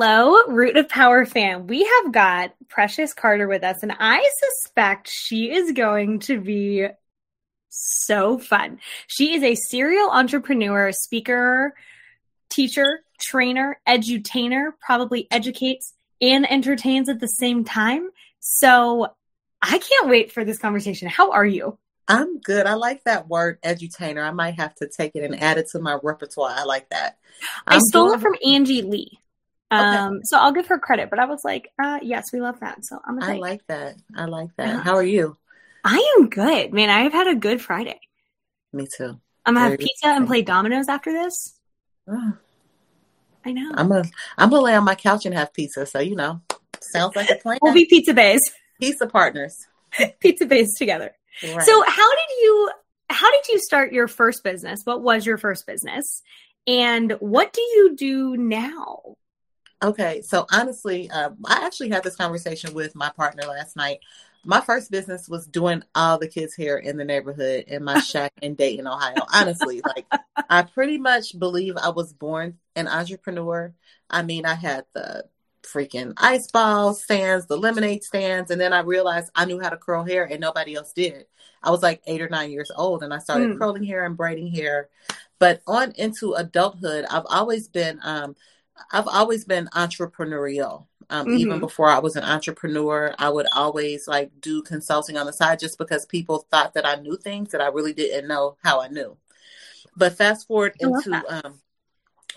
Hello, 0.00 0.38
Root 0.46 0.76
of 0.76 0.88
Power 0.88 1.26
fan. 1.26 1.66
We 1.66 1.82
have 1.82 2.12
got 2.12 2.54
Precious 2.68 3.12
Carter 3.12 3.48
with 3.48 3.64
us, 3.64 3.82
and 3.82 3.92
I 3.98 4.30
suspect 4.38 5.10
she 5.10 5.50
is 5.50 5.72
going 5.72 6.20
to 6.20 6.40
be 6.40 6.86
so 7.68 8.38
fun. 8.38 8.78
She 9.08 9.34
is 9.34 9.42
a 9.42 9.56
serial 9.56 10.08
entrepreneur, 10.10 10.92
speaker, 10.92 11.74
teacher, 12.48 13.00
trainer, 13.20 13.80
edutainer, 13.88 14.70
probably 14.80 15.26
educates 15.32 15.92
and 16.20 16.48
entertains 16.48 17.08
at 17.08 17.18
the 17.18 17.26
same 17.26 17.64
time. 17.64 18.10
So 18.38 19.08
I 19.60 19.78
can't 19.78 20.08
wait 20.08 20.30
for 20.30 20.44
this 20.44 20.60
conversation. 20.60 21.08
How 21.08 21.32
are 21.32 21.44
you? 21.44 21.76
I'm 22.06 22.38
good. 22.38 22.66
I 22.66 22.74
like 22.74 23.02
that 23.02 23.26
word 23.26 23.60
edutainer. 23.62 24.24
I 24.24 24.30
might 24.30 24.60
have 24.60 24.76
to 24.76 24.86
take 24.86 25.16
it 25.16 25.24
and 25.24 25.42
add 25.42 25.58
it 25.58 25.66
to 25.72 25.80
my 25.80 25.98
repertoire. 26.00 26.54
I 26.56 26.62
like 26.62 26.88
that. 26.90 27.18
I'm 27.66 27.78
i 27.78 27.80
stole 27.80 28.10
doing- 28.10 28.20
it 28.20 28.22
from 28.22 28.36
Angie 28.46 28.82
Lee. 28.82 29.18
Um, 29.70 30.14
okay. 30.14 30.20
so 30.24 30.38
I'll 30.38 30.52
give 30.52 30.66
her 30.68 30.78
credit, 30.78 31.10
but 31.10 31.18
I 31.18 31.26
was 31.26 31.42
like, 31.44 31.70
uh, 31.82 31.98
yes, 32.02 32.32
we 32.32 32.40
love 32.40 32.60
that. 32.60 32.84
So 32.84 32.98
I'm. 33.04 33.22
I 33.22 33.34
like 33.34 33.66
that. 33.66 33.96
I 34.16 34.24
like 34.24 34.50
that. 34.56 34.68
Yeah. 34.68 34.82
How 34.82 34.94
are 34.94 35.02
you? 35.02 35.36
I 35.84 36.16
am 36.18 36.28
good, 36.28 36.72
man. 36.72 36.90
I've 36.90 37.12
had 37.12 37.28
a 37.28 37.34
good 37.34 37.60
Friday. 37.60 38.00
Me 38.72 38.86
too. 38.96 39.20
I'm 39.44 39.54
gonna 39.54 39.60
Very 39.60 39.70
have 39.70 39.78
pizza 39.78 40.06
and 40.08 40.26
play 40.26 40.42
dominoes 40.42 40.88
after 40.88 41.12
this. 41.12 41.58
Oh. 42.06 42.32
I 43.44 43.52
know. 43.52 43.70
I'm 43.74 43.88
gonna 43.88 44.04
I'm 44.36 44.50
gonna 44.50 44.62
lay 44.62 44.74
on 44.74 44.84
my 44.84 44.94
couch 44.94 45.24
and 45.26 45.34
have 45.34 45.52
pizza. 45.52 45.86
So 45.86 46.00
you 46.00 46.16
know, 46.16 46.40
sounds 46.80 47.16
like 47.16 47.30
a 47.30 47.36
plan. 47.36 47.58
we'll 47.62 47.74
be 47.74 47.86
pizza 47.86 48.12
bays. 48.12 48.40
Pizza 48.80 49.06
partners. 49.06 49.66
pizza 50.20 50.46
bays 50.46 50.74
together. 50.76 51.12
Right. 51.42 51.62
So 51.62 51.82
how 51.86 52.10
did 52.10 52.42
you 52.42 52.70
how 53.10 53.30
did 53.30 53.48
you 53.48 53.58
start 53.58 53.92
your 53.92 54.08
first 54.08 54.44
business? 54.44 54.80
What 54.84 55.02
was 55.02 55.24
your 55.24 55.38
first 55.38 55.66
business? 55.66 56.22
And 56.66 57.12
what 57.20 57.52
do 57.52 57.62
you 57.62 57.96
do 57.96 58.36
now? 58.36 59.16
Okay, 59.82 60.22
so 60.22 60.46
honestly, 60.52 61.08
uh, 61.10 61.30
I 61.44 61.64
actually 61.64 61.90
had 61.90 62.02
this 62.02 62.16
conversation 62.16 62.74
with 62.74 62.96
my 62.96 63.10
partner 63.10 63.44
last 63.44 63.76
night. 63.76 64.00
My 64.44 64.60
first 64.60 64.90
business 64.90 65.28
was 65.28 65.46
doing 65.46 65.82
all 65.94 66.18
the 66.18 66.28
kids' 66.28 66.56
hair 66.56 66.78
in 66.78 66.96
the 66.96 67.04
neighborhood 67.04 67.64
in 67.68 67.84
my 67.84 68.00
shack 68.00 68.32
in 68.42 68.54
Dayton, 68.54 68.86
Ohio. 68.86 69.22
Honestly, 69.32 69.80
like 69.84 70.06
I 70.48 70.62
pretty 70.62 70.98
much 70.98 71.38
believe 71.38 71.76
I 71.76 71.90
was 71.90 72.12
born 72.12 72.58
an 72.74 72.88
entrepreneur. 72.88 73.72
I 74.10 74.22
mean, 74.22 74.46
I 74.46 74.54
had 74.54 74.84
the 74.94 75.26
freaking 75.62 76.14
ice 76.16 76.50
ball 76.50 76.94
stands, 76.94 77.46
the 77.46 77.56
lemonade 77.56 78.02
stands, 78.02 78.50
and 78.50 78.60
then 78.60 78.72
I 78.72 78.80
realized 78.80 79.30
I 79.34 79.44
knew 79.44 79.60
how 79.60 79.68
to 79.68 79.76
curl 79.76 80.04
hair 80.04 80.24
and 80.24 80.40
nobody 80.40 80.74
else 80.74 80.92
did. 80.92 81.26
I 81.62 81.70
was 81.70 81.82
like 81.82 82.02
eight 82.06 82.22
or 82.22 82.28
nine 82.28 82.50
years 82.50 82.70
old 82.74 83.02
and 83.02 83.12
I 83.12 83.18
started 83.18 83.50
mm. 83.50 83.58
curling 83.58 83.84
hair 83.84 84.04
and 84.04 84.16
braiding 84.16 84.48
hair. 84.48 84.88
But 85.38 85.60
on 85.66 85.92
into 85.92 86.34
adulthood, 86.34 87.04
I've 87.10 87.26
always 87.28 87.68
been 87.68 88.00
um, 88.02 88.34
I've 88.92 89.08
always 89.08 89.44
been 89.44 89.68
entrepreneurial. 89.74 90.86
Um, 91.10 91.26
mm-hmm. 91.26 91.38
Even 91.38 91.60
before 91.60 91.88
I 91.88 92.00
was 92.00 92.16
an 92.16 92.24
entrepreneur, 92.24 93.14
I 93.18 93.30
would 93.30 93.46
always 93.54 94.06
like 94.06 94.30
do 94.40 94.60
consulting 94.62 95.16
on 95.16 95.24
the 95.24 95.32
side 95.32 95.58
just 95.58 95.78
because 95.78 96.04
people 96.04 96.46
thought 96.50 96.74
that 96.74 96.86
I 96.86 96.96
knew 96.96 97.16
things 97.16 97.50
that 97.52 97.62
I 97.62 97.68
really 97.68 97.94
didn't 97.94 98.28
know 98.28 98.56
how 98.62 98.82
I 98.82 98.88
knew. 98.88 99.16
But 99.96 100.12
fast 100.12 100.46
forward 100.46 100.74
into 100.78 101.22
um, 101.28 101.60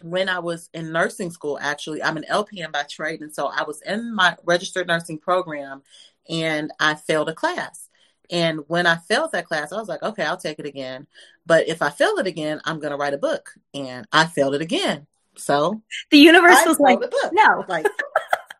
when 0.01 0.29
I 0.29 0.39
was 0.39 0.69
in 0.73 0.91
nursing 0.91 1.31
school, 1.31 1.59
actually, 1.61 2.01
I'm 2.01 2.17
an 2.17 2.25
LPN 2.29 2.71
by 2.71 2.83
trade. 2.83 3.21
And 3.21 3.33
so 3.33 3.47
I 3.47 3.63
was 3.63 3.81
in 3.81 4.13
my 4.13 4.35
registered 4.43 4.87
nursing 4.87 5.19
program 5.19 5.83
and 6.29 6.71
I 6.79 6.95
failed 6.95 7.29
a 7.29 7.35
class. 7.35 7.89
And 8.29 8.61
when 8.67 8.87
I 8.87 8.95
failed 8.95 9.33
that 9.33 9.45
class, 9.45 9.73
I 9.73 9.77
was 9.77 9.89
like, 9.89 10.01
okay, 10.01 10.23
I'll 10.23 10.37
take 10.37 10.59
it 10.59 10.66
again. 10.66 11.05
But 11.45 11.67
if 11.67 11.81
I 11.81 11.89
fail 11.89 12.17
it 12.17 12.27
again, 12.27 12.61
I'm 12.63 12.79
going 12.79 12.91
to 12.91 12.97
write 12.97 13.13
a 13.13 13.17
book. 13.17 13.53
And 13.73 14.07
I 14.11 14.25
failed 14.25 14.55
it 14.55 14.61
again. 14.61 15.05
So 15.37 15.81
the 16.09 16.17
universe 16.17 16.57
I 16.57 16.67
was 16.67 16.79
like, 16.79 16.99
no, 17.31 17.65
like, 17.69 17.85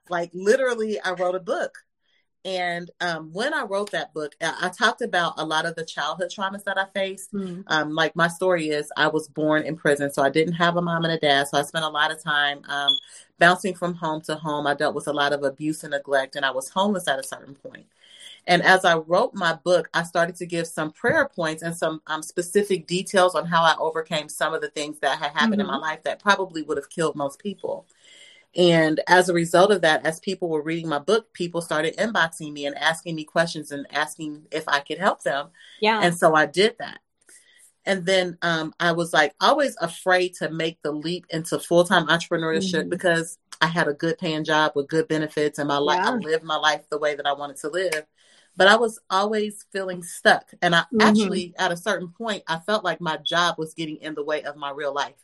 like 0.10 0.32
literally, 0.34 1.00
I 1.00 1.12
wrote 1.12 1.36
a 1.36 1.40
book. 1.40 1.74
And 2.44 2.90
um, 3.02 3.32
when 3.34 3.54
I 3.54 3.64
wrote 3.64 3.92
that 3.92 4.14
book, 4.16 4.34
I, 4.42 4.56
I, 4.62 4.70
talked 4.70 5.04
about 5.04 5.34
a 5.38 5.46
lot 5.46 5.68
of 5.68 5.76
the 5.76 5.86
childhood 5.86 6.32
traumas 6.36 6.64
that 6.64 6.76
I 6.76 6.86
faced. 6.86 7.32
Mm. 7.34 7.64
Um, 7.68 7.94
like 7.94 8.16
my 8.16 8.28
story 8.28 8.70
is, 8.70 8.92
I 8.98 9.10
was 9.10 9.28
born 9.28 9.62
in 9.62 9.76
prison, 9.76 10.12
so 10.12 10.24
I 10.24 10.32
didn't 10.32 10.54
have 10.54 10.76
a 10.76 10.82
mom 10.82 11.04
and 11.04 11.14
a 11.14 11.20
dad. 11.20 11.50
So 11.50 11.60
I 11.60 11.62
spent 11.62 11.86
a 11.86 11.90
lot 11.90 12.12
of 12.12 12.24
time 12.24 12.64
um, 12.68 12.98
bouncing 13.38 13.76
from 13.76 13.94
home 13.94 14.22
to 14.22 14.36
home. 14.36 14.66
I 14.66 14.74
dealt 14.74 14.96
with 14.96 15.08
a 15.08 15.14
lot 15.14 15.34
of 15.34 15.44
abuse 15.44 15.84
and 15.84 15.92
neglect, 15.92 16.36
and 16.36 16.44
I 16.44 16.50
was 16.50 16.70
homeless 16.70 17.08
at 17.08 17.20
a 17.20 17.24
certain 17.24 17.54
point. 17.54 17.86
And 18.48 18.64
as 18.64 18.86
I 18.86 18.96
wrote 18.96 19.34
my 19.34 19.54
book, 19.54 19.90
I 19.94 20.04
started 20.04 20.36
to 20.38 20.46
give 20.46 20.68
some 20.68 20.92
prayer 20.92 21.28
points 21.28 21.62
and 21.62 21.76
some 21.76 22.02
um, 22.08 22.24
specific 22.24 22.88
details 22.88 23.36
on 23.36 23.46
how 23.46 23.64
I 23.64 23.76
overcame 23.80 24.30
some 24.30 24.54
of 24.54 24.62
the 24.62 24.70
things 24.70 25.00
that 25.00 25.20
had 25.20 25.32
happened 25.32 25.54
mm-hmm. 25.54 25.62
in 25.62 25.68
my 25.68 25.74
mm-hmm. 25.74 25.84
life 25.84 26.04
that 26.04 26.22
probably 26.22 26.64
would 26.64 26.78
have 26.78 26.90
killed 26.90 27.16
most 27.16 27.40
people. 27.40 27.86
And 28.56 29.00
as 29.08 29.30
a 29.30 29.34
result 29.34 29.72
of 29.72 29.82
that, 29.82 30.06
as 30.06 30.20
people 30.20 30.50
were 30.50 30.62
reading 30.62 30.90
my 30.90 31.00
book, 31.00 31.32
people 31.34 31.62
started 31.62 31.96
inboxing 31.98 32.52
me 32.52 32.66
and 32.66 32.78
asking 32.78 33.16
me 33.16 33.24
questions 33.24 33.72
and 33.72 33.88
asking 33.92 34.44
if 34.52 34.68
I 34.68 34.80
could 34.82 34.98
help 34.98 35.22
them. 35.22 35.50
Yeah. 35.80 36.02
And 36.02 36.18
so 36.18 36.36
I 36.36 36.48
did 36.48 36.76
that. 36.80 37.00
And 37.86 38.06
then 38.06 38.38
um, 38.42 38.74
I 38.80 38.92
was 38.92 39.14
like 39.14 39.34
always 39.40 39.76
afraid 39.80 40.36
to 40.36 40.50
make 40.50 40.82
the 40.82 40.92
leap 40.92 41.26
into 41.30 41.60
full 41.60 41.84
time 41.84 42.08
entrepreneurship 42.08 42.82
mm-hmm. 42.82 42.90
because 42.90 43.38
I 43.62 43.68
had 43.68 43.88
a 43.88 43.94
good 43.94 44.18
paying 44.18 44.44
job 44.44 44.74
with 44.76 44.90
good 44.90 45.08
benefits 45.08 45.58
and 45.58 45.68
my 45.68 45.78
life, 45.78 46.02
yeah. 46.04 46.12
I 46.12 46.16
lived 46.16 46.44
my 46.44 46.58
life 46.58 46.82
the 46.90 46.98
way 46.98 47.16
that 47.16 47.26
I 47.26 47.34
wanted 47.34 47.58
to 47.58 47.70
live 47.70 48.06
but 48.62 48.68
I 48.68 48.76
was 48.76 49.00
always 49.10 49.66
feeling 49.74 50.04
stuck. 50.04 50.52
And 50.62 50.76
I 50.76 50.82
mm-hmm. 50.82 51.02
actually, 51.02 51.56
at 51.58 51.72
a 51.72 51.76
certain 51.76 52.10
point, 52.10 52.44
I 52.46 52.60
felt 52.60 52.84
like 52.84 53.02
my 53.02 53.18
job 53.18 53.56
was 53.58 53.74
getting 53.74 53.98
in 53.98 54.14
the 54.14 54.24
way 54.24 54.44
of 54.44 54.56
my 54.56 54.70
real 54.70 54.94
life. 54.94 55.16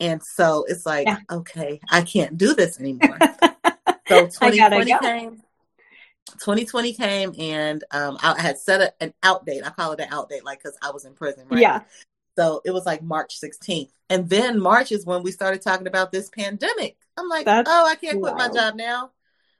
And 0.00 0.22
so 0.22 0.66
it's 0.68 0.84
like, 0.84 1.06
yeah. 1.06 1.16
okay, 1.32 1.80
I 1.90 2.02
can't 2.02 2.36
do 2.36 2.54
this 2.54 2.78
anymore. 2.78 3.16
so 4.06 4.26
2020 4.26 4.90
go. 4.90 4.98
came. 4.98 5.42
2020 6.40 6.92
came 6.92 7.34
and 7.38 7.82
um, 7.90 8.18
I 8.22 8.38
had 8.38 8.58
set 8.58 8.82
a, 8.82 9.02
an 9.02 9.14
out 9.22 9.46
date. 9.46 9.62
I 9.64 9.70
call 9.70 9.92
it 9.92 10.00
an 10.00 10.08
out 10.12 10.28
date, 10.28 10.44
like 10.44 10.62
because 10.62 10.76
I 10.82 10.90
was 10.90 11.06
in 11.06 11.14
prison, 11.14 11.46
right? 11.48 11.62
Yeah. 11.62 11.80
So 12.36 12.60
it 12.66 12.72
was 12.72 12.84
like 12.84 13.02
March 13.02 13.40
16th. 13.40 13.92
And 14.10 14.28
then 14.28 14.60
March 14.60 14.92
is 14.92 15.06
when 15.06 15.22
we 15.22 15.32
started 15.32 15.62
talking 15.62 15.86
about 15.86 16.12
this 16.12 16.28
pandemic. 16.28 16.98
I'm 17.16 17.30
like, 17.30 17.46
That's 17.46 17.66
oh, 17.66 17.86
I 17.86 17.94
can't 17.94 18.20
wild. 18.20 18.36
quit 18.36 18.46
my 18.46 18.54
job 18.54 18.74
now 18.74 19.12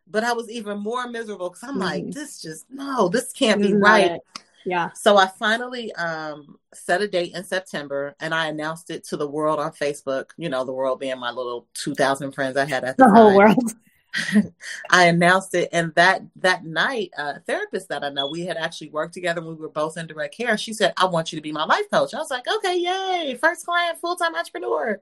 but 0.07 0.25
I 0.25 0.33
was 0.33 0.51
even 0.51 0.79
more 0.79 1.09
miserable 1.09 1.51
because 1.51 1.69
I'm 1.69 1.77
mm 1.77 1.81
like, 1.81 2.11
this 2.11 2.41
just 2.41 2.67
no, 2.71 3.09
this 3.09 3.33
can't 3.33 3.61
be 3.61 3.75
right. 3.75 4.21
Yeah. 4.67 4.91
So 4.93 5.19
I 5.19 5.27
finally 5.27 5.93
um, 5.95 6.59
set 6.73 7.03
a 7.03 7.09
date 7.09 7.35
in 7.35 7.45
September 7.45 8.15
and 8.21 8.35
I 8.35 8.47
announced 8.47 8.91
it 8.91 9.05
to 9.05 9.17
the 9.17 9.29
world 9.29 9.61
on 9.61 9.73
Facebook. 9.73 10.31
You 10.39 10.49
know, 10.49 10.65
the 10.65 10.73
world 10.73 11.01
being 11.01 11.19
my 11.19 11.31
little 11.31 11.67
2,000 11.75 12.33
friends 12.33 12.57
I 12.57 12.65
had 12.65 12.83
at 12.83 12.97
the, 12.97 13.05
the 13.05 13.11
whole 13.11 13.37
world. 13.37 13.75
I 14.91 15.07
announced 15.07 15.55
it, 15.55 15.69
and 15.73 15.93
that 15.97 16.23
that 16.37 16.65
night, 16.65 17.11
a 17.19 17.41
therapist 17.41 17.89
that 17.89 18.05
I 18.05 18.11
know, 18.11 18.31
we 18.31 18.43
had 18.43 18.57
actually 18.57 18.91
worked 18.91 19.13
together. 19.13 19.41
and 19.41 19.49
We 19.49 19.55
were 19.57 19.69
both 19.69 19.97
in 19.97 20.07
direct 20.07 20.37
care. 20.37 20.57
She 20.57 20.73
said, 20.73 20.93
"I 20.97 21.07
want 21.07 21.33
you 21.33 21.37
to 21.37 21.43
be 21.43 21.51
my 21.51 21.65
life 21.65 21.91
coach." 21.91 22.15
I 22.15 22.19
was 22.19 22.31
like, 22.31 22.45
"Okay, 22.47 22.77
yay! 22.79 23.37
First 23.41 23.67
client, 23.67 23.99
full 23.99 24.15
time 24.15 24.37
entrepreneur." 24.37 25.01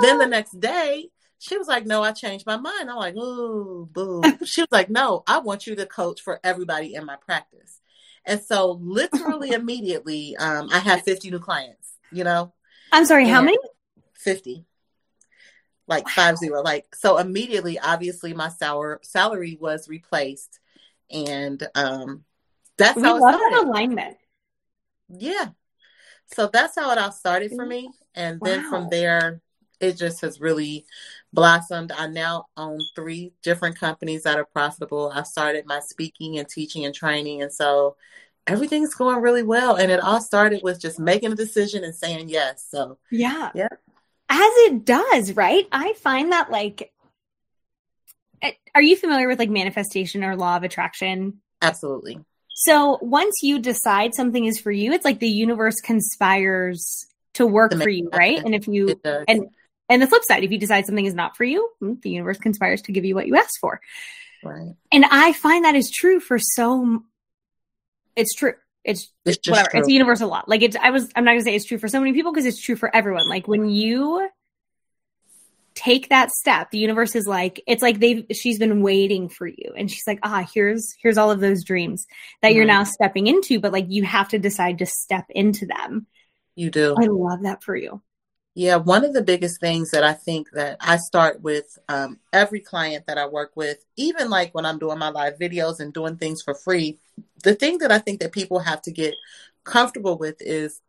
then 0.00 0.18
the 0.18 0.26
next 0.26 0.58
day, 0.58 1.10
she 1.40 1.56
was 1.56 1.66
like, 1.66 1.86
No, 1.86 2.02
I 2.02 2.12
changed 2.12 2.46
my 2.46 2.56
mind. 2.56 2.90
I'm 2.90 2.96
like, 2.96 3.16
Ooh, 3.16 3.88
boo. 3.90 4.22
she 4.44 4.60
was 4.60 4.68
like, 4.70 4.90
No, 4.90 5.24
I 5.26 5.38
want 5.38 5.66
you 5.66 5.74
to 5.74 5.86
coach 5.86 6.20
for 6.20 6.38
everybody 6.44 6.94
in 6.94 7.04
my 7.06 7.16
practice. 7.16 7.80
And 8.26 8.40
so, 8.40 8.72
literally, 8.72 9.50
immediately, 9.52 10.36
um, 10.36 10.68
I 10.70 10.78
had 10.78 11.02
50 11.02 11.30
new 11.30 11.40
clients, 11.40 11.94
you 12.12 12.22
know? 12.22 12.52
I'm 12.92 13.06
sorry, 13.06 13.24
and 13.24 13.32
how 13.32 13.40
many? 13.40 13.56
50. 14.14 14.66
Like 15.88 16.04
wow. 16.06 16.12
five 16.14 16.36
zero. 16.36 16.62
Like, 16.62 16.94
so 16.94 17.16
immediately, 17.16 17.78
obviously, 17.78 18.34
my 18.34 18.50
sour 18.50 19.00
salary 19.02 19.56
was 19.60 19.88
replaced. 19.88 20.60
And 21.10 21.66
um, 21.74 22.24
that's 22.76 22.96
we 22.96 23.02
how 23.02 23.16
it 23.16 23.20
started. 23.20 23.66
alignment. 23.66 24.16
Yeah. 25.08 25.46
So 26.26 26.48
that's 26.52 26.78
how 26.78 26.92
it 26.92 26.98
all 26.98 27.10
started 27.10 27.52
for 27.56 27.66
me. 27.66 27.90
And 28.14 28.40
then 28.40 28.62
wow. 28.64 28.70
from 28.70 28.88
there, 28.90 29.40
it 29.80 29.96
just 29.96 30.20
has 30.20 30.40
really 30.40 30.84
blossomed. 31.32 31.92
I 31.92 32.06
now 32.06 32.46
own 32.56 32.80
three 32.94 33.32
different 33.42 33.78
companies 33.78 34.24
that 34.24 34.38
are 34.38 34.44
profitable. 34.44 35.12
I 35.14 35.22
started 35.22 35.66
my 35.66 35.80
speaking 35.80 36.38
and 36.38 36.48
teaching 36.48 36.84
and 36.84 36.94
training. 36.94 37.42
And 37.42 37.52
so 37.52 37.96
everything's 38.46 38.94
going 38.94 39.20
really 39.20 39.42
well. 39.42 39.76
And 39.76 39.90
it 39.90 40.00
all 40.00 40.20
started 40.20 40.62
with 40.62 40.80
just 40.80 40.98
making 40.98 41.32
a 41.32 41.36
decision 41.36 41.84
and 41.84 41.94
saying 41.94 42.28
yes. 42.28 42.66
So, 42.68 42.98
yeah. 43.10 43.50
Yeah. 43.54 43.68
As 44.28 44.52
it 44.56 44.84
does, 44.84 45.32
right? 45.32 45.66
I 45.72 45.94
find 45.94 46.32
that 46.32 46.50
like 46.50 46.92
are 48.74 48.82
you 48.82 48.96
familiar 48.96 49.28
with 49.28 49.38
like 49.38 49.50
manifestation 49.50 50.24
or 50.24 50.36
law 50.36 50.56
of 50.56 50.62
attraction? 50.62 51.40
Absolutely. 51.62 52.18
So 52.54 52.98
once 53.00 53.36
you 53.42 53.58
decide 53.58 54.14
something 54.14 54.44
is 54.44 54.60
for 54.60 54.70
you, 54.70 54.92
it's 54.92 55.04
like 55.04 55.18
the 55.18 55.28
universe 55.28 55.80
conspires 55.80 57.06
to 57.34 57.46
work 57.46 57.72
for 57.74 57.88
you, 57.88 58.10
right? 58.12 58.38
And 58.38 58.54
if 58.54 58.68
you 58.68 59.00
and 59.04 59.48
and 59.90 60.00
the 60.00 60.06
flip 60.06 60.22
side, 60.24 60.44
if 60.44 60.52
you 60.52 60.58
decide 60.58 60.86
something 60.86 61.04
is 61.04 61.14
not 61.14 61.36
for 61.36 61.44
you, 61.44 61.68
hmm, 61.80 61.94
the 62.02 62.10
universe 62.10 62.38
conspires 62.38 62.80
to 62.82 62.92
give 62.92 63.04
you 63.04 63.16
what 63.16 63.26
you 63.26 63.36
asked 63.36 63.58
for. 63.60 63.80
Right. 64.42 64.74
And 64.92 65.04
I 65.04 65.32
find 65.32 65.64
that 65.64 65.74
is 65.74 65.90
true 65.90 66.20
for 66.20 66.38
so. 66.38 67.02
It's 68.16 68.34
true. 68.34 68.54
It's, 68.84 69.10
it's 69.24 69.46
whatever. 69.48 69.70
True. 69.70 69.80
It's 69.80 69.88
a 69.88 69.92
universal 69.92 70.28
law. 70.28 70.42
Like 70.46 70.62
it's. 70.62 70.76
I 70.76 70.90
was. 70.90 71.10
I'm 71.14 71.24
not 71.24 71.32
gonna 71.32 71.42
say 71.42 71.56
it's 71.56 71.66
true 71.66 71.78
for 71.78 71.88
so 71.88 71.98
many 71.98 72.12
people 72.12 72.32
because 72.32 72.46
it's 72.46 72.62
true 72.62 72.76
for 72.76 72.94
everyone. 72.94 73.28
Like 73.28 73.48
when 73.48 73.68
you 73.68 74.28
take 75.74 76.08
that 76.08 76.30
step, 76.30 76.70
the 76.70 76.78
universe 76.78 77.14
is 77.16 77.26
like. 77.26 77.60
It's 77.66 77.82
like 77.82 77.98
they've. 77.98 78.24
She's 78.32 78.58
been 78.58 78.82
waiting 78.82 79.28
for 79.28 79.46
you, 79.46 79.74
and 79.76 79.90
she's 79.90 80.06
like, 80.06 80.20
ah, 80.22 80.48
here's 80.54 80.94
here's 81.02 81.18
all 81.18 81.30
of 81.30 81.40
those 81.40 81.64
dreams 81.64 82.06
that 82.40 82.54
you're 82.54 82.64
now 82.64 82.84
stepping 82.84 83.26
into, 83.26 83.60
but 83.60 83.72
like 83.72 83.86
you 83.88 84.04
have 84.04 84.28
to 84.28 84.38
decide 84.38 84.78
to 84.78 84.86
step 84.86 85.26
into 85.30 85.66
them. 85.66 86.06
You 86.54 86.70
do. 86.70 86.94
I 86.98 87.06
love 87.06 87.42
that 87.42 87.62
for 87.62 87.76
you. 87.76 88.00
Yeah, 88.54 88.76
one 88.76 89.04
of 89.04 89.12
the 89.12 89.22
biggest 89.22 89.60
things 89.60 89.92
that 89.92 90.02
I 90.02 90.12
think 90.12 90.50
that 90.52 90.76
I 90.80 90.96
start 90.96 91.40
with 91.40 91.78
um, 91.88 92.18
every 92.32 92.60
client 92.60 93.06
that 93.06 93.16
I 93.16 93.26
work 93.26 93.52
with, 93.54 93.84
even 93.96 94.28
like 94.28 94.52
when 94.54 94.66
I'm 94.66 94.78
doing 94.78 94.98
my 94.98 95.10
live 95.10 95.38
videos 95.38 95.78
and 95.78 95.92
doing 95.92 96.16
things 96.16 96.42
for 96.42 96.54
free, 96.54 96.98
the 97.44 97.54
thing 97.54 97.78
that 97.78 97.92
I 97.92 97.98
think 97.98 98.20
that 98.20 98.32
people 98.32 98.58
have 98.58 98.82
to 98.82 98.92
get 98.92 99.14
comfortable 99.64 100.18
with 100.18 100.36
is 100.40 100.80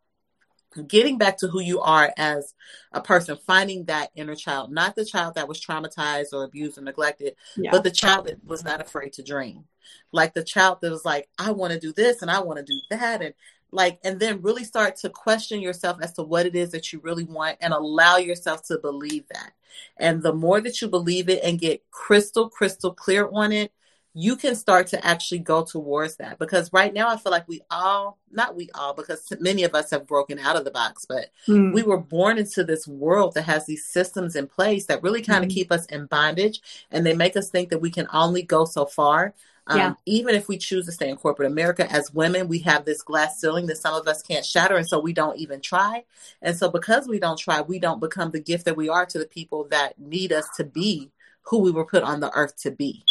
getting 0.88 1.18
back 1.18 1.36
to 1.38 1.48
who 1.48 1.60
you 1.60 1.80
are 1.80 2.12
as 2.16 2.54
a 2.92 3.00
person, 3.00 3.38
finding 3.46 3.84
that 3.84 4.10
inner 4.14 4.34
child, 4.34 4.72
not 4.72 4.96
the 4.96 5.04
child 5.04 5.34
that 5.34 5.48
was 5.48 5.60
traumatized 5.60 6.32
or 6.32 6.44
abused 6.44 6.78
or 6.78 6.82
neglected, 6.82 7.36
yeah. 7.56 7.70
but 7.70 7.84
the 7.84 7.90
child 7.90 8.26
that 8.26 8.44
was 8.44 8.64
not 8.64 8.80
afraid 8.80 9.12
to 9.12 9.22
dream. 9.22 9.64
Like 10.12 10.34
the 10.34 10.44
child 10.44 10.78
that 10.80 10.90
was 10.90 11.04
like, 11.04 11.28
I 11.38 11.52
want 11.52 11.72
to 11.72 11.78
do 11.78 11.92
this 11.92 12.22
and 12.22 12.30
I 12.30 12.40
want 12.40 12.58
to 12.58 12.64
do 12.64 12.80
that. 12.90 13.22
And 13.22 13.34
like 13.72 13.98
and 14.04 14.20
then 14.20 14.42
really 14.42 14.64
start 14.64 14.96
to 14.96 15.08
question 15.08 15.60
yourself 15.60 15.98
as 16.00 16.12
to 16.12 16.22
what 16.22 16.46
it 16.46 16.54
is 16.54 16.70
that 16.70 16.92
you 16.92 17.00
really 17.02 17.24
want 17.24 17.56
and 17.60 17.72
allow 17.72 18.16
yourself 18.18 18.62
to 18.62 18.78
believe 18.78 19.24
that 19.28 19.52
and 19.96 20.22
the 20.22 20.32
more 20.32 20.60
that 20.60 20.80
you 20.80 20.88
believe 20.88 21.28
it 21.28 21.42
and 21.42 21.58
get 21.58 21.82
crystal 21.90 22.48
crystal 22.48 22.92
clear 22.92 23.28
on 23.32 23.50
it 23.50 23.72
you 24.14 24.36
can 24.36 24.54
start 24.54 24.88
to 24.88 25.06
actually 25.06 25.38
go 25.38 25.64
towards 25.64 26.16
that 26.16 26.38
because 26.38 26.70
right 26.72 26.92
now 26.92 27.08
i 27.08 27.16
feel 27.16 27.32
like 27.32 27.48
we 27.48 27.62
all 27.70 28.18
not 28.30 28.54
we 28.54 28.68
all 28.74 28.92
because 28.92 29.32
many 29.40 29.64
of 29.64 29.74
us 29.74 29.90
have 29.90 30.06
broken 30.06 30.38
out 30.38 30.56
of 30.56 30.64
the 30.64 30.70
box 30.70 31.06
but 31.08 31.30
mm. 31.48 31.72
we 31.72 31.82
were 31.82 31.98
born 31.98 32.36
into 32.36 32.62
this 32.62 32.86
world 32.86 33.32
that 33.32 33.42
has 33.42 33.64
these 33.64 33.86
systems 33.86 34.36
in 34.36 34.46
place 34.46 34.86
that 34.86 35.02
really 35.02 35.22
kind 35.22 35.44
of 35.44 35.50
mm. 35.50 35.54
keep 35.54 35.72
us 35.72 35.86
in 35.86 36.04
bondage 36.06 36.60
and 36.90 37.06
they 37.06 37.14
make 37.14 37.36
us 37.36 37.48
think 37.48 37.70
that 37.70 37.80
we 37.80 37.90
can 37.90 38.06
only 38.12 38.42
go 38.42 38.66
so 38.66 38.84
far 38.84 39.32
um, 39.66 39.78
yeah. 39.78 39.94
Even 40.06 40.34
if 40.34 40.48
we 40.48 40.58
choose 40.58 40.86
to 40.86 40.92
stay 40.92 41.08
in 41.08 41.16
corporate 41.16 41.50
America 41.50 41.90
as 41.90 42.12
women, 42.12 42.48
we 42.48 42.60
have 42.60 42.84
this 42.84 43.02
glass 43.02 43.40
ceiling 43.40 43.66
that 43.66 43.78
some 43.78 43.94
of 43.94 44.08
us 44.08 44.22
can't 44.22 44.44
shatter. 44.44 44.76
And 44.76 44.88
so 44.88 44.98
we 44.98 45.12
don't 45.12 45.38
even 45.38 45.60
try. 45.60 46.04
And 46.40 46.56
so 46.56 46.68
because 46.68 47.06
we 47.06 47.20
don't 47.20 47.38
try, 47.38 47.60
we 47.60 47.78
don't 47.78 48.00
become 48.00 48.30
the 48.30 48.40
gift 48.40 48.64
that 48.64 48.76
we 48.76 48.88
are 48.88 49.06
to 49.06 49.18
the 49.18 49.26
people 49.26 49.64
that 49.70 49.98
need 49.98 50.32
us 50.32 50.48
to 50.56 50.64
be 50.64 51.10
who 51.42 51.58
we 51.58 51.70
were 51.70 51.86
put 51.86 52.02
on 52.02 52.20
the 52.20 52.32
earth 52.32 52.56
to 52.62 52.70
be. 52.70 53.04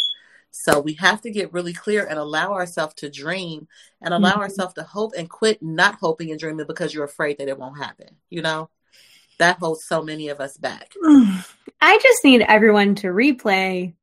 So 0.50 0.80
we 0.80 0.92
have 0.94 1.22
to 1.22 1.30
get 1.30 1.52
really 1.54 1.72
clear 1.72 2.04
and 2.04 2.18
allow 2.18 2.52
ourselves 2.52 2.94
to 2.96 3.08
dream 3.08 3.68
and 4.02 4.12
allow 4.12 4.32
mm-hmm. 4.32 4.40
ourselves 4.40 4.74
to 4.74 4.82
hope 4.82 5.12
and 5.16 5.30
quit 5.30 5.62
not 5.62 5.94
hoping 5.94 6.30
and 6.30 6.38
dreaming 6.38 6.66
because 6.66 6.92
you're 6.92 7.04
afraid 7.04 7.38
that 7.38 7.48
it 7.48 7.58
won't 7.58 7.78
happen. 7.78 8.16
You 8.28 8.42
know, 8.42 8.68
that 9.38 9.58
holds 9.58 9.86
so 9.86 10.02
many 10.02 10.28
of 10.28 10.40
us 10.40 10.58
back. 10.58 10.92
I 11.80 11.98
just 12.02 12.22
need 12.22 12.42
everyone 12.42 12.96
to 12.96 13.08
replay 13.08 13.94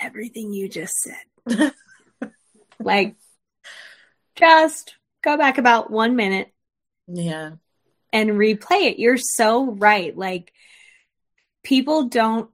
everything 0.00 0.52
you 0.52 0.68
just 0.68 0.94
said 0.94 1.14
like, 2.80 3.16
just 4.36 4.94
go 5.22 5.36
back 5.36 5.58
about 5.58 5.90
one 5.90 6.16
minute. 6.16 6.52
Yeah. 7.08 7.52
And 8.12 8.30
replay 8.30 8.90
it. 8.90 8.98
You're 8.98 9.18
so 9.18 9.72
right. 9.72 10.16
Like, 10.16 10.52
people 11.62 12.04
don't, 12.08 12.50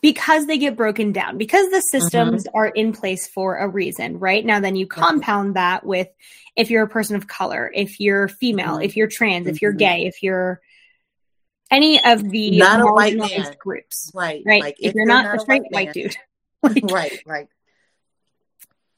because 0.00 0.46
they 0.46 0.58
get 0.58 0.76
broken 0.76 1.12
down, 1.12 1.36
because 1.36 1.70
the 1.70 1.80
systems 1.80 2.44
mm-hmm. 2.44 2.56
are 2.56 2.68
in 2.68 2.92
place 2.92 3.26
for 3.28 3.56
a 3.56 3.68
reason, 3.68 4.18
right? 4.18 4.44
Now, 4.44 4.60
then 4.60 4.76
you 4.76 4.86
compound 4.86 5.56
that 5.56 5.84
with 5.84 6.08
if 6.56 6.70
you're 6.70 6.84
a 6.84 6.88
person 6.88 7.16
of 7.16 7.28
color, 7.28 7.70
if 7.72 8.00
you're 8.00 8.28
female, 8.28 8.74
mm-hmm. 8.74 8.82
if 8.82 8.96
you're 8.96 9.08
trans, 9.08 9.46
mm-hmm. 9.46 9.54
if 9.54 9.62
you're 9.62 9.72
mm-hmm. 9.72 9.78
gay, 9.78 10.06
if 10.06 10.22
you're 10.22 10.60
any 11.70 12.02
of 12.02 12.28
the 12.28 12.58
not 12.58 12.80
a 12.80 12.86
white 12.86 13.16
man. 13.16 13.54
groups, 13.58 14.10
right? 14.14 14.42
Right. 14.44 14.62
Like 14.62 14.76
if, 14.80 14.90
if 14.90 14.94
you're 14.94 15.06
not, 15.06 15.24
not 15.24 15.36
a 15.36 15.40
straight 15.40 15.62
white, 15.68 15.86
white 15.86 15.92
dude, 15.92 16.16
like, 16.62 16.90
right, 16.90 17.22
right 17.26 17.48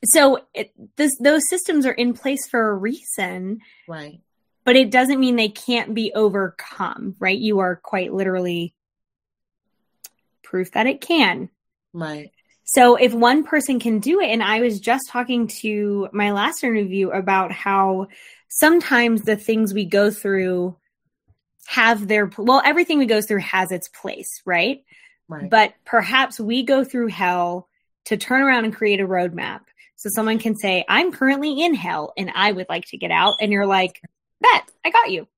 so 0.05 0.41
it, 0.55 0.73
this, 0.97 1.17
those 1.19 1.43
systems 1.49 1.87
are 1.87 1.93
in 1.93 2.13
place 2.15 2.49
for 2.49 2.71
a 2.71 2.75
reason 2.75 3.61
right. 3.87 4.21
but 4.65 4.77
it 4.77 4.91
doesn't 4.91 5.21
mean 5.21 5.37
they 5.37 5.49
can't 5.49 5.95
be 5.95 6.13
overcome 6.15 7.15
right? 7.19 7.39
You 7.39 7.61
are 7.61 7.77
quite 7.77 8.13
literally 8.13 8.75
proof 10.43 10.73
that 10.73 10.87
it 10.87 11.01
can. 11.01 11.49
Right. 11.93 12.31
So 12.65 12.97
if 12.97 13.13
one 13.13 13.45
person 13.45 13.81
can 13.81 13.99
do 13.99 14.21
it 14.21 14.31
and 14.31 14.43
i 14.43 14.61
was 14.61 14.81
just 14.81 15.05
talking 15.11 15.47
to 15.47 16.09
my 16.13 16.33
last 16.33 16.65
interview 16.65 17.11
about 17.11 17.53
how 17.53 18.09
sometimes 18.49 19.23
the 19.23 19.37
things 19.37 19.75
we 19.75 19.85
go 19.85 20.11
through 20.11 20.77
have 21.67 22.09
their 22.09 22.31
well 22.39 22.63
everything 22.65 22.99
we 22.99 23.07
go 23.07 23.21
through 23.21 23.41
has 23.41 23.73
its 23.73 23.89
place 23.89 24.43
right? 24.45 24.85
Right. 25.29 25.49
But 25.49 25.75
perhaps 25.85 26.39
we 26.39 26.63
go 26.63 26.85
through 26.85 27.07
hell 27.09 27.69
to 28.07 28.17
turn 28.17 28.43
around 28.43 28.65
and 28.65 28.75
create 28.75 29.01
a 29.01 29.07
roadmap 29.07 29.61
so 30.03 30.11
someone 30.11 30.41
can 30.41 30.57
say, 30.57 30.85
I'm 30.89 31.13
currently 31.13 31.63
in 31.63 31.75
hell 31.75 32.13
and 32.17 32.33
I 32.35 32.51
would 32.51 32.67
like 32.69 32.87
to 32.87 32.97
get 32.97 33.13
out. 33.13 33.37
And 33.41 33.53
you're 33.53 33.67
like, 33.67 34.01
bet, 34.41 34.69
I 34.85 34.91
got 34.91 35.13
you. 35.13 35.29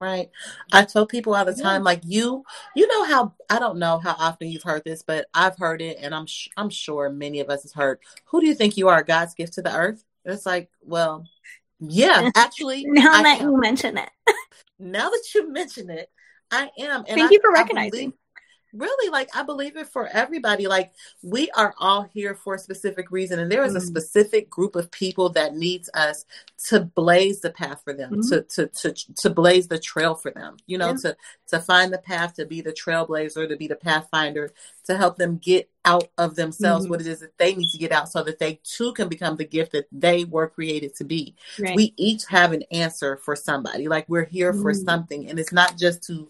Right. 0.00 0.30
I 0.72 0.84
tell 0.84 1.06
people 1.06 1.36
all 1.36 1.44
the 1.44 1.54
time, 1.54 1.84
like 1.84 2.00
you, 2.04 2.42
you 2.74 2.88
know 2.88 3.04
how 3.04 3.34
I 3.48 3.60
don't 3.60 3.78
know 3.78 3.98
how 3.98 4.16
often 4.18 4.48
you've 4.48 4.64
heard 4.64 4.82
this, 4.82 5.02
but 5.02 5.26
I've 5.32 5.58
heard 5.58 5.82
it, 5.82 5.98
and 6.00 6.14
I'm 6.14 6.24
sh- 6.24 6.48
I'm 6.56 6.70
sure 6.70 7.10
many 7.10 7.40
of 7.40 7.50
us 7.50 7.62
has 7.64 7.74
heard. 7.74 7.98
Who 8.30 8.40
do 8.40 8.46
you 8.46 8.54
think 8.54 8.78
you 8.78 8.88
are, 8.88 9.02
God's 9.02 9.34
gift 9.34 9.52
to 9.54 9.62
the 9.62 9.76
earth? 9.76 10.02
It's 10.24 10.46
like, 10.46 10.70
well, 10.80 11.26
yeah, 11.80 12.30
actually. 12.34 12.86
now 12.86 13.12
I 13.12 13.22
that 13.24 13.40
am. 13.42 13.50
you 13.50 13.60
mention 13.60 13.98
it, 13.98 14.08
now 14.78 15.10
that 15.10 15.24
you 15.34 15.52
mention 15.52 15.90
it, 15.90 16.08
I 16.50 16.70
am. 16.78 17.04
And 17.06 17.18
Thank 17.18 17.30
I, 17.30 17.34
you 17.34 17.40
for 17.42 17.52
recognizing 17.52 18.14
really 18.72 19.10
like 19.10 19.28
i 19.34 19.42
believe 19.42 19.76
it 19.76 19.86
for 19.86 20.06
everybody 20.08 20.66
like 20.66 20.92
we 21.22 21.50
are 21.52 21.74
all 21.78 22.02
here 22.02 22.34
for 22.34 22.54
a 22.54 22.58
specific 22.58 23.10
reason 23.10 23.38
and 23.38 23.50
there 23.50 23.64
is 23.64 23.70
mm-hmm. 23.70 23.78
a 23.78 23.80
specific 23.80 24.48
group 24.48 24.76
of 24.76 24.90
people 24.90 25.28
that 25.28 25.54
needs 25.54 25.90
us 25.94 26.24
to 26.56 26.80
blaze 26.80 27.40
the 27.40 27.50
path 27.50 27.82
for 27.82 27.92
them 27.92 28.10
mm-hmm. 28.10 28.28
to, 28.28 28.42
to 28.42 28.66
to 28.68 29.14
to 29.16 29.30
blaze 29.30 29.68
the 29.68 29.78
trail 29.78 30.14
for 30.14 30.30
them 30.30 30.56
you 30.66 30.78
know 30.78 30.90
yeah. 30.90 30.96
to 30.96 31.16
to 31.48 31.58
find 31.58 31.92
the 31.92 31.98
path 31.98 32.34
to 32.34 32.46
be 32.46 32.60
the 32.60 32.72
trailblazer 32.72 33.48
to 33.48 33.56
be 33.56 33.66
the 33.66 33.76
pathfinder 33.76 34.52
to 34.84 34.96
help 34.96 35.16
them 35.16 35.38
get 35.38 35.68
out 35.84 36.08
of 36.18 36.34
themselves 36.34 36.84
mm-hmm. 36.84 36.90
what 36.90 37.00
it 37.00 37.06
is 37.06 37.20
that 37.20 37.36
they 37.38 37.54
need 37.54 37.70
to 37.70 37.78
get 37.78 37.92
out 37.92 38.08
so 38.08 38.22
that 38.22 38.38
they 38.38 38.60
too 38.62 38.92
can 38.92 39.08
become 39.08 39.36
the 39.36 39.44
gift 39.44 39.72
that 39.72 39.86
they 39.90 40.24
were 40.24 40.48
created 40.48 40.94
to 40.94 41.04
be 41.04 41.34
right. 41.58 41.74
we 41.74 41.94
each 41.96 42.24
have 42.26 42.52
an 42.52 42.62
answer 42.70 43.16
for 43.16 43.34
somebody 43.34 43.88
like 43.88 44.06
we're 44.08 44.24
here 44.24 44.52
for 44.52 44.72
mm-hmm. 44.72 44.84
something 44.84 45.28
and 45.28 45.38
it's 45.38 45.52
not 45.52 45.76
just 45.78 46.02
to 46.02 46.28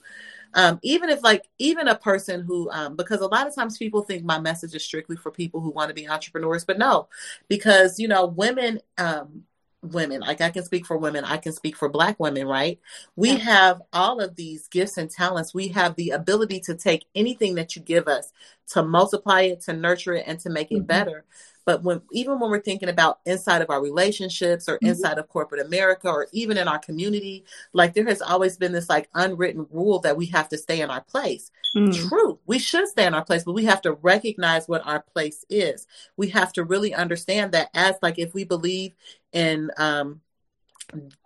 um, 0.55 0.79
even 0.83 1.11
if 1.11 1.23
like 1.23 1.49
even 1.59 1.89
a 1.89 1.95
person 1.95 2.43
who 2.43 2.71
um, 2.71 2.97
because 2.97 3.21
a 3.21 3.27
lot 3.27 3.47
of 3.47 3.55
times 3.55 3.79
people 3.79 4.03
think 4.03 4.25
my 4.25 4.39
message 4.39 4.75
is 4.75 4.85
strictly 4.85 5.17
for 5.17 5.31
people 5.31 5.61
who 5.61 5.71
want 5.71 5.89
to 5.89 5.95
be 5.95 6.09
entrepreneurs 6.09 6.65
but 6.65 6.79
no 6.79 7.09
because 7.49 7.99
you 7.99 8.09
know 8.09 8.27
women 8.27 8.81
um, 8.99 9.45
women 9.83 10.21
like 10.21 10.41
i 10.41 10.51
can 10.51 10.63
speak 10.63 10.85
for 10.85 10.99
women 10.99 11.25
i 11.25 11.39
can 11.39 11.53
speak 11.53 11.75
for 11.75 11.89
black 11.89 12.21
women 12.21 12.47
right? 12.47 12.79
We 13.17 13.39
have 13.39 13.81
all 13.93 14.21
of 14.21 14.37
these 14.37 14.69
gifts 14.69 14.99
and 14.99 15.11
talents. 15.11 15.55
We 15.55 15.69
have 15.69 15.95
the 15.95 16.11
ability 16.11 16.61
to 16.61 16.75
take 16.75 17.07
anything 17.15 17.55
that 17.55 17.77
you 17.77 17.83
give 17.83 18.09
us 18.09 18.33
to 18.69 18.83
multiply 18.83 19.43
it 19.43 19.63
to 19.63 19.73
nurture 19.73 20.15
it 20.15 20.25
and 20.27 20.39
to 20.41 20.51
make 20.51 20.71
it 20.71 20.77
mm-hmm. 20.77 20.87
better 20.87 21.25
but 21.65 21.83
when 21.83 22.01
even 22.13 22.39
when 22.41 22.51
we're 22.51 22.61
thinking 22.61 22.89
about 22.89 23.21
inside 23.27 23.63
of 23.63 23.71
our 23.71 23.83
relationships 23.83 24.69
or 24.69 24.77
mm-hmm. 24.77 24.87
inside 24.87 25.19
of 25.19 25.29
corporate 25.29 25.65
America 25.65 26.09
or 26.09 26.27
even 26.33 26.57
in 26.57 26.69
our 26.69 26.79
community, 26.79 27.45
like 27.73 27.95
there 27.95 28.07
has 28.07 28.23
always 28.23 28.57
been 28.57 28.73
this 28.73 28.89
like 28.89 29.09
unwritten 29.15 29.67
rule 29.71 29.99
that 30.01 30.17
we 30.17 30.27
have 30.27 30.49
to 30.49 30.59
stay 30.59 30.81
in 30.81 30.91
our 30.91 31.03
place. 31.03 31.51
Mm. 31.77 32.09
True, 32.09 32.39
we 32.47 32.59
should 32.59 32.89
stay 32.89 33.07
in 33.07 33.15
our 33.15 33.25
place, 33.25 33.45
but 33.45 33.53
we 33.53 33.65
have 33.65 33.83
to 33.83 33.93
recognize 33.93 34.67
what 34.67 34.87
our 34.87 35.01
place 35.01 35.45
is. 35.49 35.87
We 36.17 36.29
have 36.31 36.53
to 36.55 36.65
really 36.65 36.95
understand 36.95 37.53
that 37.53 37.71
as 37.75 37.97
like 38.03 38.19
if 38.19 38.35
we 38.35 38.45
believe 38.45 38.93
in 39.33 39.71
um 39.77 40.21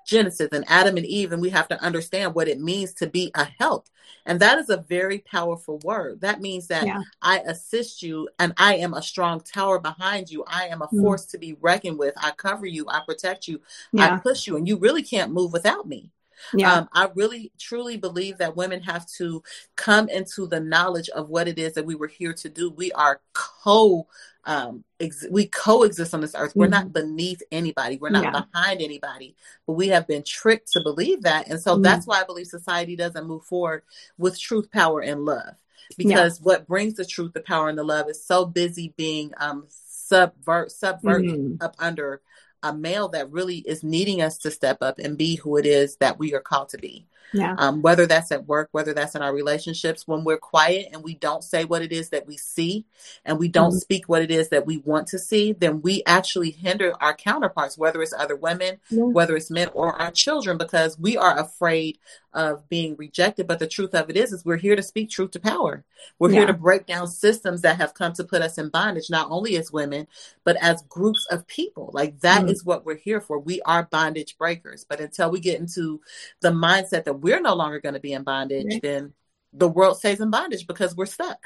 Genesis 0.06 0.48
and 0.52 0.64
Adam 0.68 0.96
and 0.96 1.06
Eve, 1.06 1.32
and 1.32 1.42
we 1.42 1.50
have 1.50 1.68
to 1.68 1.82
understand 1.82 2.34
what 2.34 2.48
it 2.48 2.60
means 2.60 2.92
to 2.94 3.06
be 3.06 3.30
a 3.34 3.44
help. 3.44 3.88
And 4.26 4.40
that 4.40 4.58
is 4.58 4.70
a 4.70 4.78
very 4.78 5.18
powerful 5.18 5.80
word. 5.84 6.20
That 6.20 6.40
means 6.40 6.68
that 6.68 6.86
yeah. 6.86 7.02
I 7.20 7.40
assist 7.40 8.02
you 8.02 8.28
and 8.38 8.54
I 8.56 8.76
am 8.76 8.94
a 8.94 9.02
strong 9.02 9.40
tower 9.40 9.78
behind 9.78 10.30
you. 10.30 10.44
I 10.46 10.68
am 10.68 10.82
a 10.82 10.88
mm. 10.88 11.02
force 11.02 11.26
to 11.26 11.38
be 11.38 11.56
reckoned 11.60 11.98
with. 11.98 12.14
I 12.16 12.30
cover 12.30 12.66
you, 12.66 12.86
I 12.88 13.02
protect 13.06 13.48
you, 13.48 13.60
yeah. 13.92 14.14
I 14.14 14.18
push 14.18 14.46
you, 14.46 14.56
and 14.56 14.66
you 14.66 14.76
really 14.76 15.02
can't 15.02 15.32
move 15.32 15.52
without 15.52 15.86
me. 15.86 16.10
Yeah. 16.52 16.72
Um, 16.72 16.88
I 16.92 17.08
really 17.14 17.52
truly 17.58 17.96
believe 17.96 18.38
that 18.38 18.56
women 18.56 18.82
have 18.82 19.06
to 19.18 19.42
come 19.76 20.08
into 20.08 20.46
the 20.46 20.60
knowledge 20.60 21.08
of 21.10 21.28
what 21.28 21.48
it 21.48 21.58
is 21.58 21.74
that 21.74 21.86
we 21.86 21.94
were 21.94 22.08
here 22.08 22.32
to 22.34 22.48
do. 22.48 22.70
We 22.70 22.92
are 22.92 23.20
co 23.32 24.06
um, 24.46 24.84
ex- 25.00 25.26
we 25.30 25.46
coexist 25.46 26.14
on 26.14 26.20
this 26.20 26.34
earth. 26.34 26.52
We're 26.54 26.66
not 26.66 26.84
mm-hmm. 26.86 26.92
beneath 26.92 27.42
anybody. 27.50 27.96
We're 27.96 28.10
not 28.10 28.24
yeah. 28.24 28.42
behind 28.52 28.82
anybody. 28.82 29.36
But 29.66 29.74
we 29.74 29.88
have 29.88 30.06
been 30.06 30.22
tricked 30.22 30.72
to 30.72 30.82
believe 30.82 31.22
that, 31.22 31.48
and 31.48 31.60
so 31.60 31.74
mm-hmm. 31.74 31.82
that's 31.82 32.06
why 32.06 32.20
I 32.20 32.24
believe 32.24 32.46
society 32.46 32.96
doesn't 32.96 33.26
move 33.26 33.44
forward 33.44 33.82
with 34.18 34.38
truth, 34.38 34.70
power, 34.70 35.00
and 35.00 35.24
love. 35.24 35.54
Because 35.96 36.38
yeah. 36.38 36.44
what 36.44 36.66
brings 36.66 36.94
the 36.94 37.04
truth, 37.04 37.32
the 37.32 37.40
power, 37.40 37.68
and 37.68 37.76
the 37.76 37.84
love 37.84 38.08
is 38.08 38.24
so 38.24 38.46
busy 38.46 38.94
being 38.96 39.32
um, 39.36 39.66
subvert, 39.68 40.72
subvert 40.72 41.24
mm-hmm. 41.24 41.62
up 41.62 41.74
under 41.78 42.20
a 42.64 42.74
male 42.74 43.08
that 43.10 43.30
really 43.30 43.58
is 43.58 43.84
needing 43.84 44.22
us 44.22 44.38
to 44.38 44.50
step 44.50 44.78
up 44.80 44.98
and 44.98 45.16
be 45.16 45.36
who 45.36 45.56
it 45.56 45.66
is 45.66 45.96
that 45.96 46.18
we 46.18 46.34
are 46.34 46.40
called 46.40 46.70
to 46.70 46.78
be. 46.78 47.06
Yeah. 47.34 47.56
Um, 47.58 47.82
whether 47.82 48.06
that's 48.06 48.30
at 48.30 48.46
work, 48.46 48.68
whether 48.70 48.94
that's 48.94 49.16
in 49.16 49.22
our 49.22 49.34
relationships, 49.34 50.06
when 50.06 50.22
we're 50.22 50.38
quiet 50.38 50.90
and 50.92 51.02
we 51.02 51.14
don't 51.14 51.42
say 51.42 51.64
what 51.64 51.82
it 51.82 51.90
is 51.90 52.10
that 52.10 52.28
we 52.28 52.36
see 52.36 52.84
and 53.24 53.40
we 53.40 53.48
don't 53.48 53.70
mm-hmm. 53.70 53.78
speak 53.78 54.08
what 54.08 54.22
it 54.22 54.30
is 54.30 54.50
that 54.50 54.66
we 54.66 54.78
want 54.78 55.08
to 55.08 55.18
see, 55.18 55.52
then 55.52 55.82
we 55.82 56.04
actually 56.06 56.52
hinder 56.52 56.92
our 57.00 57.14
counterparts, 57.14 57.76
whether 57.76 58.00
it's 58.02 58.14
other 58.16 58.36
women, 58.36 58.78
yeah. 58.88 59.02
whether 59.02 59.36
it's 59.36 59.50
men 59.50 59.68
or 59.74 60.00
our 60.00 60.12
children, 60.12 60.56
because 60.56 60.96
we 60.96 61.16
are 61.16 61.36
afraid 61.36 61.98
of 62.34 62.68
being 62.68 62.96
rejected. 62.96 63.46
But 63.46 63.58
the 63.58 63.66
truth 63.66 63.94
of 63.94 64.10
it 64.10 64.16
is, 64.16 64.32
is 64.32 64.44
we're 64.44 64.56
here 64.56 64.76
to 64.76 64.82
speak 64.82 65.10
truth 65.10 65.32
to 65.32 65.40
power. 65.40 65.84
We're 66.18 66.30
yeah. 66.30 66.38
here 66.38 66.46
to 66.48 66.52
break 66.52 66.86
down 66.86 67.08
systems 67.08 67.62
that 67.62 67.78
have 67.78 67.94
come 67.94 68.12
to 68.14 68.24
put 68.24 68.42
us 68.42 68.58
in 68.58 68.68
bondage, 68.68 69.10
not 69.10 69.30
only 69.30 69.56
as 69.56 69.72
women, 69.72 70.06
but 70.44 70.56
as 70.56 70.82
groups 70.82 71.26
of 71.30 71.46
people. 71.46 71.90
Like 71.92 72.20
that 72.20 72.42
mm-hmm. 72.42 72.50
is 72.50 72.64
what 72.64 72.84
we're 72.84 72.96
here 72.96 73.20
for. 73.20 73.38
We 73.38 73.62
are 73.62 73.84
bondage 73.84 74.36
breakers. 74.36 74.84
But 74.88 75.00
until 75.00 75.30
we 75.30 75.40
get 75.40 75.60
into 75.60 76.00
the 76.40 76.50
mindset 76.50 77.04
that 77.04 77.20
we're 77.20 77.40
no 77.40 77.54
longer 77.54 77.80
going 77.80 77.94
to 77.94 78.00
be 78.00 78.12
in 78.12 78.24
bondage, 78.24 78.66
right. 78.70 78.82
then 78.82 79.14
the 79.52 79.68
world 79.68 79.98
stays 79.98 80.20
in 80.20 80.30
bondage 80.30 80.66
because 80.66 80.94
we're 80.94 81.06
stuck. 81.06 81.38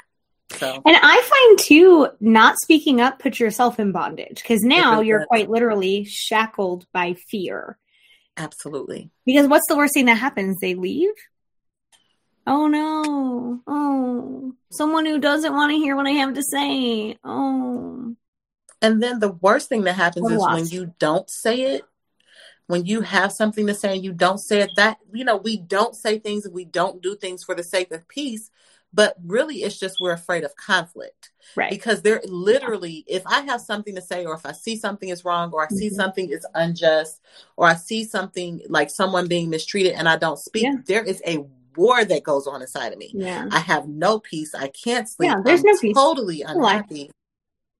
So. 0.53 0.81
And 0.83 0.97
I 1.01 1.21
find 1.21 1.59
too, 1.59 2.07
not 2.19 2.59
speaking 2.59 3.01
up 3.01 3.19
puts 3.19 3.39
yourself 3.39 3.79
in 3.79 3.91
bondage 3.91 4.41
because 4.41 4.63
now 4.63 4.99
you're 4.99 5.25
quite 5.27 5.49
literally 5.49 6.05
shackled 6.05 6.87
by 6.91 7.13
fear. 7.13 7.77
Absolutely. 8.39 9.11
Because 9.25 9.47
what's 9.47 9.67
the 9.67 9.75
worst 9.75 9.93
thing 9.93 10.05
that 10.05 10.15
happens? 10.15 10.59
They 10.59 10.73
leave? 10.73 11.13
Oh 12.47 12.67
no. 12.67 13.61
Oh, 13.67 14.53
someone 14.71 15.05
who 15.05 15.19
doesn't 15.19 15.53
want 15.53 15.71
to 15.71 15.77
hear 15.77 15.95
what 15.95 16.07
I 16.07 16.11
have 16.11 16.33
to 16.33 16.41
say. 16.41 17.17
Oh. 17.23 18.15
And 18.81 19.03
then 19.03 19.19
the 19.19 19.33
worst 19.33 19.67
thing 19.67 19.83
that 19.83 19.93
happens 19.93 20.31
is 20.31 20.39
when 20.39 20.67
you 20.67 20.95
don't 20.99 21.29
say 21.29 21.61
it, 21.73 21.83
when 22.67 22.85
you 22.85 23.01
have 23.01 23.33
something 23.33 23.67
to 23.67 23.73
say 23.73 23.95
and 23.95 24.03
you 24.03 24.13
don't 24.13 24.37
say 24.37 24.61
it, 24.61 24.71
that, 24.77 24.99
you 25.11 25.25
know, 25.25 25.35
we 25.35 25.57
don't 25.57 25.95
say 25.95 26.17
things 26.17 26.45
and 26.45 26.53
we 26.53 26.63
don't 26.63 27.01
do 27.01 27.15
things 27.15 27.43
for 27.43 27.55
the 27.55 27.63
sake 27.63 27.91
of 27.91 28.07
peace 28.07 28.49
but 28.93 29.15
really 29.23 29.57
it's 29.57 29.79
just 29.79 29.97
we're 30.01 30.11
afraid 30.11 30.43
of 30.43 30.55
conflict 30.55 31.31
right. 31.55 31.69
because 31.69 32.01
there 32.01 32.21
literally 32.25 33.03
if 33.07 33.21
i 33.25 33.41
have 33.41 33.61
something 33.61 33.95
to 33.95 34.01
say 34.01 34.25
or 34.25 34.33
if 34.33 34.45
i 34.45 34.51
see 34.51 34.75
something 34.75 35.09
is 35.09 35.23
wrong 35.23 35.51
or 35.51 35.63
i 35.63 35.67
see 35.67 35.87
mm-hmm. 35.87 35.95
something 35.95 36.29
is 36.29 36.45
unjust 36.55 37.21
or 37.57 37.67
i 37.67 37.75
see 37.75 38.03
something 38.03 38.61
like 38.67 38.89
someone 38.89 39.27
being 39.27 39.49
mistreated 39.49 39.93
and 39.93 40.09
i 40.09 40.17
don't 40.17 40.39
speak 40.39 40.63
yeah. 40.63 40.75
there 40.85 41.03
is 41.03 41.21
a 41.25 41.45
war 41.79 42.03
that 42.03 42.23
goes 42.23 42.45
on 42.45 42.61
inside 42.61 42.93
of 42.93 42.99
me. 42.99 43.11
Yeah. 43.13 43.47
I 43.51 43.59
have 43.59 43.87
no 43.87 44.19
peace. 44.19 44.53
I 44.53 44.67
can't 44.67 45.07
sleep. 45.07 45.29
Yeah, 45.29 45.41
there's 45.43 45.61
I'm 45.61 45.67
no 45.67 45.77
peace. 45.79 45.95
totally 45.95 46.41
unhappy. 46.41 47.09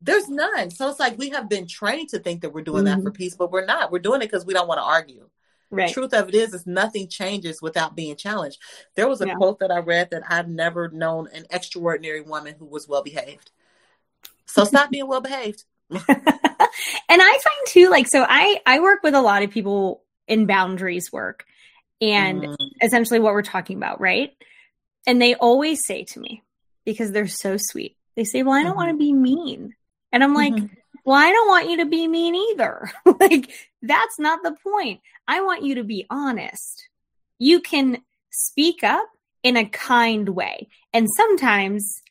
There's 0.01 0.30
none. 0.30 0.70
So 0.72 0.89
it's 0.89 1.00
like 1.00 1.18
we 1.18 1.30
have 1.30 1.50
been 1.50 1.68
trained 1.68 2.10
to 2.10 2.20
think 2.20 2.42
that 2.42 2.54
we're 2.54 2.62
doing 2.62 2.86
mm-hmm. 2.86 3.01
that 3.01 3.04
for 3.04 3.12
peace 3.12 3.36
but 3.36 3.51
we're 3.51 3.66
not. 3.66 3.92
We're 3.92 4.00
doing 4.00 4.22
it 4.22 4.32
because 4.32 4.46
we 4.46 4.54
don't 4.54 4.68
want 4.68 4.80
to 4.80 4.84
argue 4.84 5.30
Right. 5.71 5.88
The 5.88 5.93
truth 5.93 6.13
of 6.13 6.29
it 6.29 6.35
is, 6.35 6.53
is 6.53 6.65
nothing 6.65 7.07
changes 7.07 7.61
without 7.61 7.95
being 7.95 8.15
challenged. 8.15 8.59
There 8.95 9.07
was 9.07 9.21
a 9.21 9.27
yeah. 9.27 9.35
quote 9.35 9.59
that 9.59 9.71
I 9.71 9.79
read 9.79 10.09
that 10.11 10.23
I've 10.27 10.49
never 10.49 10.89
known 10.89 11.27
an 11.31 11.45
extraordinary 11.51 12.21
woman 12.21 12.55
who 12.57 12.65
was 12.65 12.88
well 12.88 13.03
behaved. 13.03 13.51
So 14.47 14.63
stop 14.63 14.89
being 14.89 15.07
well 15.07 15.21
behaved. 15.21 15.63
and 15.89 16.01
I 17.09 17.39
find 17.43 17.67
too, 17.67 17.89
like, 17.89 18.07
so 18.07 18.25
I 18.27 18.61
I 18.65 18.79
work 18.79 19.03
with 19.03 19.13
a 19.13 19.21
lot 19.21 19.43
of 19.43 19.51
people 19.51 20.01
in 20.27 20.47
boundaries 20.47 21.11
work, 21.11 21.45
and 22.01 22.41
mm. 22.41 22.55
essentially 22.81 23.19
what 23.19 23.33
we're 23.33 23.41
talking 23.43 23.77
about, 23.77 24.01
right? 24.01 24.31
And 25.05 25.21
they 25.21 25.35
always 25.35 25.85
say 25.85 26.03
to 26.05 26.19
me 26.19 26.43
because 26.83 27.11
they're 27.11 27.27
so 27.27 27.57
sweet. 27.59 27.95
They 28.15 28.23
say, 28.23 28.41
"Well, 28.41 28.53
I 28.53 28.63
don't 28.63 28.71
mm-hmm. 28.71 28.77
want 28.77 28.91
to 28.91 28.97
be 28.97 29.13
mean," 29.13 29.75
and 30.11 30.23
I'm 30.23 30.33
like. 30.33 30.53
Mm-hmm 30.53 30.73
well, 31.10 31.18
I 31.18 31.32
don't 31.32 31.48
want 31.48 31.72
you 31.72 31.78
to 31.78 31.88
be 31.88 32.08
mean 32.08 32.36
either. 32.36 32.92
like, 33.20 33.51
that's 33.82 34.20
not 34.20 34.44
the 34.44 34.56
point. 34.62 35.01
I 35.28 35.42
want 35.42 35.63
you 35.63 35.74
to 35.75 35.84
be 35.84 36.06
honest. 36.08 36.88
You 37.39 37.62
can 37.62 38.04
speak 38.30 38.84
up 38.84 39.10
in 39.42 39.58
a 39.58 39.66
kind 39.66 40.30
way. 40.30 40.68
And 40.94 41.08
sometimes 41.18 42.04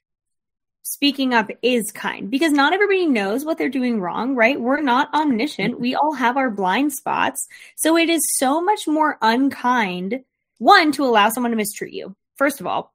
speaking 0.83 1.33
up 1.33 1.49
is 1.63 1.93
kind 1.93 2.29
because 2.29 2.51
not 2.51 2.73
everybody 2.73 3.07
knows 3.07 3.45
what 3.45 3.57
they're 3.57 3.69
doing 3.69 4.01
wrong, 4.01 4.35
right? 4.35 4.61
We're 4.61 4.81
not 4.81 5.15
omniscient. 5.15 5.75
Mm-hmm. 5.75 5.83
We 5.83 5.95
all 5.95 6.15
have 6.15 6.37
our 6.37 6.51
blind 6.51 6.93
spots. 6.93 7.47
So 7.77 7.97
it 7.97 8.11
is 8.11 8.23
so 8.39 8.61
much 8.61 8.89
more 8.89 9.17
unkind, 9.23 10.25
one, 10.59 10.91
to 10.91 11.05
allow 11.05 11.29
someone 11.29 11.53
to 11.53 11.57
mistreat 11.57 11.95
you. 11.95 12.17
First 12.35 12.59
of 12.59 12.67
all, 12.67 12.93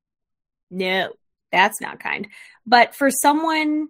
no, 0.70 1.14
that's 1.50 1.80
not 1.80 2.02
kind. 2.02 2.28
But 2.66 2.94
for 2.94 3.10
someone 3.10 3.88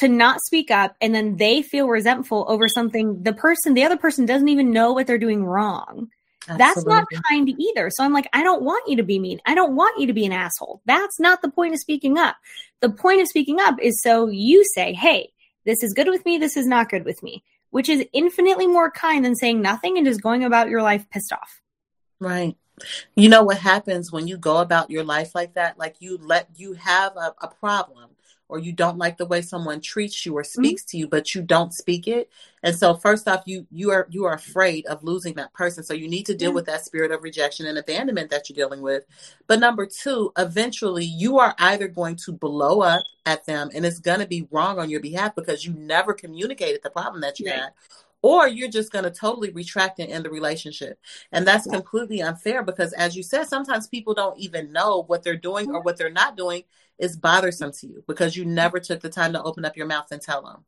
to 0.00 0.08
not 0.08 0.40
speak 0.40 0.70
up 0.70 0.96
and 1.00 1.14
then 1.14 1.36
they 1.36 1.60
feel 1.60 1.86
resentful 1.86 2.46
over 2.48 2.68
something 2.68 3.22
the 3.22 3.34
person 3.34 3.74
the 3.74 3.84
other 3.84 3.98
person 3.98 4.24
doesn't 4.24 4.48
even 4.48 4.70
know 4.70 4.92
what 4.92 5.06
they're 5.06 5.18
doing 5.18 5.44
wrong. 5.44 6.08
Absolutely. 6.48 6.58
that's 6.58 6.86
not 6.86 7.06
kind 7.28 7.50
either. 7.58 7.90
So 7.90 8.02
i'm 8.02 8.12
like 8.12 8.28
i 8.32 8.42
don't 8.42 8.62
want 8.62 8.88
you 8.88 8.96
to 8.96 9.02
be 9.02 9.18
mean. 9.18 9.40
I 9.46 9.54
don't 9.54 9.76
want 9.76 10.00
you 10.00 10.06
to 10.06 10.12
be 10.12 10.24
an 10.24 10.32
asshole. 10.32 10.80
That's 10.86 11.20
not 11.20 11.42
the 11.42 11.50
point 11.50 11.74
of 11.74 11.80
speaking 11.80 12.18
up. 12.18 12.36
The 12.80 12.90
point 12.90 13.20
of 13.20 13.28
speaking 13.28 13.60
up 13.60 13.76
is 13.80 14.00
so 14.02 14.28
you 14.28 14.64
say 14.74 14.92
hey 14.94 15.30
this 15.66 15.82
is 15.82 15.92
good 15.92 16.08
with 16.08 16.24
me 16.24 16.38
this 16.38 16.56
is 16.56 16.66
not 16.66 16.88
good 16.88 17.04
with 17.04 17.22
me 17.22 17.44
which 17.70 17.88
is 17.88 18.04
infinitely 18.12 18.66
more 18.66 18.90
kind 18.90 19.24
than 19.24 19.36
saying 19.36 19.62
nothing 19.62 19.96
and 19.96 20.06
just 20.06 20.22
going 20.22 20.44
about 20.44 20.68
your 20.68 20.82
life 20.82 21.08
pissed 21.10 21.32
off. 21.32 21.60
Right 22.18 22.56
you 23.14 23.28
know 23.28 23.42
what 23.42 23.58
happens 23.58 24.12
when 24.12 24.26
you 24.26 24.36
go 24.36 24.58
about 24.58 24.90
your 24.90 25.04
life 25.04 25.34
like 25.34 25.54
that 25.54 25.78
like 25.78 25.96
you 26.00 26.18
let 26.20 26.48
you 26.56 26.74
have 26.74 27.16
a, 27.16 27.34
a 27.40 27.48
problem 27.48 28.10
or 28.50 28.58
you 28.58 28.72
don't 28.72 28.98
like 28.98 29.16
the 29.16 29.26
way 29.26 29.40
someone 29.40 29.80
treats 29.80 30.26
you 30.26 30.36
or 30.36 30.42
mm-hmm. 30.42 30.62
speaks 30.62 30.82
mm-hmm. 30.82 30.90
to 30.90 30.98
you 30.98 31.08
but 31.08 31.34
you 31.34 31.42
don't 31.42 31.72
speak 31.72 32.06
it 32.08 32.28
and 32.62 32.74
so 32.74 32.94
first 32.94 33.28
off 33.28 33.42
you 33.46 33.66
you 33.70 33.90
are 33.90 34.06
you 34.10 34.24
are 34.24 34.34
afraid 34.34 34.84
of 34.86 35.02
losing 35.04 35.34
that 35.34 35.52
person 35.54 35.82
so 35.84 35.94
you 35.94 36.08
need 36.08 36.26
to 36.26 36.34
deal 36.34 36.50
yeah. 36.50 36.54
with 36.54 36.66
that 36.66 36.84
spirit 36.84 37.12
of 37.12 37.22
rejection 37.22 37.66
and 37.66 37.78
abandonment 37.78 38.30
that 38.30 38.48
you're 38.48 38.54
dealing 38.54 38.82
with 38.82 39.04
but 39.46 39.60
number 39.60 39.86
two 39.86 40.32
eventually 40.36 41.04
you 41.04 41.38
are 41.38 41.54
either 41.58 41.88
going 41.88 42.16
to 42.16 42.32
blow 42.32 42.80
up 42.80 43.04
at 43.24 43.46
them 43.46 43.70
and 43.74 43.86
it's 43.86 44.00
going 44.00 44.20
to 44.20 44.26
be 44.26 44.46
wrong 44.50 44.78
on 44.78 44.90
your 44.90 45.00
behalf 45.00 45.34
because 45.34 45.64
you 45.64 45.72
never 45.74 46.12
communicated 46.12 46.82
the 46.82 46.90
problem 46.90 47.20
that 47.20 47.38
you 47.38 47.46
yeah. 47.46 47.60
had 47.60 47.72
or 48.22 48.46
you're 48.48 48.68
just 48.68 48.92
going 48.92 49.04
to 49.04 49.10
totally 49.10 49.50
retract 49.50 49.98
and 49.98 50.10
end 50.10 50.24
the 50.24 50.30
relationship. 50.30 50.98
And 51.32 51.46
that's 51.46 51.66
completely 51.66 52.20
unfair 52.22 52.62
because, 52.62 52.92
as 52.92 53.16
you 53.16 53.22
said, 53.22 53.44
sometimes 53.44 53.86
people 53.86 54.14
don't 54.14 54.38
even 54.38 54.72
know 54.72 55.04
what 55.06 55.22
they're 55.22 55.36
doing 55.36 55.70
or 55.70 55.74
mm-hmm. 55.74 55.84
what 55.84 55.96
they're 55.96 56.10
not 56.10 56.36
doing 56.36 56.64
is 56.98 57.16
bothersome 57.16 57.72
to 57.72 57.86
you 57.86 58.04
because 58.06 58.36
you 58.36 58.44
never 58.44 58.78
took 58.78 59.00
the 59.00 59.08
time 59.08 59.32
to 59.32 59.42
open 59.42 59.64
up 59.64 59.76
your 59.76 59.86
mouth 59.86 60.08
and 60.10 60.20
tell 60.20 60.42
them. 60.42 60.64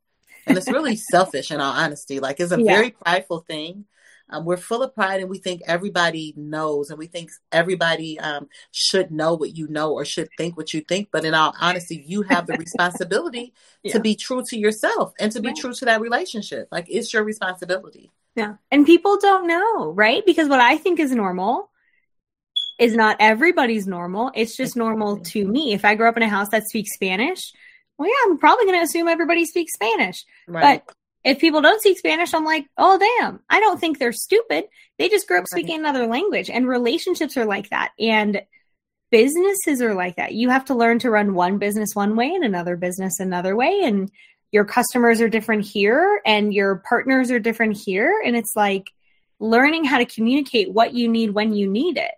And 0.47 0.57
it's 0.57 0.69
really 0.69 0.95
selfish 0.95 1.51
in 1.51 1.61
all 1.61 1.73
honesty. 1.73 2.19
Like 2.19 2.39
it's 2.39 2.51
a 2.51 2.61
yeah. 2.61 2.73
very 2.73 2.89
prideful 2.89 3.41
thing. 3.41 3.85
Um, 4.33 4.45
we're 4.45 4.57
full 4.57 4.81
of 4.81 4.95
pride 4.95 5.21
and 5.21 5.29
we 5.29 5.37
think 5.37 5.61
everybody 5.67 6.33
knows 6.35 6.89
and 6.89 6.97
we 6.97 7.05
think 7.05 7.29
everybody 7.51 8.19
um, 8.19 8.49
should 8.71 9.11
know 9.11 9.35
what 9.35 9.55
you 9.55 9.67
know 9.67 9.93
or 9.93 10.03
should 10.05 10.27
think 10.37 10.57
what 10.57 10.73
you 10.73 10.81
think. 10.81 11.09
But 11.11 11.23
in 11.23 11.35
all 11.35 11.53
honesty, 11.61 12.03
you 12.05 12.23
have 12.23 12.47
the 12.47 12.57
responsibility 12.57 13.53
yeah. 13.83 13.93
to 13.93 13.99
be 13.99 14.15
true 14.15 14.43
to 14.49 14.57
yourself 14.57 15.13
and 15.19 15.31
to 15.31 15.39
be 15.39 15.49
right. 15.49 15.57
true 15.57 15.73
to 15.73 15.85
that 15.85 16.01
relationship. 16.01 16.67
Like 16.71 16.87
it's 16.89 17.13
your 17.13 17.23
responsibility. 17.23 18.11
Yeah. 18.35 18.55
And 18.71 18.85
people 18.85 19.19
don't 19.19 19.47
know, 19.47 19.91
right? 19.91 20.25
Because 20.25 20.49
what 20.49 20.59
I 20.59 20.77
think 20.77 20.99
is 20.99 21.11
normal 21.11 21.69
is 22.79 22.95
not 22.95 23.17
everybody's 23.19 23.85
normal. 23.85 24.31
It's 24.33 24.57
just 24.57 24.75
normal 24.75 25.19
to 25.19 25.45
me. 25.45 25.73
If 25.73 25.85
I 25.85 25.93
grow 25.93 26.09
up 26.09 26.17
in 26.17 26.23
a 26.23 26.29
house 26.29 26.49
that 26.49 26.63
speaks 26.63 26.95
Spanish, 26.95 27.53
well, 27.97 28.09
yeah, 28.09 28.31
I'm 28.31 28.39
probably 28.39 28.65
going 28.65 28.79
to 28.79 28.83
assume 28.83 29.07
everybody 29.07 29.45
speaks 29.45 29.73
Spanish. 29.73 30.25
Right. 30.47 30.81
But 30.85 30.95
if 31.23 31.39
people 31.39 31.61
don't 31.61 31.79
speak 31.79 31.97
Spanish, 31.97 32.33
I'm 32.33 32.43
like, 32.43 32.65
oh, 32.77 32.97
damn. 32.97 33.39
I 33.49 33.59
don't 33.59 33.79
think 33.79 33.97
they're 33.97 34.11
stupid. 34.11 34.65
They 34.97 35.09
just 35.09 35.27
grew 35.27 35.37
up 35.37 35.43
right. 35.43 35.49
speaking 35.49 35.79
another 35.79 36.05
language. 36.07 36.49
And 36.49 36.67
relationships 36.67 37.37
are 37.37 37.45
like 37.45 37.69
that. 37.69 37.91
And 37.99 38.41
businesses 39.09 39.81
are 39.81 39.93
like 39.93 40.17
that. 40.17 40.33
You 40.33 40.49
have 40.49 40.65
to 40.65 40.75
learn 40.75 40.99
to 40.99 41.09
run 41.09 41.33
one 41.33 41.59
business 41.59 41.95
one 41.95 42.15
way 42.15 42.33
and 42.33 42.43
another 42.43 42.75
business 42.75 43.19
another 43.19 43.55
way. 43.55 43.81
And 43.83 44.11
your 44.51 44.65
customers 44.65 45.21
are 45.21 45.29
different 45.29 45.65
here 45.65 46.21
and 46.25 46.53
your 46.53 46.83
partners 46.87 47.31
are 47.31 47.39
different 47.39 47.77
here. 47.77 48.21
And 48.25 48.35
it's 48.35 48.55
like 48.55 48.91
learning 49.39 49.85
how 49.85 49.99
to 49.99 50.05
communicate 50.05 50.71
what 50.71 50.93
you 50.93 51.07
need 51.07 51.31
when 51.31 51.53
you 51.53 51.67
need 51.69 51.97
it. 51.97 52.11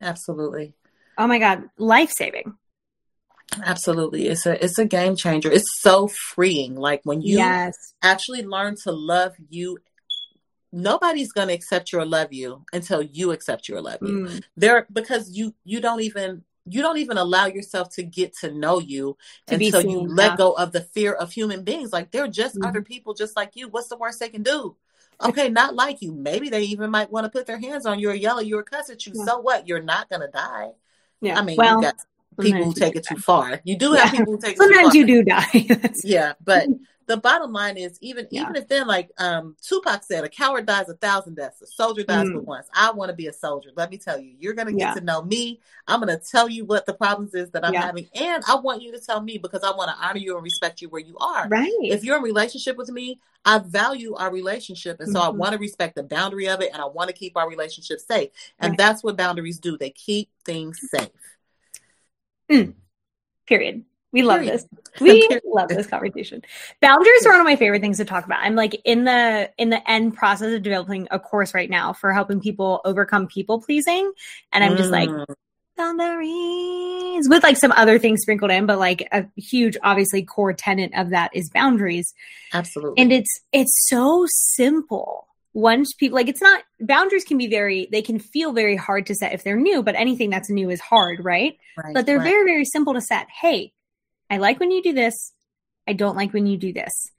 Absolutely. 0.00 0.74
Oh 1.16 1.26
my 1.26 1.38
God, 1.38 1.70
life 1.78 2.10
saving. 2.10 2.56
Absolutely. 3.62 4.28
It's 4.28 4.46
a 4.46 4.62
it's 4.64 4.78
a 4.78 4.84
game 4.84 5.16
changer. 5.16 5.50
It's 5.50 5.80
so 5.80 6.08
freeing. 6.08 6.74
Like 6.74 7.00
when 7.04 7.20
you 7.20 7.38
yes. 7.38 7.94
actually 8.02 8.42
learn 8.42 8.76
to 8.84 8.92
love 8.92 9.34
you 9.48 9.78
nobody's 10.74 11.32
going 11.32 11.48
to 11.48 11.54
accept 11.54 11.92
you 11.92 12.00
or 12.00 12.04
love 12.04 12.32
you 12.32 12.64
until 12.72 13.00
you 13.00 13.30
accept 13.30 13.68
you 13.68 13.76
or 13.76 13.80
love 13.80 13.98
you. 14.02 14.26
Mm. 14.26 14.42
There 14.56 14.86
because 14.92 15.30
you 15.30 15.54
you 15.64 15.80
don't 15.80 16.00
even 16.00 16.42
you 16.66 16.82
don't 16.82 16.98
even 16.98 17.16
allow 17.16 17.46
yourself 17.46 17.90
to 17.90 18.02
get 18.02 18.34
to 18.38 18.50
know 18.50 18.80
you 18.80 19.16
To 19.46 19.54
until 19.54 19.82
seen, 19.82 19.90
you 19.90 20.00
yeah. 20.00 20.14
let 20.14 20.38
go 20.38 20.52
of 20.52 20.72
the 20.72 20.80
fear 20.80 21.12
of 21.12 21.30
human 21.32 21.62
beings. 21.62 21.92
Like 21.92 22.10
they're 22.10 22.26
just 22.26 22.56
Mhm. 22.56 22.66
other 22.66 22.82
people 22.82 23.14
just 23.14 23.36
like 23.36 23.52
you. 23.54 23.68
What's 23.68 23.88
the 23.88 23.96
worst 23.96 24.18
they 24.18 24.30
can 24.30 24.42
do? 24.42 24.76
Okay, 25.22 25.48
not 25.48 25.76
like 25.76 26.02
you. 26.02 26.12
Maybe 26.12 26.48
they 26.48 26.62
even 26.64 26.90
might 26.90 27.10
want 27.10 27.24
to 27.24 27.30
put 27.30 27.46
their 27.46 27.58
hands 27.58 27.86
on 27.86 28.00
you 28.00 28.10
or 28.10 28.14
yell 28.14 28.40
at 28.40 28.46
you 28.46 28.58
or 28.58 28.64
cuss 28.64 28.90
at 28.90 29.06
you. 29.06 29.12
Yeah. 29.14 29.24
So 29.24 29.38
what? 29.38 29.68
You're 29.68 29.82
not 29.82 30.10
gonna 30.10 30.30
die. 30.30 30.72
Yeah. 31.20 31.38
I 31.38 31.42
mean, 31.42 31.56
well, 31.56 31.76
you 31.76 31.82
got 31.82 31.94
people 32.38 32.64
who 32.64 32.74
take 32.74 32.96
it 32.96 33.04
too 33.06 33.16
far. 33.16 33.60
You 33.64 33.76
do 33.76 33.92
have 33.92 34.06
Yeah. 34.12 34.18
people 34.18 34.32
who 34.34 34.40
take 34.40 34.52
it 34.52 34.58
too 34.58 34.64
Sometimes 34.64 34.94
you 34.94 35.06
do 35.06 35.22
die. 35.24 35.90
Yeah, 36.04 36.32
but 36.44 36.66
the 37.06 37.18
bottom 37.18 37.52
line 37.52 37.76
is 37.76 37.98
even 38.00 38.26
Yeah. 38.30 38.42
even 38.42 38.56
if 38.56 38.66
then 38.68 38.86
like 38.86 39.10
um 39.18 39.56
Tupac 39.62 40.02
said, 40.04 40.24
a 40.24 40.28
coward 40.28 40.64
dies 40.66 40.88
a 40.88 40.94
thousand 40.94 41.34
deaths, 41.36 41.60
a 41.60 41.66
soldier 41.66 42.02
dies 42.02 42.26
Mm. 42.28 42.34
but 42.34 42.44
once. 42.46 42.66
I 42.74 42.92
want 42.92 43.10
to 43.10 43.14
be 43.14 43.26
a 43.26 43.32
soldier. 43.32 43.70
Let 43.76 43.90
me 43.90 43.98
tell 43.98 44.18
you, 44.18 44.34
you're 44.38 44.54
gonna 44.54 44.72
get 44.72 44.78
Yeah. 44.80 44.94
to 44.94 45.00
know 45.02 45.22
me. 45.22 45.60
I'm 45.86 46.00
gonna 46.00 46.18
tell 46.18 46.48
you 46.48 46.64
what 46.64 46.86
the 46.86 46.94
problems 46.94 47.34
is 47.34 47.50
that 47.50 47.64
I'm 47.64 47.74
Yeah. 47.74 47.82
having, 47.84 48.08
and 48.14 48.42
I 48.48 48.54
want 48.56 48.82
you 48.82 48.90
to 48.92 49.00
tell 49.00 49.20
me 49.20 49.36
because 49.38 49.62
I 49.62 49.70
want 49.76 49.90
to 49.90 50.06
honor 50.06 50.18
you 50.18 50.34
and 50.36 50.42
respect 50.44 50.80
you 50.80 50.88
where 50.88 51.02
you 51.02 51.16
are. 51.18 51.46
right. 51.48 51.70
If 51.82 52.04
you're 52.04 52.16
in 52.16 52.22
relationship 52.22 52.76
with 52.78 52.88
me, 52.90 53.20
I 53.44 53.58
value 53.58 54.14
our 54.14 54.32
relationship, 54.32 55.00
and 55.00 55.12
so 55.12 55.20
I 55.20 55.26
Mhm. 55.26 55.34
want 55.36 55.52
to 55.52 55.58
respect 55.58 55.96
the 55.96 56.02
boundary 56.02 56.48
of 56.48 56.62
it, 56.62 56.70
and 56.72 56.80
I 56.80 56.86
want 56.86 57.08
to 57.08 57.14
keep 57.14 57.36
our 57.36 57.46
relationship 57.46 58.00
safe. 58.00 58.30
And 58.58 58.70
Right. 58.70 58.78
that's 58.78 59.04
what 59.04 59.18
boundaries 59.18 59.58
do. 59.58 59.76
They 59.76 59.90
keep 59.90 60.30
things 60.46 60.80
safe. 60.90 61.10
Period. 63.46 63.84
We 64.12 64.22
love 64.22 64.40
Period. 64.40 64.60
this. 64.60 64.66
We 65.00 65.28
love 65.44 65.68
this 65.70 65.88
conversation. 65.88 66.42
Boundaries 66.80 67.26
are 67.26 67.32
one 67.32 67.40
of 67.40 67.44
my 67.44 67.56
favorite 67.56 67.80
things 67.82 67.96
to 67.96 68.04
talk 68.04 68.24
about. 68.24 68.40
I'm 68.44 68.54
like 68.54 68.80
in 68.84 69.02
the 69.04 69.50
in 69.58 69.70
the 69.70 69.90
end 69.90 70.14
process 70.14 70.52
of 70.54 70.62
developing 70.62 71.08
a 71.10 71.18
course 71.18 71.52
right 71.52 71.68
now 71.68 71.92
for 71.92 72.12
helping 72.12 72.40
people 72.40 72.80
overcome 72.84 73.26
people 73.26 73.60
pleasing, 73.60 74.12
and 74.52 74.62
I'm 74.62 74.76
just 74.76 74.92
like 74.92 75.08
Mm, 75.08 75.34
boundaries 75.76 77.28
with 77.28 77.42
like 77.42 77.56
some 77.56 77.72
other 77.72 77.98
things 77.98 78.22
sprinkled 78.22 78.52
in, 78.52 78.66
but 78.66 78.78
like 78.78 79.08
a 79.10 79.26
huge, 79.36 79.76
obviously, 79.82 80.22
core 80.22 80.52
tenet 80.52 80.92
of 80.96 81.10
that 81.10 81.34
is 81.34 81.50
boundaries. 81.50 82.14
absolutely. 82.52 83.02
And 83.02 83.12
it's 83.12 83.40
it's 83.52 83.86
so 83.88 84.26
simple. 84.28 85.26
Once 85.54 85.94
people 85.94 86.16
like 86.16 86.28
it's 86.28 86.42
not 86.42 86.62
boundaries 86.80 87.24
can 87.24 87.38
be 87.38 87.46
very 87.46 87.88
they 87.90 88.02
can 88.02 88.18
feel 88.18 88.52
very 88.52 88.76
hard 88.76 89.06
to 89.06 89.14
set 89.14 89.32
if 89.32 89.44
they're 89.44 89.56
new, 89.56 89.82
but 89.82 89.94
anything 89.94 90.28
that's 90.28 90.50
new 90.50 90.68
is 90.68 90.80
hard, 90.80 91.24
right? 91.24 91.56
Right, 91.76 91.94
but 91.94 92.06
they're 92.06 92.18
right. 92.18 92.24
very 92.24 92.44
very 92.44 92.64
simple 92.64 92.94
to 92.94 93.00
set 93.00 93.26
hey 93.40 93.72
i 94.30 94.36
like 94.38 94.60
when 94.60 94.70
you 94.70 94.82
do 94.82 94.92
this 94.92 95.32
i 95.88 95.92
don't 95.92 96.16
like 96.16 96.32
when 96.32 96.46
you 96.46 96.56
do 96.56 96.72
this 96.72 97.10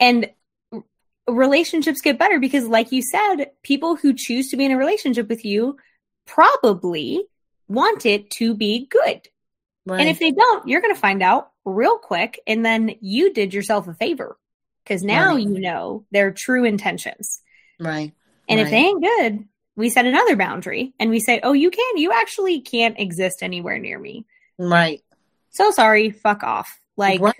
and 0.00 0.30
relationships 1.28 2.00
get 2.00 2.18
better 2.18 2.40
because 2.40 2.66
like 2.66 2.90
you 2.90 3.02
said 3.02 3.52
people 3.62 3.94
who 3.94 4.12
choose 4.12 4.48
to 4.48 4.56
be 4.56 4.64
in 4.64 4.72
a 4.72 4.76
relationship 4.76 5.28
with 5.28 5.44
you 5.44 5.76
probably 6.26 7.22
want 7.68 8.06
it 8.06 8.30
to 8.30 8.54
be 8.54 8.86
good 8.86 9.28
Right. 9.86 10.00
and 10.00 10.08
if 10.10 10.18
they 10.18 10.30
don't 10.30 10.68
you're 10.68 10.82
going 10.82 10.94
to 10.94 11.00
find 11.00 11.22
out 11.22 11.52
real 11.64 11.96
quick 11.98 12.40
and 12.46 12.64
then 12.64 12.96
you 13.00 13.32
did 13.32 13.54
yourself 13.54 13.88
a 13.88 13.94
favor 13.94 14.36
because 14.84 15.02
now 15.02 15.34
Right. 15.34 15.42
you 15.42 15.60
know 15.60 16.04
their 16.10 16.30
true 16.30 16.64
intentions 16.64 17.40
right. 17.78 18.12
and 18.48 18.60
if 18.60 18.70
they 18.70 18.76
ain't 18.76 19.02
good, 19.02 19.48
we 19.76 19.88
set 19.88 20.06
another 20.06 20.36
boundary 20.36 20.92
and 21.00 21.10
we 21.10 21.20
say, 21.20 21.40
oh, 21.42 21.52
you 21.52 21.70
can't, 21.70 21.98
you 21.98 22.12
actually 22.12 22.60
can't 22.60 22.98
exist 22.98 23.42
anywhere 23.42 23.78
near 23.78 23.98
me. 23.98 24.26
Right. 24.58 25.02
So 25.50 25.70
sorry, 25.70 26.10
fuck 26.10 26.42
off. 26.42 26.78
Like, 26.96 27.20
right. 27.20 27.34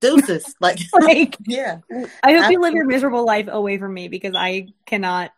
Deuces. 0.00 0.54
like, 0.60 0.78
like 0.92 1.36
yeah. 1.46 1.78
I 2.22 2.34
hope 2.34 2.52
you 2.52 2.60
live 2.60 2.74
your 2.74 2.86
miserable 2.86 3.26
life 3.26 3.48
away 3.50 3.78
from 3.78 3.92
me 3.92 4.08
because 4.08 4.34
I 4.36 4.68
cannot 4.86 5.32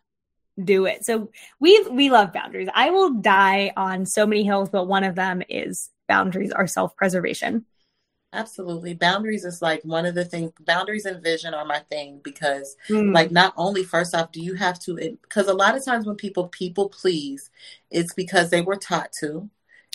do 0.62 0.84
it. 0.84 1.06
So 1.06 1.30
we 1.58 1.82
we 1.90 2.10
love 2.10 2.32
boundaries. 2.34 2.68
I 2.74 2.90
will 2.90 3.14
die 3.14 3.72
on 3.76 4.04
so 4.04 4.26
many 4.26 4.44
hills, 4.44 4.68
but 4.68 4.86
one 4.86 5.04
of 5.04 5.14
them 5.14 5.42
is 5.48 5.88
boundaries 6.06 6.52
are 6.52 6.66
self 6.66 6.94
preservation. 6.96 7.64
Absolutely. 8.32 8.94
Boundaries 8.94 9.44
is 9.44 9.60
like 9.60 9.82
one 9.82 10.06
of 10.06 10.14
the 10.14 10.24
things, 10.24 10.52
boundaries 10.60 11.04
and 11.04 11.22
vision 11.22 11.52
are 11.52 11.64
my 11.64 11.80
thing 11.90 12.20
because, 12.22 12.76
Mm. 12.88 13.12
like, 13.12 13.32
not 13.32 13.52
only, 13.56 13.82
first 13.82 14.14
off, 14.14 14.30
do 14.30 14.40
you 14.40 14.54
have 14.54 14.78
to, 14.80 14.94
because 14.94 15.48
a 15.48 15.54
lot 15.54 15.76
of 15.76 15.84
times 15.84 16.06
when 16.06 16.14
people 16.16 16.46
people 16.48 16.88
please, 16.88 17.50
it's 17.90 18.14
because 18.14 18.50
they 18.50 18.60
were 18.60 18.76
taught 18.76 19.12
to. 19.20 19.50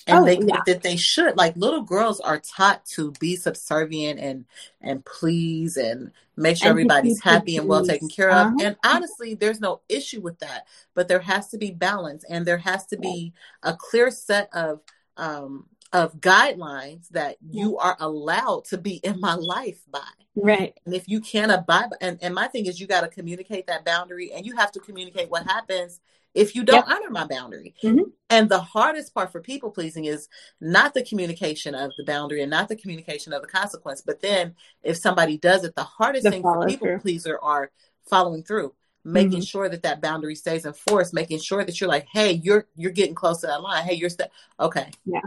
And 0.07 0.19
Oh, 0.19 0.25
they 0.25 0.35
think 0.35 0.49
yeah. 0.49 0.61
that 0.67 0.83
they 0.83 0.97
should. 0.97 1.35
Like 1.37 1.55
little 1.55 1.81
girls 1.81 2.19
are 2.19 2.39
taught 2.39 2.85
to 2.95 3.11
be 3.13 3.35
subservient 3.37 4.19
and 4.19 4.45
and 4.81 5.03
please 5.03 5.77
and 5.77 6.11
make 6.35 6.57
sure 6.57 6.67
And 6.67 6.73
everybody's 6.73 7.21
happy 7.23 7.57
and 7.57 7.67
well 7.67 7.83
taken 7.85 8.09
care 8.09 8.29
of. 8.29 8.47
Uh-huh. 8.47 8.55
And 8.65 8.75
honestly, 8.85 9.33
there's 9.33 9.59
no 9.61 9.81
issue 9.89 10.21
with 10.21 10.37
that. 10.39 10.67
But 10.93 11.07
there 11.07 11.21
has 11.21 11.47
to 11.49 11.57
be 11.57 11.71
balance 11.71 12.23
and 12.29 12.45
there 12.45 12.59
has 12.59 12.85
to 12.87 12.97
be 12.97 13.33
a 13.63 13.73
clear 13.75 14.11
set 14.11 14.49
of 14.53 14.81
um 15.17 15.65
of 15.95 16.19
guidelines 16.19 17.07
that 17.09 17.37
you 17.49 17.77
are 17.77 17.95
allowed 18.01 18.65
to 18.65 18.77
be 18.77 18.95
in 18.95 19.21
my 19.21 19.33
life 19.35 19.79
by. 19.89 20.01
right. 20.35 20.73
And 20.85 20.93
if 20.93 21.07
you 21.07 21.21
can't 21.21 21.53
abide, 21.53 21.89
by, 21.91 21.95
and, 22.01 22.19
and 22.21 22.35
my 22.35 22.47
thing 22.49 22.65
is, 22.65 22.81
you 22.81 22.85
got 22.85 23.01
to 23.01 23.07
communicate 23.07 23.67
that 23.67 23.85
boundary, 23.85 24.33
and 24.33 24.45
you 24.45 24.57
have 24.57 24.73
to 24.73 24.81
communicate 24.81 25.29
what 25.29 25.43
happens 25.47 26.01
if 26.33 26.53
you 26.53 26.65
don't 26.65 26.85
honor 26.91 27.09
my 27.09 27.25
boundary. 27.25 27.73
Mhm. 27.81 28.11
And 28.29 28.49
the 28.49 28.59
hardest 28.59 29.13
part 29.13 29.31
for 29.31 29.39
people 29.39 29.71
pleasing 29.71 30.03
is 30.03 30.27
not 30.59 30.93
the 30.93 31.03
communication 31.05 31.73
of 31.73 31.91
the 31.97 32.03
boundary 32.03 32.41
and 32.41 32.51
not 32.51 32.67
the 32.67 32.75
communication 32.75 33.31
of 33.31 33.41
the 33.41 33.47
consequence, 33.47 34.01
but 34.01 34.19
then 34.19 34.53
if 34.83 34.97
somebody 34.97 35.37
does 35.37 35.63
it, 35.63 35.75
the 35.75 35.83
hardest 35.83 36.25
The 36.25 36.31
thing 36.31 36.41
for 36.41 36.67
people 36.67 36.87
through. 36.87 36.99
pleaser 36.99 37.39
are 37.41 37.71
following 38.03 38.43
through. 38.43 38.73
Making 39.05 39.39
Mhm. 39.39 39.47
sure 39.47 39.69
that 39.69 39.83
that 39.83 40.01
boundary 40.01 40.35
stays 40.35 40.65
enforced, 40.65 41.13
making 41.13 41.39
sure 41.39 41.63
that 41.63 41.79
you're 41.79 41.87
like, 41.87 42.07
hey, 42.11 42.33
you're 42.33 42.67
you're 42.75 42.91
getting 42.91 43.15
close 43.15 43.39
to 43.41 43.47
that 43.47 43.61
line. 43.61 43.85
Hey, 43.85 43.93
you're 43.93 44.09
st- 44.09 44.29
okay. 44.59 44.91
Yeah. 45.05 45.21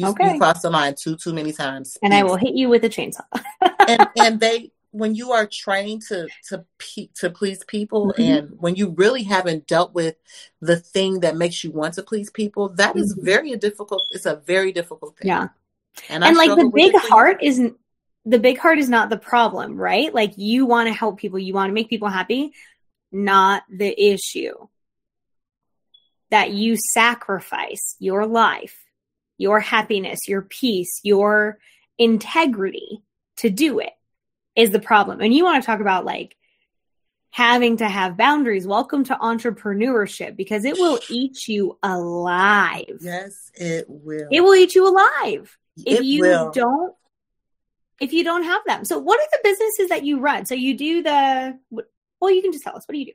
You, 0.00 0.08
Okay. 0.08 0.32
you 0.34 0.38
crossed 0.38 0.62
the 0.62 0.70
line 0.70 0.94
too 1.02 1.16
too 1.16 1.32
many 1.32 1.52
times. 1.52 1.96
And 2.02 2.12
I 2.14 2.22
will 2.22 2.36
hit 2.36 2.54
you 2.54 2.68
with 2.68 2.84
a 2.84 2.88
chainsaw. 2.88 3.24
and 3.88 4.08
and 4.16 4.40
they 4.40 4.72
when 4.92 5.14
you 5.14 5.30
are 5.32 5.46
trained 5.46 6.02
to 6.08 6.26
to 6.48 6.64
pe- 6.78 7.10
to 7.20 7.30
please 7.30 7.62
people 7.64 8.12
Mhm. 8.18 8.24
and 8.38 8.60
when 8.60 8.74
you 8.74 8.88
really 8.90 9.22
haven't 9.22 9.66
dealt 9.68 9.94
with 9.94 10.16
the 10.60 10.76
thing 10.76 11.20
that 11.20 11.36
makes 11.36 11.62
you 11.62 11.70
want 11.70 11.94
to 11.94 12.02
please 12.02 12.28
people 12.30 12.70
that 12.70 12.96
is 12.96 13.14
Mhm. 13.16 13.24
very 13.24 13.56
difficult 13.56 14.02
it's 14.10 14.26
a 14.26 14.36
very 14.36 14.72
difficult 14.72 15.16
thing 15.16 15.28
Yeah. 15.28 15.48
and, 16.08 16.24
I 16.24 16.28
and 16.28 16.36
like 16.36 16.50
the 16.56 16.70
big 16.74 16.94
heart 16.96 17.38
isn't 17.40 17.76
the 18.24 18.38
big 18.40 18.58
heart 18.58 18.78
is 18.80 18.88
not 18.88 19.10
the 19.10 19.16
problem 19.16 19.76
right 19.76 20.12
like 20.12 20.32
you 20.36 20.66
want 20.66 20.88
to 20.88 20.92
help 20.92 21.18
people 21.18 21.38
you 21.38 21.54
want 21.54 21.68
to 21.70 21.74
make 21.74 21.88
people 21.88 22.08
happy 22.08 22.52
not 23.12 23.62
the 23.70 23.92
issue 24.12 24.54
that 26.30 26.50
you 26.52 26.76
sacrifice 26.94 27.96
your 28.00 28.26
life 28.26 28.79
your 29.40 29.58
happiness 29.58 30.28
your 30.28 30.42
peace 30.42 31.00
your 31.02 31.58
integrity 31.98 33.02
to 33.36 33.50
do 33.50 33.78
it 33.78 33.92
is 34.56 34.70
the 34.70 34.80
problem. 34.80 35.20
And 35.20 35.32
you 35.32 35.44
want 35.44 35.62
to 35.62 35.66
talk 35.66 35.80
about 35.80 36.04
like 36.04 36.36
having 37.30 37.76
to 37.78 37.88
have 37.88 38.16
boundaries. 38.16 38.66
Welcome 38.66 39.04
to 39.04 39.14
entrepreneurship 39.14 40.36
because 40.36 40.64
it 40.64 40.74
will 40.74 40.98
eat 41.10 41.48
you 41.48 41.78
alive. 41.82 42.98
Yes 43.00 43.50
it 43.54 43.86
will. 43.88 44.28
It 44.30 44.40
will 44.40 44.54
eat 44.54 44.74
you 44.74 44.88
alive. 44.88 45.56
If 45.86 46.00
It 46.00 46.04
you 46.04 46.22
will. 46.22 46.50
don't 46.52 46.94
if 48.00 48.12
you 48.14 48.24
don't 48.24 48.44
have 48.44 48.62
them. 48.66 48.84
So 48.84 48.98
what 48.98 49.20
are 49.20 49.28
the 49.32 49.40
businesses 49.44 49.88
that 49.90 50.04
you 50.04 50.20
run? 50.20 50.46
So 50.46 50.54
you 50.54 50.76
do 50.76 51.02
the 51.02 51.58
well 51.70 52.30
you 52.30 52.42
can 52.42 52.52
just 52.52 52.64
tell 52.64 52.76
us. 52.76 52.84
What 52.86 52.92
do 52.94 52.98
you 52.98 53.06
do? 53.06 53.12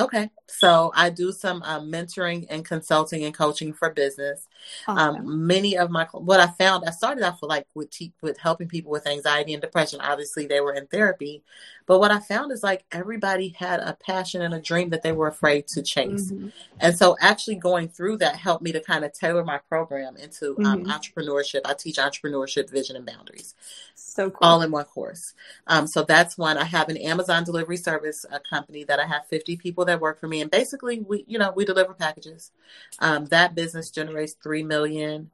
Okay, 0.00 0.30
so 0.52 0.92
I 0.94 1.10
do 1.10 1.32
some 1.32 1.62
um, 1.64 1.90
mentoring 1.90 2.46
and 2.50 2.64
consulting 2.64 3.24
and 3.24 3.34
coaching 3.34 3.72
for 3.72 3.90
business. 3.90 4.46
Awesome. 4.86 5.16
Um, 5.26 5.46
many 5.46 5.76
of 5.76 5.90
my 5.90 6.04
what 6.12 6.40
I 6.40 6.46
found, 6.48 6.84
I 6.86 6.90
started 6.90 7.24
off 7.24 7.40
with 7.42 7.48
like 7.48 7.66
with 7.74 7.90
te- 7.90 8.12
with 8.20 8.38
helping 8.38 8.68
people 8.68 8.90
with 8.92 9.06
anxiety 9.06 9.52
and 9.54 9.62
depression. 9.62 10.00
Obviously, 10.00 10.46
they 10.46 10.60
were 10.60 10.72
in 10.74 10.86
therapy, 10.86 11.42
but 11.86 11.98
what 11.98 12.10
I 12.10 12.20
found 12.20 12.52
is 12.52 12.62
like 12.62 12.84
everybody 12.92 13.48
had 13.58 13.80
a 13.80 13.96
passion 14.04 14.42
and 14.42 14.54
a 14.54 14.60
dream 14.60 14.90
that 14.90 15.02
they 15.02 15.12
were 15.12 15.28
afraid 15.28 15.66
to 15.68 15.82
chase. 15.82 16.30
Mhm. 16.32 16.52
And 16.80 16.96
so, 16.96 17.16
actually 17.20 17.56
going 17.56 17.88
through 17.88 18.18
that 18.18 18.36
helped 18.36 18.62
me 18.62 18.72
to 18.72 18.80
kind 18.80 19.04
of 19.04 19.12
tailor 19.12 19.44
my 19.44 19.58
program 19.58 20.16
into 20.16 20.56
um, 20.64 20.84
Mhm. 20.84 20.86
entrepreneurship. 20.86 21.62
I 21.64 21.74
teach 21.74 21.96
entrepreneurship, 21.96 22.70
vision, 22.70 22.96
and 22.96 23.06
boundaries 23.06 23.54
so 23.94 24.30
cool 24.30 24.38
all 24.48 24.62
in 24.62 24.70
one 24.70 24.84
course. 24.84 25.34
Um, 25.66 25.86
so 25.86 26.02
that's 26.02 26.36
one. 26.36 26.58
I 26.58 26.64
have 26.64 26.88
an 26.88 26.96
Amazon 26.98 27.44
delivery 27.44 27.76
service 27.76 28.26
a 28.30 28.40
company 28.40 28.84
that 28.84 29.00
I 29.00 29.06
have 29.06 29.26
50 29.26 29.56
people 29.56 29.84
that 29.86 30.00
work 30.00 30.20
for 30.20 30.28
me, 30.28 30.41
and 30.42 30.50
basically 30.50 31.00
we, 31.00 31.24
you 31.26 31.38
know, 31.38 31.52
we 31.56 31.64
deliver 31.64 31.94
packages. 31.94 32.50
Um, 32.98 33.26
that 33.26 33.54
business 33.54 33.90
generates 33.90 34.34
three 34.34 34.62
million. 34.62 35.30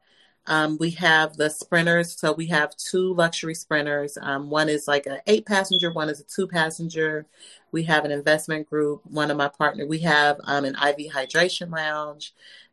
Um, 0.46 0.78
we 0.80 0.90
have 0.92 1.36
the 1.36 1.50
sprinters, 1.50 2.18
so 2.18 2.32
we 2.32 2.46
have 2.46 2.74
two 2.76 3.12
luxury 3.14 3.54
sprinters. 3.54 4.16
Um, 4.20 4.48
one 4.48 4.70
is 4.70 4.88
like 4.88 5.06
an 5.06 5.18
eight 5.26 5.44
passenger, 5.44 5.92
one 5.92 6.08
is 6.08 6.20
a 6.20 6.24
two 6.24 6.46
passenger. 6.46 7.26
We 7.70 7.82
have 7.84 8.04
an 8.04 8.12
investment 8.12 8.70
group. 8.70 9.02
One 9.04 9.30
of 9.30 9.36
my 9.36 9.48
partner. 9.48 9.86
We 9.86 9.98
have 10.00 10.40
um, 10.44 10.64
an 10.64 10.74
IV 10.74 11.12
hydration 11.12 11.70
lounge, 11.70 12.32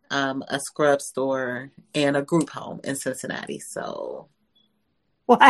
um, 0.09 0.43
a 0.47 0.59
scrub 0.59 1.01
store, 1.01 1.71
and 1.93 2.15
a 2.15 2.21
group 2.21 2.49
home 2.49 2.79
in 2.83 2.95
Cincinnati. 2.95 3.59
So 3.59 4.29
what 5.25 5.41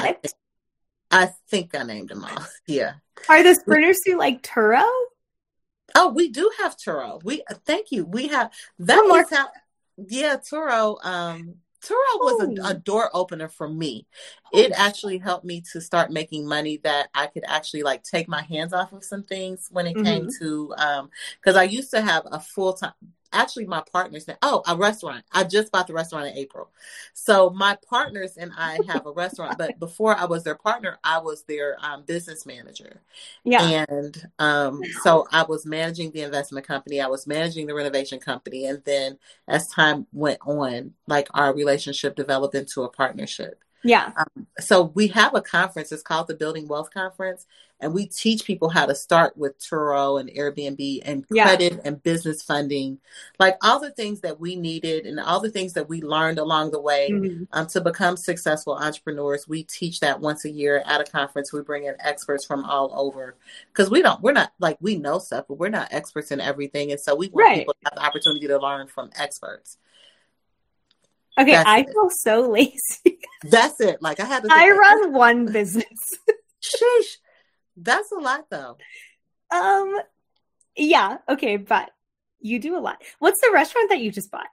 I 1.11 1.31
think 1.49 1.75
I 1.75 1.83
named 1.83 2.09
them 2.09 2.23
all. 2.23 2.45
Yeah. 2.67 2.93
are 3.29 3.43
the 3.43 3.53
sprinters 3.53 4.01
through 4.03 4.17
like 4.17 4.41
turo 4.41 4.89
Oh, 5.95 6.09
we 6.09 6.29
do 6.29 6.51
have 6.59 6.77
Turo. 6.77 7.23
We 7.23 7.43
thank 7.65 7.91
you. 7.91 8.05
We 8.05 8.27
have 8.27 8.51
that 8.79 8.97
One 8.97 9.07
more. 9.07 9.21
is 9.21 9.29
how 9.29 9.47
yeah, 9.97 10.37
Turo. 10.37 11.03
Um 11.05 11.55
Turo 11.81 11.93
was 12.19 12.57
a, 12.57 12.69
a 12.69 12.73
door 12.73 13.09
opener 13.13 13.47
for 13.47 13.69
me. 13.69 14.07
It 14.51 14.71
actually 14.75 15.19
helped 15.19 15.45
me 15.45 15.61
to 15.71 15.79
start 15.81 16.11
making 16.11 16.47
money 16.47 16.77
that 16.83 17.09
I 17.13 17.27
could 17.27 17.43
actually 17.45 17.83
like 17.83 18.03
take 18.03 18.27
my 18.27 18.41
hands 18.41 18.73
off 18.73 18.91
of 18.91 19.03
some 19.03 19.23
things 19.23 19.67
when 19.71 19.85
it 19.85 19.97
came 20.03 20.27
to 20.39 20.73
um 20.77 21.09
because 21.39 21.55
I 21.55 21.63
used 21.63 21.91
to 21.91 22.01
have 22.01 22.23
a 22.31 22.39
full 22.39 22.73
time 22.73 22.93
actually 23.33 23.65
my 23.65 23.83
partners 23.91 24.27
now 24.27 24.35
oh 24.41 24.63
a 24.67 24.75
restaurant. 24.75 25.23
I 25.31 25.43
just 25.43 25.71
bought 25.71 25.87
the 25.87 25.93
restaurant 25.93 26.27
in 26.27 26.37
April. 26.37 26.69
So 27.13 27.49
my 27.49 27.77
partners 27.87 28.37
and 28.37 28.51
I 28.57 28.79
have 28.87 29.05
a 29.05 29.11
restaurant, 29.11 29.57
but 29.57 29.79
before 29.79 30.15
I 30.15 30.25
was 30.25 30.43
their 30.43 30.55
partner, 30.55 30.97
I 31.03 31.19
was 31.19 31.43
their 31.43 31.77
um, 31.79 32.03
business 32.03 32.45
manager. 32.45 33.01
Yeah. 33.43 33.85
And 33.89 34.29
um, 34.39 34.81
so 35.01 35.27
I 35.31 35.43
was 35.43 35.65
managing 35.65 36.11
the 36.11 36.21
investment 36.21 36.65
company, 36.65 37.01
I 37.01 37.07
was 37.07 37.27
managing 37.27 37.67
the 37.67 37.75
renovation 37.75 38.19
company. 38.19 38.65
And 38.65 38.81
then 38.85 39.17
as 39.47 39.67
time 39.67 40.07
went 40.13 40.39
on, 40.45 40.93
like 41.07 41.27
our 41.33 41.53
relationship 41.53 42.15
developed 42.15 42.55
into 42.55 42.83
a 42.83 42.89
partnership. 42.89 43.63
Yeah. 43.85 44.11
So 44.59 44.91
we 44.95 45.07
have 45.09 45.35
a 45.35 45.41
conference, 45.41 45.91
it's 45.91 46.03
called 46.03 46.27
the 46.27 46.35
Building 46.35 46.67
Wealth 46.67 46.91
Conference. 46.93 47.45
And 47.81 47.93
we 47.93 48.05
teach 48.07 48.45
people 48.45 48.69
how 48.69 48.85
to 48.85 48.95
start 48.95 49.37
with 49.37 49.59
Turo 49.59 50.19
and 50.19 50.29
Airbnb 50.29 51.01
and 51.03 51.25
Yeah. 51.29 51.43
credit 51.43 51.81
and 51.83 52.01
business 52.01 52.41
funding, 52.41 52.99
like 53.37 53.57
all 53.61 53.81
the 53.81 53.91
things 53.91 54.21
that 54.21 54.39
we 54.39 54.55
needed 54.55 55.05
and 55.05 55.19
all 55.19 55.41
the 55.41 55.51
things 55.51 55.73
that 55.73 55.89
we 55.89 56.01
learned 56.01 56.39
along 56.39 56.71
the 56.71 56.79
way 56.79 57.09
Mhm. 57.11 57.47
um, 57.51 57.67
to 57.67 57.81
become 57.81 58.15
successful 58.15 58.75
entrepreneurs 58.75 59.47
we 59.47 59.63
teach 59.63 59.99
that 59.99 60.21
once 60.21 60.45
a 60.45 60.49
year 60.49 60.83
at 60.85 61.01
a 61.01 61.03
conference 61.03 61.51
we 61.51 61.61
bring 61.61 61.83
in 61.83 61.95
experts 61.99 62.45
from 62.45 62.63
all 62.63 62.91
over 62.95 63.35
because 63.73 63.89
we 63.89 64.01
don't 64.01 64.21
we're 64.21 64.31
not 64.31 64.53
like 64.59 64.77
we 64.79 64.95
know 64.95 65.19
stuff 65.19 65.45
but 65.47 65.55
we're 65.57 65.69
not 65.69 65.89
experts 65.91 66.31
in 66.31 66.39
everything 66.39 66.91
and 66.91 66.99
so 66.99 67.13
we 67.13 67.27
want 67.27 67.45
Right. 67.45 67.57
people 67.59 67.73
to 67.73 67.79
have 67.89 67.95
the 67.95 68.01
opportunity 68.05 68.47
to 68.47 68.57
learn 68.57 68.87
from 68.87 69.09
experts 69.17 69.77
Okay, 71.37 71.51
That's 71.51 71.69
I 71.69 71.79
it. 71.81 71.87
feel 71.91 72.09
so 72.09 72.49
lazy. 72.51 73.19
that's 73.43 73.79
it 73.81 74.01
like 74.01 74.19
i 74.19 74.25
had 74.25 74.41
to 74.43 74.49
I 74.51 74.69
run 74.69 75.13
one 75.13 75.45
business. 75.51 75.85
sheesh 76.63 77.17
that's 77.77 78.11
a 78.11 78.15
lot 78.19 78.45
though 78.49 78.77
Um, 79.51 79.99
yeah, 80.75 81.17
okay, 81.29 81.57
but 81.57 81.91
you 82.39 82.59
do 82.59 82.77
a 82.77 82.79
lot. 82.81 83.01
What's 83.19 83.39
the 83.41 83.51
restaurant 83.53 83.89
that 83.89 83.99
you 83.99 84.11
just 84.11 84.31
bought? 84.31 84.47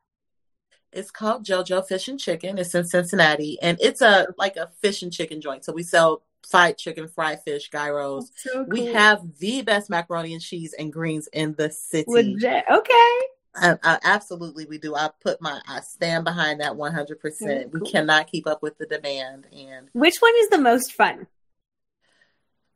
it's 0.93 1.11
called 1.11 1.45
jojo 1.47 1.87
fish 1.87 2.07
and 2.09 2.21
chicken 2.21 2.59
it's 2.59 2.75
in 2.75 2.85
cincinnati 2.85 3.59
and 3.63 3.79
it's 3.81 4.03
a 4.03 4.27
like 4.37 4.57
a 4.57 4.71
fish 4.83 5.03
and 5.03 5.11
chicken 5.13 5.41
joint 5.41 5.65
so 5.65 5.73
we 5.73 5.83
sell 5.83 6.23
fried 6.51 6.77
chicken 6.77 7.09
fried 7.09 7.41
fish 7.45 7.71
gyros 7.71 8.31
So 8.37 8.65
we 8.69 8.87
have 8.87 9.23
the 9.39 9.63
best 9.63 9.89
macaroni 9.89 10.35
and 10.35 10.43
cheese 10.43 10.75
and 10.79 10.93
greens 10.93 11.29
in 11.33 11.55
the 11.57 11.71
city 11.71 12.05
legit. 12.11 12.65
Okay. 12.71 13.19
I, 13.55 13.77
I, 13.83 13.99
absolutely, 14.03 14.65
we 14.65 14.79
do. 14.79 14.95
I 14.95 15.11
put 15.21 15.41
my, 15.43 15.61
I 15.69 15.81
stand 15.81 16.25
behind 16.25 16.61
that 16.61 16.77
one 16.77 16.93
hundred 16.93 17.19
mm, 17.19 17.23
percent. 17.23 17.73
We 17.73 17.81
cannot 17.81 18.29
keep 18.29 18.47
up 18.47 18.63
with 18.63 18.79
the 18.79 18.87
demand, 18.87 19.47
and 19.53 19.89
Which 19.93 20.17
one 20.21 20.33
is 20.39 20.49
the 20.49 20.59
most 20.59 20.93
fun? 20.93 21.27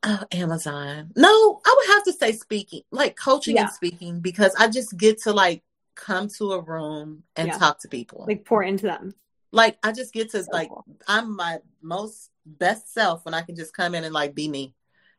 oh, 0.02 0.24
Amazon. 0.32 1.12
No, 1.16 1.60
I 1.64 1.74
would 1.76 1.94
have 1.94 2.04
to 2.04 2.12
say 2.12 2.32
speaking, 2.32 2.82
like 2.90 3.16
coaching 3.16 3.56
Yeah. 3.56 3.62
and 3.62 3.70
speaking, 3.70 4.20
because 4.20 4.54
I 4.58 4.68
just 4.68 4.96
get 4.96 5.22
to 5.22 5.32
like 5.32 5.62
come 5.94 6.28
to 6.38 6.52
a 6.52 6.60
room 6.60 7.22
and 7.36 7.48
Yeah. 7.48 7.58
talk 7.58 7.80
to 7.80 7.88
people. 7.88 8.24
Like, 8.26 8.44
pour 8.44 8.62
into 8.62 8.86
them. 8.86 9.14
Like 9.52 9.78
I 9.82 9.92
just 9.92 10.12
get 10.12 10.30
to 10.32 10.44
So 10.44 10.50
like, 10.52 10.68
cool. 10.68 10.84
I'm 11.08 11.34
my 11.36 11.60
most 11.80 12.30
best 12.44 12.92
self 12.92 13.24
when 13.24 13.32
I 13.34 13.42
can 13.42 13.56
just 13.56 13.74
come 13.74 13.94
in 13.94 14.04
and 14.04 14.12
like 14.12 14.34
be 14.34 14.48
me. 14.48 14.74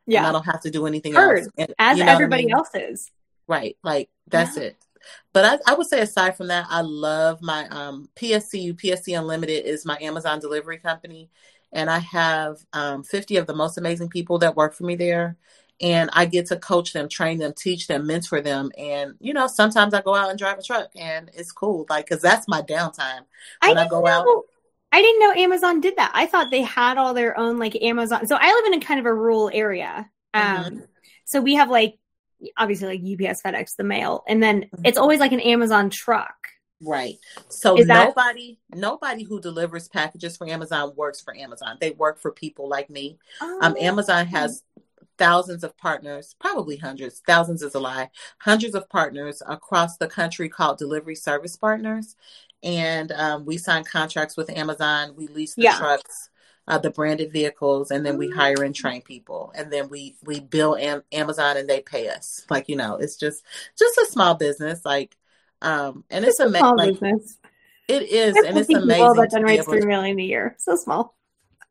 And 0.06 0.26
I 0.26 0.32
don't 0.32 0.46
have 0.46 0.62
to 0.62 0.70
do 0.70 0.86
anything 0.86 1.14
Heard. 1.14 1.40
else. 1.40 1.48
And, 1.58 1.74
As 1.78 1.98
you 1.98 2.04
know 2.04 2.12
what 2.12 2.12
I 2.12 2.14
everybody 2.14 2.42
mean? 2.44 2.54
else 2.54 2.70
is. 2.74 3.10
Right. 3.46 3.76
Like 3.82 4.08
that's 4.28 4.56
Yeah. 4.56 4.64
it. 4.64 4.76
But 5.32 5.44
I, 5.66 5.72
I 5.72 5.74
would 5.74 5.86
say 5.86 6.00
aside 6.00 6.36
from 6.36 6.48
that, 6.48 6.66
I 6.68 6.80
love 6.82 7.40
my 7.42 7.66
um 7.68 8.08
PSCU, 8.16 8.74
PSC 8.74 9.14
Unlimited 9.14 9.64
is 9.66 9.84
my 9.86 9.98
Amazon 10.00 10.40
delivery 10.40 10.78
company. 10.78 11.30
And 11.72 11.90
I 11.90 11.98
have 11.98 12.58
um 12.72 13.02
50 13.04 13.36
of 13.36 13.46
the 13.46 13.54
most 13.54 13.78
amazing 13.78 14.08
people 14.08 14.38
that 14.38 14.56
work 14.56 14.74
for 14.74 14.84
me 14.84 14.96
there. 14.96 15.36
And 15.80 16.10
I 16.12 16.24
get 16.26 16.46
to 16.46 16.56
coach 16.56 16.92
them, 16.92 17.08
train 17.08 17.38
them, 17.38 17.52
teach 17.56 17.86
them, 17.86 18.06
mentor 18.06 18.40
them. 18.40 18.70
And, 18.76 19.14
you 19.20 19.32
know, 19.32 19.46
sometimes 19.46 19.94
I 19.94 20.02
go 20.02 20.14
out 20.14 20.30
and 20.30 20.38
drive 20.38 20.58
a 20.58 20.62
truck 20.62 20.90
and 20.96 21.30
it's 21.34 21.52
cool. 21.52 21.86
Like, 21.88 22.08
cause 22.08 22.20
that's 22.20 22.48
my 22.48 22.62
downtime. 22.62 23.20
I 23.62 23.68
When 23.68 23.78
I 23.78 23.82
didn't 23.82 23.90
go 23.90 24.00
know. 24.02 24.10
out- 24.10 24.44
I 24.90 25.02
didn't 25.02 25.20
know 25.20 25.32
Amazon 25.42 25.80
did 25.80 25.96
that. 25.96 26.10
I 26.14 26.26
thought 26.26 26.50
they 26.50 26.62
had 26.62 26.96
all 26.96 27.12
their 27.12 27.38
own 27.38 27.58
like 27.58 27.76
Amazon. 27.82 28.26
So 28.26 28.36
I 28.40 28.52
live 28.54 28.72
in 28.72 28.82
a 28.82 28.84
kind 28.84 28.98
of 28.98 29.04
a 29.06 29.12
rural 29.14 29.50
area. 29.52 30.10
Um, 30.32 30.64
Mm-hmm. 30.64 30.84
so 31.26 31.40
we 31.42 31.54
have 31.56 31.68
like 31.68 31.98
obviously 32.56 32.86
like 32.98 33.00
UPS, 33.00 33.42
FedEx, 33.42 33.76
the 33.76 33.84
mail, 33.84 34.24
and 34.28 34.42
then 34.42 34.62
Mhm. 34.62 34.80
it's 34.84 34.98
always 34.98 35.20
like 35.20 35.32
an 35.32 35.40
Amazon 35.40 35.90
truck. 35.90 36.34
Right. 36.80 37.18
So 37.48 37.76
Is 37.76 37.88
that- 37.88 38.08
nobody, 38.08 38.60
nobody 38.72 39.24
who 39.24 39.40
delivers 39.40 39.88
packages 39.88 40.36
for 40.36 40.46
Amazon 40.48 40.94
works 40.94 41.20
for 41.20 41.34
Amazon. 41.36 41.76
They 41.80 41.90
work 41.90 42.20
for 42.20 42.30
people 42.30 42.68
like 42.68 42.88
me. 42.88 43.18
Um, 43.40 43.58
Oh. 43.62 43.76
Amazon 43.80 44.26
has 44.26 44.62
thousands 45.18 45.64
of 45.64 45.76
partners, 45.76 46.36
probably 46.38 46.76
hundreds, 46.76 47.20
thousands 47.26 47.62
is 47.62 47.74
a 47.74 47.80
lie, 47.80 48.08
hundreds 48.38 48.76
of 48.76 48.88
partners 48.88 49.42
across 49.48 49.96
the 49.96 50.06
country 50.06 50.48
called 50.48 50.78
delivery 50.78 51.16
service 51.16 51.56
partners. 51.56 52.14
And 52.62 53.10
um, 53.10 53.44
we 53.44 53.58
sign 53.58 53.82
contracts 53.82 54.36
with 54.36 54.48
Amazon. 54.50 55.14
We 55.16 55.26
lease 55.26 55.54
the 55.56 55.62
Yeah. 55.62 55.78
trucks, 55.78 56.30
uh, 56.68 56.78
the 56.78 56.90
branded 56.90 57.32
vehicles, 57.32 57.90
and 57.90 58.06
then 58.06 58.18
we 58.18 58.28
Oh. 58.28 58.36
hire 58.36 58.62
and 58.62 58.74
train 58.76 59.02
people. 59.02 59.52
And 59.56 59.72
then 59.72 59.88
we 59.90 60.16
we 60.24 60.40
bill 60.40 60.76
Am- 60.76 61.04
Amazon 61.12 61.56
and 61.58 61.68
they 61.68 61.80
pay 61.82 62.08
us. 62.10 62.46
Like 62.50 62.68
you 62.68 62.76
know, 62.76 62.96
it's 62.96 63.16
just 63.16 63.44
just 63.78 63.98
a 63.98 64.06
small 64.06 64.36
business. 64.36 64.84
Like, 64.84 65.16
um, 65.62 66.04
and 66.10 66.24
it's 66.24 66.38
It's 66.38 66.40
a 66.40 66.44
amazing. 66.44 66.60
small 66.60 66.76
Like 66.76 66.92
business. 66.92 67.38
it 67.88 68.02
is, 68.04 68.42
and 68.42 68.58
it's 68.58 68.68
50 68.68 68.74
people 68.74 68.84
amazing. 68.84 69.14
that 69.14 69.30
generates 69.30 69.66
three 69.66 69.80
million 69.82 70.18
a 70.20 70.22
year. 70.22 70.56
So 70.58 70.76
small. 70.76 71.16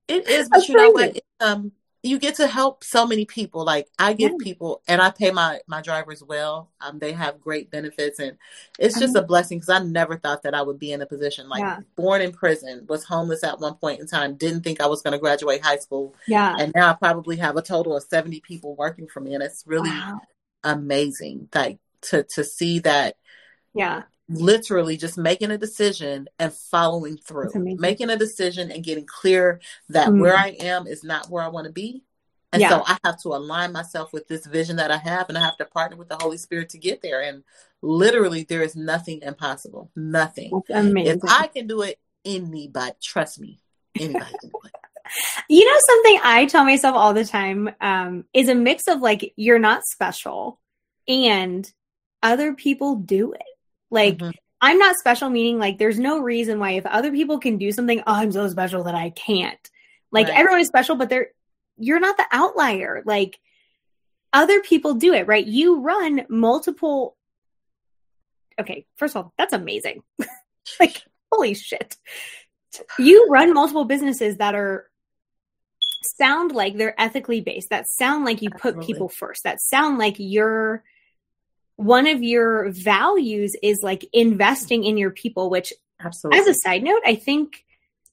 it 0.08 0.28
is, 0.28 0.50
but 0.50 0.58
That's 0.58 0.70
you 0.70 0.76
know 0.76 0.92
what? 0.92 1.16
It, 1.18 1.26
um, 1.42 1.72
you 2.04 2.20
get 2.20 2.36
to 2.36 2.48
help 2.48 2.84
so 2.84 3.06
many 3.06 3.26
people. 3.26 3.66
Like 3.66 3.88
I 4.00 4.14
give 4.14 4.34
Yeah. 4.34 4.38
people, 4.40 4.82
and 4.88 5.02
I 5.02 5.10
pay 5.12 5.32
my 5.32 5.60
my 5.68 5.82
drivers 5.82 6.24
well. 6.24 6.72
Um, 6.82 7.00
they 7.00 7.12
have 7.14 7.42
great 7.42 7.72
benefits, 7.72 8.20
and 8.20 8.38
it's 8.80 9.00
just 9.00 9.16
Mhm. 9.16 9.20
a 9.20 9.22
blessing 9.24 9.58
because 9.60 9.70
I 9.70 9.80
never 9.80 10.18
thought 10.18 10.44
that 10.44 10.54
I 10.56 10.62
would 10.62 10.80
be 10.80 10.92
in 10.92 11.02
a 11.02 11.06
position 11.08 11.50
like 11.50 11.62
Yeah. 11.62 11.80
born 11.96 12.22
in 12.22 12.32
prison, 12.34 12.86
was 12.88 13.04
homeless 13.04 13.44
at 13.44 13.60
one 13.60 13.76
point 13.76 14.00
in 14.00 14.08
time, 14.08 14.36
didn't 14.36 14.64
think 14.64 14.80
I 14.82 14.88
was 14.88 15.02
going 15.02 15.14
to 15.14 15.20
graduate 15.20 15.62
high 15.64 15.78
school, 15.80 16.16
Yeah. 16.28 16.56
and 16.60 16.72
now 16.76 16.90
I 16.92 16.94
probably 16.94 17.38
have 17.38 17.58
a 17.58 17.62
total 17.62 17.96
of 17.98 18.04
seventy 18.04 18.40
people 18.42 18.76
working 18.76 19.08
for 19.08 19.20
me, 19.20 19.34
and 19.34 19.44
it's 19.44 19.64
really 19.68 19.90
Wow. 19.90 20.22
amazing. 20.64 21.50
Like 21.54 21.80
to 22.02 22.24
to 22.24 22.44
see 22.44 22.80
that 22.80 23.18
Yeah. 23.74 24.04
Literally 24.30 24.98
just 24.98 25.18
making 25.18 25.52
a 25.52 25.58
decision 25.58 26.28
and 26.40 26.54
following 26.54 27.18
through. 27.18 27.50
making 27.80 28.10
a 28.10 28.18
decision 28.18 28.72
and 28.72 28.84
getting 28.84 29.06
clear 29.06 29.60
that 29.90 30.10
Mm. 30.10 30.20
where 30.20 30.36
i 30.36 30.50
am 30.60 30.88
is 30.88 31.04
not 31.04 31.30
where 31.30 31.44
i 31.44 31.48
want 31.48 31.66
to 31.66 31.72
be. 31.72 32.04
And 32.52 32.62
Yeah. 32.62 32.70
so 32.70 32.84
i 32.88 32.98
have 33.04 33.22
to 33.22 33.30
align 33.30 33.72
myself 33.72 34.12
with 34.14 34.28
this 34.28 34.46
vision 34.46 34.78
that 34.78 34.92
i 34.92 34.98
have 34.98 35.30
and 35.30 35.38
i 35.38 35.42
have 35.42 35.58
to 35.58 35.66
partner 35.66 35.98
with 35.98 36.10
the 36.10 36.18
holy 36.18 36.38
spirit 36.38 36.70
to 36.70 36.78
get 36.78 37.02
there. 37.02 37.22
And 37.22 37.44
literally 37.82 38.44
there 38.44 38.64
is 38.64 38.76
nothing 38.76 39.22
impossible. 39.22 39.92
Nothing. 39.96 40.62
If 40.68 41.20
i 41.28 41.48
can 41.48 41.68
do 41.68 41.82
it 41.82 42.00
anybody 42.26 42.96
trust 43.02 43.40
me 43.40 43.60
anybody 43.98 44.36
can 44.42 44.50
do 44.50 44.60
it. 44.66 44.72
You 45.50 45.66
know 45.66 45.80
something 45.88 46.20
I 46.22 46.46
tell 46.48 46.66
myself 46.66 46.94
all 46.98 47.14
the 47.14 47.24
time 47.24 47.70
um, 47.80 48.26
is 48.34 48.50
a 48.50 48.56
mix 48.56 48.90
of 48.90 49.00
like 49.00 49.32
you're 49.38 49.58
not 49.58 49.86
special 49.86 50.60
and 51.08 51.72
other 52.22 52.54
people 52.54 52.96
do 52.98 53.32
it. 53.32 53.42
Like 53.90 54.18
Mhm. 54.18 54.34
I'm 54.60 54.80
not 54.80 54.96
special 54.98 55.30
meaning 55.30 55.60
like 55.60 55.78
there's 55.78 56.00
no 56.00 56.20
reason 56.20 56.60
why 56.60 56.72
if 56.72 56.86
other 56.86 57.12
people 57.12 57.40
can 57.40 57.58
do 57.58 57.72
something, 57.72 58.00
oh 58.00 58.04
I'm 58.14 58.32
so 58.32 58.48
special 58.50 58.84
that 58.84 58.96
I 58.96 59.12
can't. 59.12 59.70
Like 60.12 60.28
Right. 60.28 60.38
everyone 60.38 60.62
is 60.62 60.68
special, 60.68 60.96
but 60.96 61.10
they're 61.10 61.28
you're 61.78 62.00
not 62.00 62.18
the 62.18 62.26
outlier. 62.32 63.04
Like 63.06 63.40
other 64.34 64.62
people 64.62 64.96
do 64.96 65.14
it, 65.14 65.28
right? 65.28 65.46
You 65.46 65.80
run 65.82 66.26
multiple 66.30 67.16
Okay, 68.60 68.88
first 68.96 69.16
of 69.16 69.24
all, 69.24 69.34
that's 69.38 69.54
amazing. 69.54 70.02
like 70.80 71.04
holy 71.32 71.54
shit. 71.54 71.96
You 72.98 73.28
run 73.30 73.54
multiple 73.54 73.86
businesses 73.86 74.38
that 74.38 74.56
are 74.56 74.90
sound 76.18 76.52
like 76.52 76.78
they're 76.78 77.00
ethically 77.00 77.42
based 77.42 77.70
that 77.70 77.88
sound 77.88 78.26
like 78.26 78.42
you 78.42 78.50
put 78.50 78.82
people 78.82 79.10
first 79.10 79.44
that 79.44 79.62
sound 79.62 79.98
like 80.00 80.16
your 80.18 80.84
one 81.78 82.08
of 82.08 82.22
your 82.22 82.70
values 82.72 83.56
is 83.64 83.80
like 83.82 84.06
investing 84.12 84.84
in 84.84 84.98
your 84.98 85.12
people 85.12 85.50
which 85.50 85.72
absolutely 86.04 86.40
as 86.40 86.48
a 86.48 86.54
side 86.56 86.84
note 86.84 87.02
i 87.06 87.16
think 87.16 87.64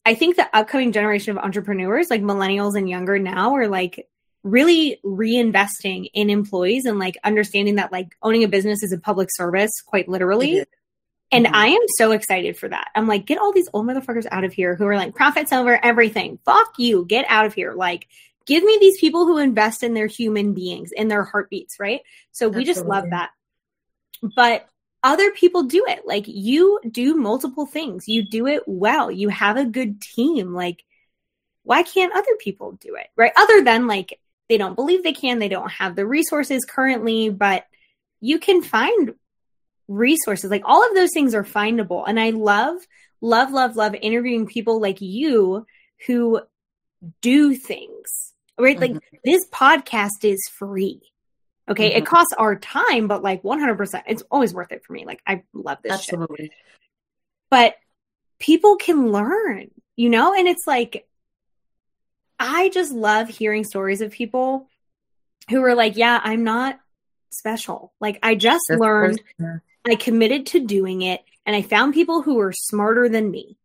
i 0.06 0.14
think 0.14 0.36
the 0.36 0.48
upcoming 0.56 0.92
generation 0.92 1.36
of 1.36 1.42
entrepreneurs 1.42 2.08
like 2.10 2.22
millennials 2.22 2.76
and 2.76 2.88
younger 2.88 3.18
now 3.18 3.54
are 3.54 3.66
like 3.68 4.06
really 4.42 5.00
reinvesting 5.04 6.10
in 6.12 6.28
employees 6.28 6.84
and 6.84 6.98
like 6.98 7.16
understanding 7.24 7.76
that 7.76 7.90
like 7.90 8.14
owning 8.22 8.44
a 8.44 8.48
business 8.48 8.82
is 8.82 8.92
a 8.92 8.98
public 8.98 9.28
service 9.32 9.72
quite 9.84 10.08
literally 10.08 10.62
and 11.32 11.46
Mhm. 11.46 11.50
I 11.54 11.68
am 11.68 11.80
so 11.98 12.12
excited 12.12 12.56
for 12.56 12.68
that. 12.68 12.90
I'm 12.94 13.08
like, 13.08 13.26
get 13.26 13.38
all 13.38 13.50
these 13.50 13.68
old 13.72 13.86
motherfuckers 13.86 14.26
out 14.30 14.44
of 14.44 14.52
here 14.52 14.76
who 14.76 14.86
are 14.86 14.94
like, 14.96 15.16
profits 15.16 15.52
over 15.52 15.82
everything. 15.84 16.38
Fuck 16.44 16.74
you. 16.78 17.06
Get 17.06 17.24
out 17.28 17.44
of 17.44 17.54
here. 17.54 17.72
Like, 17.72 18.06
give 18.46 18.62
me 18.62 18.76
these 18.78 19.00
people 19.00 19.26
who 19.26 19.38
invest 19.38 19.82
in 19.82 19.94
their 19.94 20.06
human 20.06 20.54
beings, 20.54 20.90
in 20.92 21.08
their 21.08 21.24
heartbeats, 21.24 21.80
right? 21.80 22.02
So 22.30 22.48
we 22.48 22.64
just 22.64 22.84
love 22.84 23.10
that. 23.10 23.30
But 24.22 24.68
other 25.02 25.30
people 25.32 25.64
do 25.64 25.84
it. 25.86 26.06
Like 26.06 26.24
you 26.26 26.80
do 26.90 27.14
multiple 27.14 27.66
things. 27.66 28.08
You 28.08 28.22
do 28.22 28.46
it 28.46 28.62
well. 28.66 29.10
You 29.10 29.28
have 29.28 29.56
a 29.56 29.66
good 29.66 30.00
team. 30.00 30.54
Like 30.54 30.84
why 31.62 31.82
can't 31.82 32.14
other 32.14 32.36
people 32.38 32.72
do 32.72 32.94
it? 32.96 33.08
Right? 33.16 33.32
Other 33.36 33.62
than 33.62 33.86
like 33.86 34.20
they 34.48 34.58
don't 34.58 34.74
believe 34.74 35.02
they 35.02 35.12
can, 35.12 35.38
they 35.38 35.48
don't 35.48 35.70
have 35.70 35.96
the 35.96 36.06
resources 36.06 36.64
currently, 36.64 37.30
but 37.30 37.64
you 38.20 38.38
can 38.38 38.62
find 38.62 39.14
resources. 39.88 40.50
Like 40.50 40.62
all 40.64 40.86
of 40.86 40.94
those 40.94 41.10
things 41.12 41.34
are 41.34 41.44
findable. 41.44 42.04
And 42.06 42.20
I 42.20 42.30
love, 42.30 42.76
love, 43.20 43.50
love, 43.52 43.76
love 43.76 43.94
interviewing 43.94 44.46
people 44.46 44.80
like 44.80 45.00
you 45.00 45.66
who 46.06 46.40
do 47.20 47.54
things, 47.54 48.34
right? 48.58 48.78
Mm-hmm. 48.78 48.94
Like 48.94 49.02
this 49.24 49.46
podcast 49.48 50.22
is 50.24 50.40
free. 50.52 51.00
Okay. 51.68 51.90
Mm-hmm. 51.90 51.98
It 51.98 52.06
costs 52.06 52.34
our 52.36 52.56
time, 52.56 53.08
but 53.08 53.22
like 53.22 53.42
100%, 53.42 54.02
it's 54.06 54.22
always 54.30 54.52
worth 54.52 54.72
it 54.72 54.84
for 54.84 54.92
me. 54.92 55.04
Like 55.06 55.22
I 55.26 55.42
love 55.52 55.78
this. 55.82 55.92
Absolutely. 55.92 56.46
Shit. 56.46 56.52
But 57.50 57.76
people 58.38 58.76
can 58.76 59.12
learn, 59.12 59.70
you 59.96 60.10
know? 60.10 60.34
And 60.34 60.46
it's 60.46 60.66
like, 60.66 61.06
I 62.38 62.68
just 62.68 62.92
love 62.92 63.28
hearing 63.28 63.64
stories 63.64 64.00
of 64.00 64.10
people 64.10 64.68
who 65.48 65.62
are 65.62 65.74
like, 65.74 65.96
yeah, 65.96 66.20
I'm 66.22 66.44
not 66.44 66.78
special. 67.30 67.92
Like 68.00 68.18
I 68.22 68.34
just 68.34 68.64
That's 68.68 68.80
learned, 68.80 69.20
I 69.86 69.94
committed 69.96 70.46
to 70.46 70.60
doing 70.60 71.02
it, 71.02 71.22
and 71.46 71.54
I 71.54 71.62
found 71.62 71.94
people 71.94 72.22
who 72.22 72.36
were 72.36 72.52
smarter 72.52 73.08
than 73.08 73.30
me. 73.30 73.56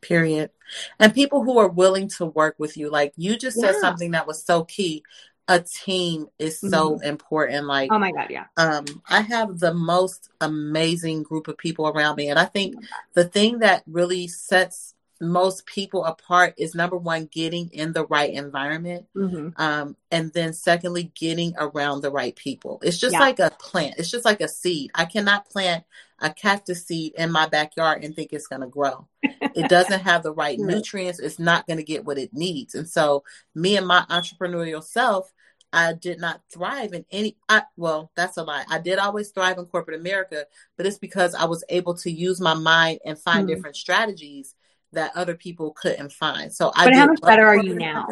Period. 0.00 0.50
And 0.98 1.14
people 1.14 1.44
who 1.44 1.58
are 1.58 1.68
willing 1.68 2.08
to 2.16 2.26
work 2.26 2.56
with 2.58 2.76
you. 2.76 2.90
Like 2.90 3.12
you 3.16 3.36
just 3.36 3.58
yeah. 3.60 3.72
said 3.72 3.80
something 3.80 4.12
that 4.12 4.26
was 4.26 4.44
so 4.44 4.64
key. 4.64 5.04
A 5.50 5.60
team 5.60 6.28
is 6.38 6.60
so 6.60 6.94
mm-hmm. 6.94 7.02
important. 7.02 7.66
Like, 7.66 7.90
oh 7.92 7.98
my 7.98 8.12
God, 8.12 8.28
yeah. 8.30 8.46
Um, 8.56 8.84
I 9.08 9.20
have 9.20 9.58
the 9.58 9.74
most 9.74 10.30
amazing 10.40 11.24
group 11.24 11.48
of 11.48 11.58
people 11.58 11.88
around 11.88 12.16
me. 12.16 12.28
And 12.28 12.38
I 12.38 12.44
think 12.44 12.76
the 13.14 13.24
thing 13.24 13.58
that 13.58 13.82
really 13.86 14.28
sets 14.28 14.94
most 15.20 15.66
people 15.66 16.04
apart 16.04 16.54
is 16.56 16.74
number 16.74 16.96
one 16.96 17.26
getting 17.26 17.68
in 17.72 17.92
the 17.92 18.06
right 18.06 18.32
environment 18.32 19.06
mm-hmm. 19.14 19.48
um, 19.60 19.94
and 20.10 20.32
then 20.32 20.52
secondly 20.54 21.12
getting 21.14 21.54
around 21.58 22.00
the 22.00 22.10
right 22.10 22.34
people 22.36 22.80
it's 22.82 22.96
just 22.96 23.12
yeah. 23.12 23.20
like 23.20 23.38
a 23.38 23.50
plant 23.58 23.94
it's 23.98 24.10
just 24.10 24.24
like 24.24 24.40
a 24.40 24.48
seed 24.48 24.90
i 24.94 25.04
cannot 25.04 25.48
plant 25.50 25.84
a 26.20 26.32
cactus 26.32 26.86
seed 26.86 27.12
in 27.18 27.30
my 27.30 27.46
backyard 27.46 28.02
and 28.02 28.16
think 28.16 28.32
it's 28.32 28.46
going 28.46 28.62
to 28.62 28.66
grow 28.66 29.06
it 29.22 29.68
doesn't 29.68 30.00
have 30.00 30.22
the 30.22 30.32
right 30.32 30.58
nutrients 30.58 31.20
it's 31.20 31.38
not 31.38 31.66
going 31.66 31.76
to 31.76 31.84
get 31.84 32.04
what 32.04 32.18
it 32.18 32.32
needs 32.32 32.74
and 32.74 32.88
so 32.88 33.22
me 33.54 33.76
and 33.76 33.86
my 33.86 34.04
entrepreneurial 34.08 34.82
self 34.82 35.32
I 35.72 35.92
did 35.92 36.20
not 36.20 36.40
thrive 36.52 36.92
in 36.92 37.04
any 37.10 37.36
I, 37.48 37.62
well, 37.76 38.10
that's 38.16 38.36
a 38.36 38.42
lie. 38.42 38.64
I 38.68 38.78
did 38.78 38.98
always 38.98 39.30
thrive 39.30 39.58
in 39.58 39.66
corporate 39.66 40.00
America, 40.00 40.46
but 40.76 40.86
it's 40.86 40.98
because 40.98 41.34
I 41.34 41.44
was 41.44 41.64
able 41.68 41.94
to 41.98 42.10
use 42.10 42.40
my 42.40 42.54
mind 42.54 43.00
and 43.04 43.18
find 43.18 43.40
mm-hmm. 43.40 43.54
different 43.54 43.76
strategies 43.76 44.54
that 44.92 45.12
other 45.16 45.34
people 45.34 45.72
couldn't 45.72 46.12
find. 46.12 46.52
So 46.52 46.72
I. 46.74 46.86
But 46.86 46.94
how 46.94 47.06
much 47.06 47.20
better 47.22 47.46
are 47.46 47.62
you 47.62 47.74
now? 47.74 48.06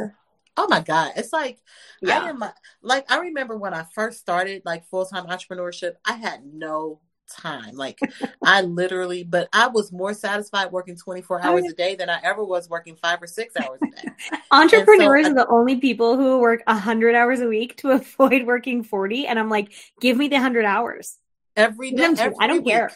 Oh 0.57 0.67
my 0.69 0.81
god, 0.81 1.13
it's 1.17 1.33
like 1.33 1.61
yeah. 2.03 2.21
I 2.21 2.29
am 2.29 2.43
like 2.83 3.11
I 3.11 3.19
remember 3.19 3.57
when 3.57 3.75
I 3.75 3.85
first 3.95 4.19
started 4.19 4.63
like 4.65 4.89
full 4.89 5.07
time 5.07 5.27
entrepreneurship. 5.27 5.95
I 6.05 6.15
had 6.15 6.45
no 6.45 7.01
time. 7.29 7.75
Like 7.75 7.99
I 8.45 8.63
literally, 8.63 9.25
but 9.25 9.49
I 9.53 9.69
was 9.69 9.93
more 9.93 10.15
satisfied 10.15 10.73
working 10.73 10.97
24 10.97 11.43
hours 11.43 11.65
a 11.71 11.75
day 11.75 11.95
than 11.95 12.11
I 12.11 12.21
ever 12.23 12.45
was 12.45 12.69
working 12.69 12.97
five 12.97 13.23
or 13.23 13.27
six 13.27 13.57
hours 13.57 13.81
a 13.83 13.91
day. 13.91 14.13
Entrepreneurs 14.51 15.27
so 15.27 15.33
are 15.33 15.35
the 15.35 15.49
only 15.49 15.77
people 15.77 16.17
who 16.17 16.39
work 16.39 16.63
100 16.67 17.15
hours 17.15 17.41
a 17.41 17.47
week 17.47 17.77
to 17.79 17.91
avoid 17.93 18.47
working 18.47 18.83
40. 18.83 19.27
And 19.27 19.39
I'm 19.39 19.49
like, 19.49 19.73
give 20.01 20.17
me 20.17 20.29
the 20.29 20.37
100 20.37 20.65
hours. 20.65 21.19
Every 21.57 21.93
day. 21.93 22.05
Every 22.05 22.35
I 22.41 22.47
don't 22.47 22.65
week. 22.65 22.73
care. 22.73 22.91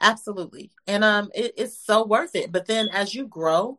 Absolutely. 0.00 0.70
And 0.86 1.04
um 1.04 1.30
it, 1.34 1.54
it's 1.56 1.78
so 1.78 2.04
worth 2.04 2.34
it. 2.34 2.52
But 2.52 2.66
then 2.66 2.88
as 2.92 3.14
you 3.14 3.26
grow 3.26 3.78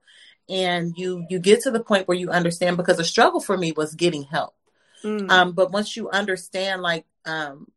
and 0.50 0.94
you 0.98 1.26
you 1.30 1.40
get 1.40 1.62
to 1.62 1.72
the 1.72 1.84
point 1.84 2.08
where 2.08 2.18
you 2.18 2.30
understand 2.30 2.78
because 2.78 2.98
the 2.98 3.04
struggle 3.04 3.40
for 3.40 3.58
me 3.58 3.72
was 3.72 3.96
getting 3.96 4.24
help. 4.24 4.56
Mm. 5.04 5.30
Um, 5.30 5.52
but 5.52 5.72
once 5.72 5.96
you 5.96 6.10
understand 6.10 6.82
like 6.82 7.06
um 7.26 7.68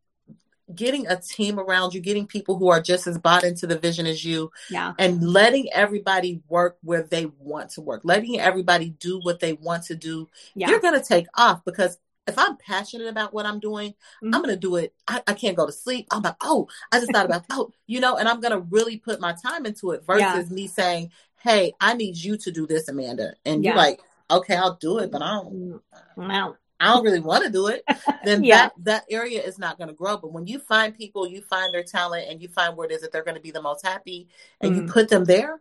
getting 0.75 1.07
a 1.07 1.21
team 1.21 1.59
around 1.59 1.95
you, 1.95 2.01
getting 2.01 2.27
people 2.27 2.59
who 2.59 2.69
are 2.69 2.81
just 2.81 3.07
as 3.07 3.19
bought 3.19 3.45
into 3.45 3.67
the 3.67 3.79
vision 3.79 4.07
as 4.07 4.25
you, 4.25 4.51
yeah. 4.71 4.93
and 4.99 5.23
letting 5.23 5.73
everybody 5.73 6.43
work 6.49 6.79
where 6.83 7.03
they 7.03 7.27
want 7.39 7.71
to 7.71 7.81
work, 7.81 8.03
letting 8.05 8.39
everybody 8.39 8.91
do 8.91 9.19
what 9.21 9.41
they 9.41 9.55
want 9.55 9.85
to 9.85 9.95
do, 9.95 10.29
yeah. 10.55 10.69
you're 10.69 10.81
going 10.81 10.99
to 10.99 11.07
take 11.07 11.27
off 11.37 11.65
because 11.65 11.99
if 12.27 12.39
I'm 12.39 12.57
passionate 12.59 13.09
about 13.09 13.33
what 13.33 13.47
I'm 13.47 13.59
doing, 13.59 13.93
mm-hmm. 13.93 14.35
I'm 14.35 14.43
going 14.43 14.55
to 14.55 14.61
do 14.61 14.77
it. 14.77 14.95
I, 15.09 15.23
I, 15.27 15.33
can't 15.33 15.57
go 15.57 15.65
to 15.65 15.73
sleep. 15.73 16.07
I'm 16.11 16.21
like, 16.21 16.37
oh, 16.43 16.69
I 16.93 17.01
just 17.01 17.11
thought 17.11 17.25
about, 17.25 17.47
oh, 17.51 17.73
you 17.87 18.01
know, 18.01 18.17
and 18.17 18.29
I'm 18.29 18.41
going 18.41 18.53
to 18.53 18.67
really 18.71 18.99
put 18.99 19.19
my 19.19 19.33
time 19.33 19.65
into 19.65 19.93
it 19.93 20.05
versus 20.07 20.51
yeah. 20.51 20.55
me 20.55 20.67
saying, 20.67 21.11
hey, 21.41 21.73
I 21.81 21.95
need 21.95 22.17
you 22.17 22.37
to 22.37 22.51
do 22.51 22.67
this, 22.67 22.89
Amanda. 22.89 23.33
And 23.47 23.65
yeah. 23.65 23.71
you're 23.71 23.79
like, 23.79 24.01
okay, 24.31 24.57
I'll 24.57 24.77
do 24.77 24.99
it, 24.99 25.11
but 25.11 25.23
I 25.23 25.41
don't, 25.43 25.81
no. 26.19 26.57
I 26.81 26.95
don't 26.95 27.05
really 27.05 27.21
want 27.21 27.45
to 27.45 27.51
do 27.51 27.69
it. 27.69 27.83
Then 28.25 28.45
yeah. 28.45 28.57
that, 28.57 28.73
that 28.85 29.05
area 29.11 29.41
is 29.41 29.59
not 29.59 29.79
going 29.79 29.89
to 29.89 29.95
grow. 29.95 30.17
But 30.17 30.33
when 30.33 30.47
you 30.47 30.59
find 30.59 30.97
people, 30.97 31.27
you 31.27 31.41
find 31.41 31.73
their 31.73 31.83
talent 31.83 32.27
and 32.29 32.43
you 32.43 32.49
find 32.49 32.77
where 32.77 32.87
it 32.87 32.93
is 32.93 33.01
that 33.03 33.13
they're 33.13 33.25
going 33.25 33.37
to 33.37 33.41
be 33.41 33.53
the 33.53 33.63
most 33.63 33.87
happy 33.87 34.29
and 34.61 34.73
mm-hmm. 34.73 34.87
you 34.87 34.93
put 34.93 35.09
them 35.09 35.25
there, 35.25 35.61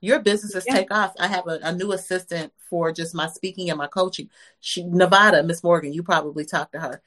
your 0.00 0.20
businesses 0.20 0.64
yeah. 0.66 0.74
take 0.74 0.92
off. 0.92 1.12
I 1.18 1.26
have 1.26 1.46
a, 1.46 1.58
a, 1.62 1.72
new 1.72 1.92
assistant 1.92 2.52
for 2.70 2.92
just 2.92 3.14
my 3.14 3.26
speaking 3.28 3.68
and 3.68 3.78
my 3.78 3.86
coaching. 3.86 4.30
She 4.60 4.84
Nevada, 4.84 5.42
Miss 5.42 5.62
Morgan, 5.62 5.92
you 5.92 6.02
probably 6.02 6.44
talked 6.44 6.72
to 6.72 6.80
her. 6.80 7.02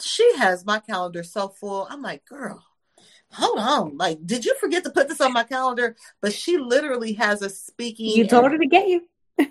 She 0.00 0.36
has 0.38 0.64
my 0.64 0.80
calendar 0.80 1.22
so 1.22 1.48
full. 1.48 1.86
I'm 1.88 2.02
like, 2.02 2.24
girl, 2.24 2.64
hold 3.30 3.58
on. 3.58 3.96
Like, 3.96 4.26
did 4.26 4.44
you 4.44 4.56
forget 4.58 4.82
to 4.84 4.90
put 4.90 5.08
this 5.08 5.20
on 5.20 5.32
my 5.32 5.44
calendar? 5.44 5.94
But 6.20 6.32
she 6.32 6.58
literally 6.58 7.12
has 7.14 7.42
a 7.42 7.50
speaking. 7.50 8.16
You 8.16 8.26
told 8.26 8.44
and, 8.44 8.54
her 8.54 8.58
to 8.58 8.66
get 8.66 8.88
you 8.88 9.02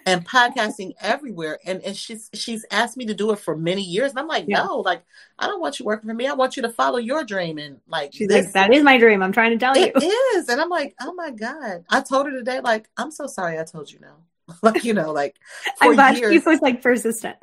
and 0.06 0.26
podcasting 0.28 0.94
everywhere. 1.00 1.60
And 1.65 1.82
and 1.82 1.96
she's 1.96 2.30
she's 2.34 2.65
asked 2.72 2.98
me 2.98 3.06
to 3.06 3.13
do 3.13 3.32
it 3.32 3.39
for 3.39 3.56
many 3.56 3.82
years. 3.82 4.12
And 4.12 4.20
I'm 4.20 4.28
like, 4.28 4.46
yeah. 4.48 4.63
no, 4.63 4.80
like 4.80 5.04
I 5.39 5.48
don't 5.48 5.62
want 5.62 5.80
you 5.80 5.86
working 5.86 6.10
for 6.10 6.13
me. 6.13 6.28
I 6.28 6.34
want 6.34 6.56
you 6.56 6.63
to 6.63 6.70
follow 6.70 6.98
your 6.98 7.24
dream. 7.24 7.58
And 7.58 7.80
like 7.88 8.13
she's 8.13 8.28
this, 8.28 8.46
like, 8.46 8.54
that 8.54 8.74
is 8.74 8.84
my 8.84 8.98
dream. 8.98 9.22
I'm 9.22 9.32
trying 9.32 9.52
to 9.52 9.58
tell 9.58 9.78
you. 9.78 9.91
It 9.94 10.04
is. 10.38 10.50
And 10.50 10.62
I'm 10.62 10.70
like, 10.70 10.96
oh 11.00 11.13
my 11.13 11.32
God. 11.32 11.86
I 11.89 12.02
told 12.02 12.28
her 12.28 12.32
today, 12.32 12.60
like, 12.60 12.89
I'm 12.98 13.12
so 13.12 13.28
sorry 13.28 13.60
I 13.60 13.63
told 13.63 13.91
you 13.91 14.00
no. 14.00 14.56
like, 14.62 14.84
you 14.84 14.94
know, 14.94 15.12
like 15.12 15.36
I'm 15.80 15.94
glad 15.96 16.17
years, 16.17 16.34
she 16.34 16.39
was 16.39 16.62
like 16.62 16.82
persistent 16.82 17.38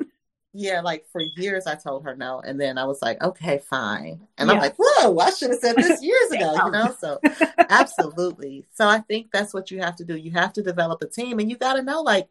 yeah, 0.53 0.81
like 0.81 1.05
for 1.11 1.21
years 1.21 1.67
I 1.67 1.75
told 1.75 2.05
her 2.05 2.15
no. 2.15 2.39
And 2.39 2.59
then 2.59 2.77
I 2.77 2.85
was 2.85 3.01
like, 3.01 3.21
okay, 3.21 3.59
fine. 3.59 4.27
And 4.37 4.47
yeah. 4.47 4.55
I'm 4.55 4.59
like, 4.59 4.75
whoa, 4.77 5.17
I 5.19 5.29
should 5.31 5.51
have 5.51 5.59
said 5.59 5.75
this 5.75 6.03
years 6.03 6.31
ago, 6.31 6.55
you 6.65 6.71
know? 6.71 6.95
So 6.99 7.19
absolutely. 7.69 8.65
So 8.73 8.87
I 8.87 8.99
think 8.99 9.31
that's 9.31 9.53
what 9.53 9.69
you 9.69 9.79
have 9.79 9.95
to 9.97 10.05
do. 10.05 10.15
You 10.15 10.31
have 10.31 10.53
to 10.53 10.63
develop 10.63 11.01
a 11.01 11.07
team 11.07 11.39
and 11.39 11.49
you 11.49 11.57
gotta 11.57 11.83
know 11.83 12.01
like 12.01 12.29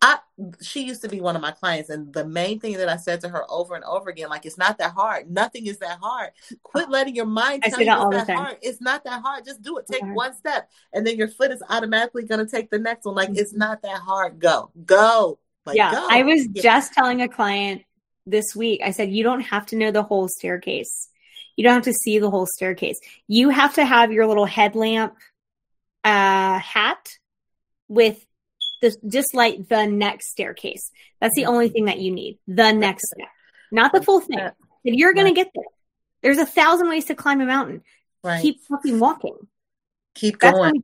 I 0.00 0.18
she 0.62 0.84
used 0.84 1.02
to 1.02 1.08
be 1.08 1.20
one 1.20 1.34
of 1.34 1.42
my 1.42 1.50
clients, 1.50 1.90
and 1.90 2.12
the 2.12 2.24
main 2.24 2.60
thing 2.60 2.76
that 2.76 2.88
I 2.88 2.96
said 2.96 3.20
to 3.22 3.28
her 3.28 3.44
over 3.50 3.74
and 3.74 3.82
over 3.82 4.10
again, 4.10 4.28
like 4.28 4.46
it's 4.46 4.56
not 4.56 4.78
that 4.78 4.92
hard. 4.92 5.28
Nothing 5.28 5.66
is 5.66 5.78
that 5.78 5.98
hard. 6.00 6.30
Quit 6.62 6.88
letting 6.88 7.16
your 7.16 7.26
mind 7.26 7.64
tell 7.64 7.80
you 7.80 7.90
it's 7.90 8.26
that 8.26 8.36
hard. 8.36 8.56
It's 8.62 8.80
not 8.80 9.02
that 9.02 9.22
hard. 9.22 9.44
Just 9.44 9.60
do 9.60 9.76
it. 9.78 9.86
Take 9.90 10.04
one 10.04 10.34
step, 10.36 10.70
and 10.92 11.04
then 11.04 11.16
your 11.16 11.26
foot 11.26 11.50
is 11.50 11.64
automatically 11.68 12.22
going 12.22 12.44
to 12.44 12.50
take 12.50 12.70
the 12.70 12.78
next 12.78 13.06
one. 13.06 13.16
Like 13.16 13.30
mm-hmm. 13.30 13.38
it's 13.38 13.52
not 13.52 13.82
that 13.82 13.98
hard. 13.98 14.38
Go, 14.38 14.70
go. 14.86 15.40
Like, 15.68 15.76
yeah, 15.76 15.92
go. 15.92 16.08
I 16.10 16.22
was 16.22 16.48
yeah. 16.52 16.62
just 16.62 16.94
telling 16.94 17.20
a 17.20 17.28
client 17.28 17.82
this 18.26 18.56
week. 18.56 18.80
I 18.82 18.90
said 18.92 19.12
you 19.12 19.22
don't 19.22 19.42
have 19.42 19.66
to 19.66 19.76
know 19.76 19.90
the 19.90 20.02
whole 20.02 20.28
staircase. 20.28 21.08
You 21.56 21.64
don't 21.64 21.74
have 21.74 21.84
to 21.84 21.92
see 21.92 22.18
the 22.18 22.30
whole 22.30 22.46
staircase. 22.46 22.98
You 23.26 23.50
have 23.50 23.74
to 23.74 23.84
have 23.84 24.12
your 24.12 24.26
little 24.26 24.46
headlamp 24.46 25.14
uh, 26.04 26.58
hat 26.58 27.10
with 27.88 28.24
the, 28.80 28.96
just 29.06 29.34
like 29.34 29.68
the 29.68 29.86
next 29.86 30.30
staircase. 30.30 30.90
That's 31.20 31.34
the 31.34 31.46
only 31.46 31.68
thing 31.68 31.84
that 31.84 31.98
you 31.98 32.12
need. 32.12 32.38
The 32.46 32.72
next 32.72 33.10
step, 33.12 33.28
not 33.70 33.92
the 33.92 34.02
full 34.02 34.20
thing. 34.20 34.38
If 34.84 34.94
you're 34.94 35.14
going 35.14 35.26
to 35.26 35.34
get 35.34 35.50
there, 35.54 35.64
there's 36.22 36.38
a 36.38 36.46
thousand 36.46 36.88
ways 36.88 37.06
to 37.06 37.14
climb 37.14 37.40
a 37.40 37.46
mountain. 37.46 37.82
Right. 38.24 38.40
Keep 38.40 38.60
fucking 38.70 38.98
walking. 38.98 39.36
Keep 40.14 40.38
going 40.38 40.82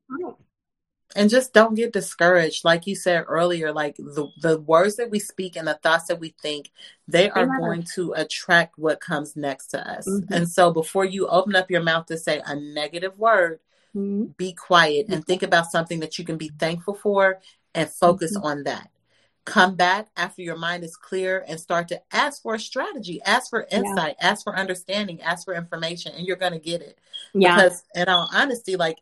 and 1.15 1.31
just 1.31 1.53
don't 1.53 1.75
get 1.75 1.93
discouraged 1.93 2.65
like 2.65 2.87
you 2.87 2.95
said 2.95 3.25
earlier 3.29 3.73
like 3.73 3.97
the 3.97 4.29
the 4.41 4.61
words 4.61 4.97
that 4.97 5.11
we 5.11 5.19
speak 5.19 5.57
and 5.57 5.69
the 5.69 5.75
thoughts 5.75 6.07
that 6.07 6.21
we 6.21 6.35
think 6.41 6.71
they 7.09 7.31
are 7.31 7.47
going 7.47 7.83
to 7.83 8.13
attract 8.13 8.79
what 8.79 9.01
comes 9.01 9.37
next 9.37 9.69
to 9.69 9.91
us 9.91 10.09
mm-hmm. 10.09 10.33
and 10.33 10.49
so 10.49 10.73
before 10.73 11.05
you 11.05 11.27
open 11.29 11.55
up 11.55 11.71
your 11.71 11.83
mouth 11.83 12.07
to 12.07 12.19
say 12.19 12.43
a 12.45 12.57
negative 12.57 13.19
word 13.19 13.61
mm-hmm. 13.97 14.25
be 14.37 14.53
quiet 14.53 15.07
and 15.09 15.25
think 15.25 15.43
about 15.43 15.71
something 15.71 16.01
that 16.01 16.19
you 16.19 16.25
can 16.25 16.37
be 16.37 16.51
thankful 16.59 16.95
for 16.95 17.41
and 17.75 17.89
focus 17.89 18.37
mm-hmm. 18.37 18.47
on 18.47 18.63
that 18.65 18.91
come 19.45 19.75
back 19.75 20.09
after 20.17 20.41
your 20.41 20.57
mind 20.57 20.83
is 20.83 20.97
clear 20.97 21.45
and 21.47 21.61
start 21.61 21.89
to 21.89 22.01
ask 22.13 22.41
for 22.43 22.55
a 22.55 22.59
strategy 22.59 23.21
ask 23.27 23.51
for 23.51 23.67
insight 23.71 24.17
yeah. 24.19 24.31
ask 24.31 24.43
for 24.43 24.57
understanding 24.57 25.21
ask 25.21 25.45
for 25.45 25.55
information 25.55 26.13
and 26.17 26.27
you're 26.27 26.37
going 26.37 26.53
to 26.53 26.59
get 26.59 26.81
it 26.81 26.99
yeah 27.35 27.57
because 27.57 27.83
in 27.95 28.09
all 28.09 28.29
honesty 28.33 28.77
like 28.77 28.99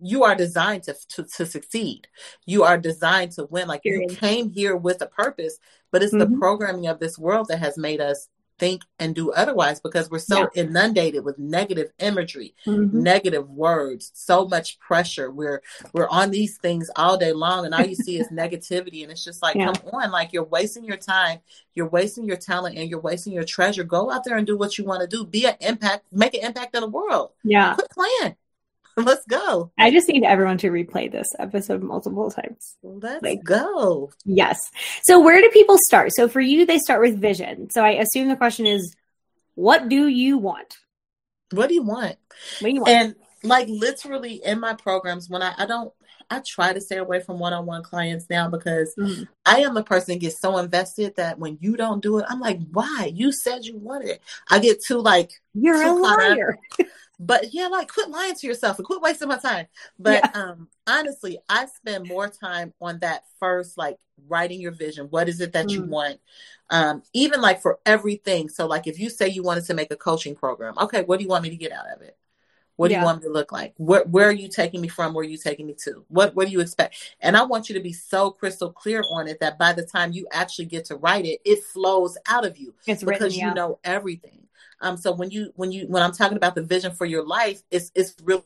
you 0.00 0.24
are 0.24 0.34
designed 0.34 0.84
to, 0.84 0.96
to, 1.10 1.24
to 1.24 1.46
succeed. 1.46 2.08
You 2.46 2.64
are 2.64 2.78
designed 2.78 3.32
to 3.32 3.44
win. 3.44 3.68
Like 3.68 3.82
you 3.84 4.06
came 4.08 4.50
here 4.50 4.76
with 4.76 5.02
a 5.02 5.06
purpose, 5.06 5.58
but 5.90 6.02
it's 6.02 6.14
mm-hmm. 6.14 6.32
the 6.32 6.38
programming 6.38 6.86
of 6.86 6.98
this 6.98 7.18
world 7.18 7.48
that 7.48 7.58
has 7.58 7.76
made 7.76 8.00
us 8.00 8.28
think 8.60 8.82
and 8.98 9.14
do 9.14 9.32
otherwise 9.32 9.80
because 9.80 10.10
we're 10.10 10.18
so 10.18 10.40
yeah. 10.40 10.62
inundated 10.62 11.24
with 11.24 11.38
negative 11.38 11.90
imagery, 11.98 12.54
mm-hmm. 12.66 13.02
negative 13.02 13.48
words, 13.48 14.12
so 14.14 14.46
much 14.46 14.78
pressure. 14.78 15.30
We're 15.30 15.62
we're 15.94 16.08
on 16.08 16.30
these 16.30 16.58
things 16.58 16.90
all 16.94 17.16
day 17.16 17.32
long 17.32 17.64
and 17.64 17.74
all 17.74 17.84
you 17.84 17.94
see 17.94 18.20
is 18.20 18.28
negativity 18.32 19.02
and 19.02 19.10
it's 19.10 19.24
just 19.24 19.42
like 19.42 19.56
yeah. 19.56 19.72
come 19.72 19.76
on 19.94 20.12
like 20.12 20.32
you're 20.32 20.44
wasting 20.44 20.84
your 20.84 20.98
time, 20.98 21.38
you're 21.74 21.88
wasting 21.88 22.26
your 22.26 22.36
talent 22.36 22.76
and 22.76 22.88
you're 22.88 23.00
wasting 23.00 23.32
your 23.32 23.44
treasure. 23.44 23.82
Go 23.82 24.10
out 24.10 24.24
there 24.24 24.36
and 24.36 24.46
do 24.46 24.58
what 24.58 24.76
you 24.76 24.84
want 24.84 25.00
to 25.00 25.08
do. 25.08 25.24
Be 25.24 25.46
an 25.46 25.56
impact, 25.60 26.04
make 26.12 26.34
an 26.34 26.44
impact 26.44 26.76
in 26.76 26.82
the 26.82 26.88
world. 26.88 27.30
Yeah. 27.42 27.74
Quit 27.74 27.90
playing. 27.90 28.36
Let's 29.04 29.24
go. 29.26 29.70
I 29.78 29.90
just 29.90 30.08
need 30.08 30.24
everyone 30.24 30.58
to 30.58 30.70
replay 30.70 31.10
this 31.10 31.28
episode 31.38 31.82
multiple 31.82 32.30
times. 32.30 32.76
Let's 32.82 33.22
like, 33.22 33.44
go. 33.44 34.12
Yes. 34.24 34.58
So, 35.02 35.20
where 35.20 35.40
do 35.40 35.50
people 35.50 35.78
start? 35.86 36.10
So, 36.14 36.28
for 36.28 36.40
you, 36.40 36.66
they 36.66 36.78
start 36.78 37.00
with 37.00 37.20
vision. 37.20 37.70
So, 37.70 37.84
I 37.84 37.90
assume 37.90 38.28
the 38.28 38.36
question 38.36 38.66
is, 38.66 38.94
what 39.54 39.88
do 39.88 40.06
you 40.06 40.38
want? 40.38 40.78
What 41.52 41.68
do 41.68 41.74
you 41.74 41.82
want? 41.82 42.16
What 42.60 42.68
do 42.68 42.74
you 42.74 42.80
want? 42.80 42.90
And 42.90 43.14
like 43.42 43.68
literally 43.68 44.40
in 44.44 44.60
my 44.60 44.74
programs, 44.74 45.28
when 45.28 45.42
I, 45.42 45.54
I 45.56 45.66
don't, 45.66 45.92
I 46.30 46.42
try 46.46 46.72
to 46.72 46.80
stay 46.80 46.96
away 46.96 47.20
from 47.20 47.40
one 47.40 47.52
on 47.52 47.66
one 47.66 47.82
clients 47.82 48.26
now 48.30 48.48
because 48.48 48.94
mm-hmm. 48.96 49.24
I 49.44 49.60
am 49.60 49.76
a 49.76 49.82
person 49.82 50.14
that 50.14 50.20
gets 50.20 50.40
so 50.40 50.58
invested 50.58 51.16
that 51.16 51.38
when 51.38 51.58
you 51.60 51.76
don't 51.76 52.02
do 52.02 52.18
it, 52.18 52.26
I'm 52.28 52.38
like, 52.38 52.60
why? 52.70 53.10
You 53.12 53.32
said 53.32 53.64
you 53.64 53.76
wanted 53.78 54.10
it. 54.10 54.22
I 54.48 54.60
get 54.60 54.80
too 54.86 54.98
like, 55.00 55.32
you're 55.54 55.82
too 55.82 55.90
a 55.90 55.94
liar. 55.98 56.58
but 57.20 57.52
yeah, 57.52 57.66
like 57.66 57.92
quit 57.92 58.08
lying 58.08 58.34
to 58.34 58.46
yourself 58.46 58.78
and 58.78 58.86
quit 58.86 59.02
wasting 59.02 59.28
my 59.28 59.36
time. 59.36 59.66
But 59.98 60.24
yeah. 60.24 60.40
um 60.40 60.68
honestly, 60.86 61.38
I 61.48 61.66
spend 61.66 62.08
more 62.08 62.28
time 62.28 62.72
on 62.80 62.98
that 63.00 63.24
first, 63.38 63.76
like 63.76 63.98
writing 64.26 64.60
your 64.60 64.72
vision. 64.72 65.06
What 65.10 65.28
is 65.28 65.40
it 65.40 65.52
that 65.52 65.66
mm. 65.66 65.70
you 65.70 65.82
want? 65.82 66.18
Um, 66.70 67.02
even 67.12 67.42
like 67.42 67.60
for 67.60 67.78
everything. 67.84 68.48
So 68.48 68.66
like 68.66 68.86
if 68.86 68.98
you 68.98 69.10
say 69.10 69.28
you 69.28 69.42
wanted 69.42 69.66
to 69.66 69.74
make 69.74 69.92
a 69.92 69.96
coaching 69.96 70.34
program, 70.34 70.74
okay, 70.78 71.02
what 71.02 71.18
do 71.18 71.24
you 71.24 71.28
want 71.28 71.42
me 71.42 71.50
to 71.50 71.56
get 71.56 71.72
out 71.72 71.86
of 71.94 72.00
it? 72.00 72.16
What 72.76 72.88
do 72.88 72.94
yeah. 72.94 73.00
you 73.00 73.04
want 73.04 73.18
me 73.20 73.28
to 73.28 73.32
look 73.34 73.52
like? 73.52 73.74
Where 73.76 74.04
where 74.04 74.26
are 74.26 74.32
you 74.32 74.48
taking 74.48 74.80
me 74.80 74.88
from? 74.88 75.12
Where 75.12 75.22
are 75.22 75.28
you 75.28 75.36
taking 75.36 75.66
me 75.66 75.74
to? 75.84 76.02
What 76.08 76.34
what 76.34 76.46
do 76.46 76.52
you 76.52 76.60
expect? 76.60 77.14
And 77.20 77.36
I 77.36 77.42
want 77.42 77.68
you 77.68 77.74
to 77.74 77.82
be 77.82 77.92
so 77.92 78.30
crystal 78.30 78.72
clear 78.72 79.04
on 79.10 79.28
it 79.28 79.40
that 79.40 79.58
by 79.58 79.74
the 79.74 79.84
time 79.84 80.12
you 80.12 80.26
actually 80.32 80.64
get 80.64 80.86
to 80.86 80.96
write 80.96 81.26
it, 81.26 81.40
it 81.44 81.62
flows 81.62 82.16
out 82.26 82.46
of 82.46 82.56
you 82.56 82.72
it's 82.86 83.04
because 83.04 83.20
written, 83.20 83.32
yeah. 83.32 83.48
you 83.50 83.54
know 83.54 83.78
everything. 83.84 84.46
Um, 84.80 84.96
so 84.96 85.12
when 85.12 85.30
you 85.30 85.52
when 85.56 85.72
you 85.72 85.86
when 85.86 86.02
I'm 86.02 86.12
talking 86.12 86.36
about 86.36 86.54
the 86.54 86.62
vision 86.62 86.92
for 86.92 87.04
your 87.04 87.26
life, 87.26 87.62
it's 87.70 87.92
it's 87.94 88.14
really 88.22 88.44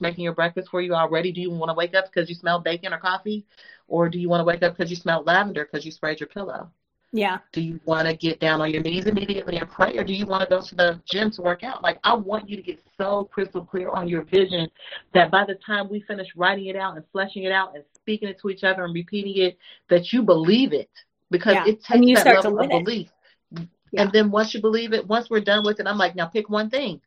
making 0.00 0.24
your 0.24 0.34
breakfast 0.34 0.68
for 0.68 0.80
you 0.80 0.94
already. 0.94 1.32
Do 1.32 1.40
you 1.40 1.50
want 1.50 1.70
to 1.70 1.74
wake 1.74 1.94
up 1.94 2.06
because 2.12 2.28
you 2.28 2.34
smell 2.34 2.58
bacon 2.58 2.92
or 2.92 2.98
coffee, 2.98 3.46
or 3.88 4.08
do 4.08 4.18
you 4.18 4.28
want 4.28 4.40
to 4.40 4.44
wake 4.44 4.62
up 4.62 4.76
because 4.76 4.90
you 4.90 4.96
smell 4.96 5.22
lavender 5.22 5.64
because 5.64 5.84
you 5.86 5.92
sprayed 5.92 6.20
your 6.20 6.28
pillow? 6.28 6.70
Yeah. 7.12 7.38
Do 7.52 7.60
you 7.60 7.78
want 7.84 8.08
to 8.08 8.16
get 8.16 8.40
down 8.40 8.62
on 8.62 8.70
your 8.70 8.82
knees 8.82 9.04
immediately 9.04 9.58
and 9.58 9.70
pray, 9.70 9.98
or 9.98 10.04
do 10.04 10.14
you 10.14 10.24
want 10.24 10.42
to 10.44 10.48
go 10.48 10.62
to 10.62 10.74
the 10.74 11.00
gym 11.04 11.30
to 11.32 11.42
work 11.42 11.62
out? 11.62 11.82
Like, 11.82 11.98
I 12.04 12.14
want 12.14 12.48
you 12.48 12.56
to 12.56 12.62
get 12.62 12.80
so 12.96 13.24
crystal 13.24 13.64
clear 13.64 13.90
on 13.90 14.08
your 14.08 14.22
vision 14.22 14.70
that 15.12 15.30
by 15.30 15.44
the 15.44 15.54
time 15.54 15.90
we 15.90 16.00
finish 16.00 16.28
writing 16.34 16.66
it 16.66 16.76
out 16.76 16.96
and 16.96 17.04
fleshing 17.12 17.42
it 17.44 17.52
out 17.52 17.74
and 17.74 17.84
speaking 17.94 18.28
it 18.28 18.40
to 18.40 18.48
each 18.48 18.64
other 18.64 18.84
and 18.84 18.94
repeating 18.94 19.36
it, 19.36 19.58
that 19.90 20.10
you 20.12 20.22
believe 20.22 20.72
it 20.72 20.88
because 21.30 21.54
yeah. 21.54 21.66
it 21.66 21.84
takes 21.84 22.24
that 22.24 22.44
level 22.44 22.60
of 22.60 22.70
belief. 22.70 23.10
Yeah. 23.50 24.02
And 24.02 24.12
then 24.12 24.30
once 24.30 24.54
you 24.54 24.62
believe 24.62 24.94
it, 24.94 25.06
once 25.06 25.28
we're 25.28 25.40
done 25.40 25.64
with 25.66 25.80
it, 25.80 25.86
I'm 25.86 25.98
like, 25.98 26.16
now 26.16 26.26
pick 26.26 26.48
one 26.48 26.70
thing, 26.70 27.02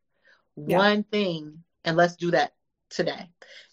yeah. 0.56 0.78
one 0.78 1.02
thing, 1.04 1.64
and 1.84 1.98
let's 1.98 2.16
do 2.16 2.30
that 2.30 2.54
today. 2.90 3.30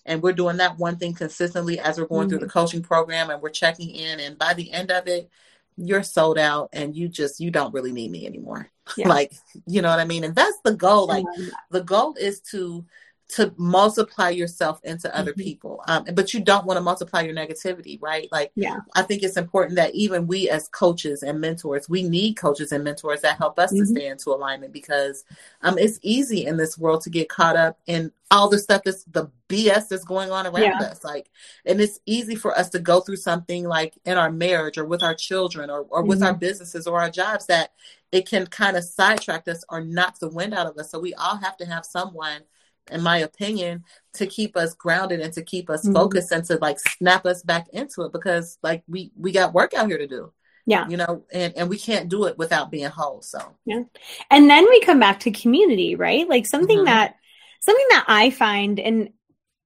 And 0.06 0.22
we're 0.22 0.32
doing 0.32 0.56
that 0.56 0.78
one 0.78 0.96
thing 0.96 1.12
consistently 1.12 1.78
as 1.78 1.98
we're 1.98 2.06
going 2.06 2.22
mm-hmm. 2.22 2.38
through 2.38 2.46
the 2.46 2.52
coaching 2.52 2.82
program 2.82 3.28
and 3.28 3.42
we're 3.42 3.50
checking 3.50 3.90
in. 3.90 4.18
And 4.18 4.38
by 4.38 4.54
the 4.54 4.72
end 4.72 4.90
of 4.90 5.06
it, 5.06 5.28
you're 5.76 6.02
sold 6.02 6.38
out 6.38 6.70
and 6.72 6.94
you 6.96 7.08
just 7.08 7.40
you 7.40 7.50
don't 7.50 7.74
really 7.74 7.92
need 7.92 8.10
me 8.10 8.26
anymore. 8.26 8.68
Yeah. 8.96 9.08
like 9.08 9.32
you 9.64 9.80
know 9.80 9.90
what 9.90 10.00
i 10.00 10.04
mean? 10.04 10.24
And 10.24 10.34
that's 10.34 10.58
the 10.64 10.74
goal 10.74 11.06
like 11.06 11.24
the 11.70 11.82
goal 11.84 12.16
is 12.18 12.40
to 12.50 12.84
to 13.32 13.52
multiply 13.56 14.28
yourself 14.28 14.80
into 14.84 15.14
other 15.16 15.32
mm-hmm. 15.32 15.42
people 15.42 15.82
um, 15.88 16.04
but 16.14 16.34
you 16.34 16.40
don't 16.40 16.66
want 16.66 16.76
to 16.76 16.82
multiply 16.82 17.22
your 17.22 17.34
negativity 17.34 17.98
right 18.02 18.28
like 18.30 18.52
yeah 18.54 18.78
i 18.94 19.02
think 19.02 19.22
it's 19.22 19.36
important 19.36 19.76
that 19.76 19.94
even 19.94 20.26
we 20.26 20.50
as 20.50 20.68
coaches 20.68 21.22
and 21.22 21.40
mentors 21.40 21.88
we 21.88 22.02
need 22.02 22.34
coaches 22.34 22.72
and 22.72 22.84
mentors 22.84 23.22
that 23.22 23.38
help 23.38 23.58
us 23.58 23.72
mm-hmm. 23.72 23.80
to 23.80 23.86
stay 23.86 24.06
into 24.06 24.30
alignment 24.30 24.72
because 24.72 25.24
um, 25.62 25.78
it's 25.78 25.98
easy 26.02 26.44
in 26.44 26.56
this 26.56 26.76
world 26.76 27.00
to 27.00 27.10
get 27.10 27.28
caught 27.28 27.56
up 27.56 27.78
in 27.86 28.12
all 28.30 28.48
the 28.48 28.58
stuff 28.58 28.82
that's 28.84 29.04
the 29.04 29.30
bs 29.48 29.88
that's 29.88 30.04
going 30.04 30.30
on 30.30 30.46
around 30.46 30.62
yeah. 30.62 30.82
us 30.82 31.02
like 31.02 31.30
and 31.64 31.80
it's 31.80 32.00
easy 32.06 32.34
for 32.34 32.56
us 32.56 32.68
to 32.68 32.78
go 32.78 33.00
through 33.00 33.16
something 33.16 33.64
like 33.64 33.98
in 34.04 34.16
our 34.16 34.30
marriage 34.30 34.76
or 34.76 34.84
with 34.84 35.02
our 35.02 35.14
children 35.14 35.70
or, 35.70 35.86
or 35.88 36.02
with 36.02 36.18
mm-hmm. 36.18 36.28
our 36.28 36.34
businesses 36.34 36.86
or 36.86 37.00
our 37.00 37.10
jobs 37.10 37.46
that 37.46 37.72
it 38.10 38.28
can 38.28 38.46
kind 38.46 38.76
of 38.76 38.84
sidetrack 38.84 39.48
us 39.48 39.64
or 39.70 39.82
knock 39.82 40.18
the 40.18 40.28
wind 40.28 40.52
out 40.52 40.66
of 40.66 40.76
us 40.76 40.90
so 40.90 40.98
we 40.98 41.14
all 41.14 41.36
have 41.36 41.56
to 41.56 41.64
have 41.64 41.84
someone 41.84 42.42
in 42.90 43.02
my 43.02 43.18
opinion, 43.18 43.84
to 44.14 44.26
keep 44.26 44.56
us 44.56 44.74
grounded 44.74 45.20
and 45.20 45.32
to 45.34 45.42
keep 45.42 45.70
us 45.70 45.84
mm-hmm. 45.84 45.94
focused 45.94 46.32
and 46.32 46.44
to 46.46 46.56
like 46.56 46.78
snap 46.78 47.26
us 47.26 47.42
back 47.42 47.68
into 47.72 48.02
it 48.02 48.12
because 48.12 48.58
like 48.62 48.82
we 48.88 49.12
we 49.16 49.32
got 49.32 49.54
work 49.54 49.74
out 49.74 49.88
here 49.88 49.98
to 49.98 50.06
do. 50.06 50.32
Yeah. 50.64 50.86
You 50.88 50.96
know, 50.96 51.24
and, 51.32 51.54
and 51.56 51.68
we 51.68 51.76
can't 51.76 52.08
do 52.08 52.26
it 52.26 52.38
without 52.38 52.70
being 52.70 52.88
whole. 52.88 53.20
So 53.22 53.56
yeah. 53.64 53.82
And 54.30 54.48
then 54.48 54.64
we 54.68 54.80
come 54.80 55.00
back 55.00 55.20
to 55.20 55.30
community, 55.30 55.96
right? 55.96 56.28
Like 56.28 56.46
something 56.46 56.78
mm-hmm. 56.78 56.86
that 56.86 57.16
something 57.60 57.86
that 57.90 58.04
I 58.08 58.30
find 58.30 58.78
and 58.78 59.10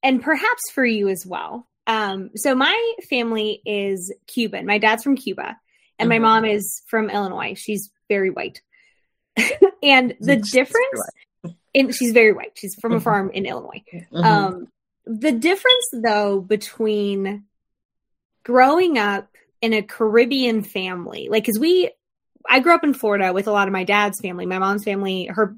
and 0.02 0.22
perhaps 0.22 0.62
for 0.74 0.84
you 0.84 1.08
as 1.08 1.24
well. 1.26 1.68
Um, 1.86 2.30
so 2.34 2.54
my 2.54 2.94
family 3.08 3.62
is 3.64 4.12
Cuban. 4.26 4.66
My 4.66 4.78
dad's 4.78 5.02
from 5.02 5.16
Cuba 5.16 5.56
and 5.98 6.10
mm-hmm. 6.10 6.22
my 6.22 6.28
mom 6.28 6.44
is 6.44 6.82
from 6.86 7.10
Illinois. 7.10 7.54
She's 7.54 7.90
very 8.08 8.30
white. 8.30 8.62
and 9.82 10.14
the 10.20 10.36
difference 10.36 11.02
in, 11.76 11.92
she's 11.92 12.12
very 12.12 12.32
white. 12.32 12.52
She's 12.54 12.74
from 12.80 12.92
a 12.92 12.96
mm-hmm. 12.96 13.04
farm 13.04 13.30
in 13.30 13.44
Illinois. 13.44 13.84
Mm-hmm. 13.92 14.16
Um, 14.16 14.68
the 15.04 15.32
difference, 15.32 15.84
though, 15.92 16.40
between 16.40 17.44
growing 18.44 18.98
up 18.98 19.28
in 19.60 19.74
a 19.74 19.82
Caribbean 19.82 20.62
family, 20.62 21.28
like, 21.30 21.44
because 21.44 21.58
we, 21.58 21.90
I 22.48 22.60
grew 22.60 22.74
up 22.74 22.84
in 22.84 22.94
Florida 22.94 23.32
with 23.32 23.46
a 23.46 23.52
lot 23.52 23.68
of 23.68 23.72
my 23.72 23.84
dad's 23.84 24.20
family. 24.20 24.46
My 24.46 24.58
mom's 24.58 24.84
family, 24.84 25.26
her 25.26 25.56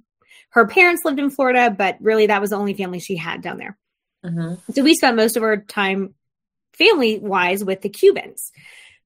her 0.50 0.66
parents 0.66 1.02
lived 1.04 1.18
in 1.18 1.30
Florida, 1.30 1.70
but 1.70 1.98
really 2.00 2.26
that 2.26 2.40
was 2.40 2.50
the 2.50 2.56
only 2.56 2.74
family 2.74 3.00
she 3.00 3.16
had 3.16 3.42
down 3.42 3.58
there. 3.58 3.76
Mm-hmm. 4.24 4.72
So 4.72 4.82
we 4.82 4.94
spent 4.94 5.16
most 5.16 5.36
of 5.36 5.42
our 5.42 5.58
time 5.58 6.14
family 6.72 7.18
wise 7.18 7.62
with 7.62 7.82
the 7.82 7.90
Cubans, 7.90 8.50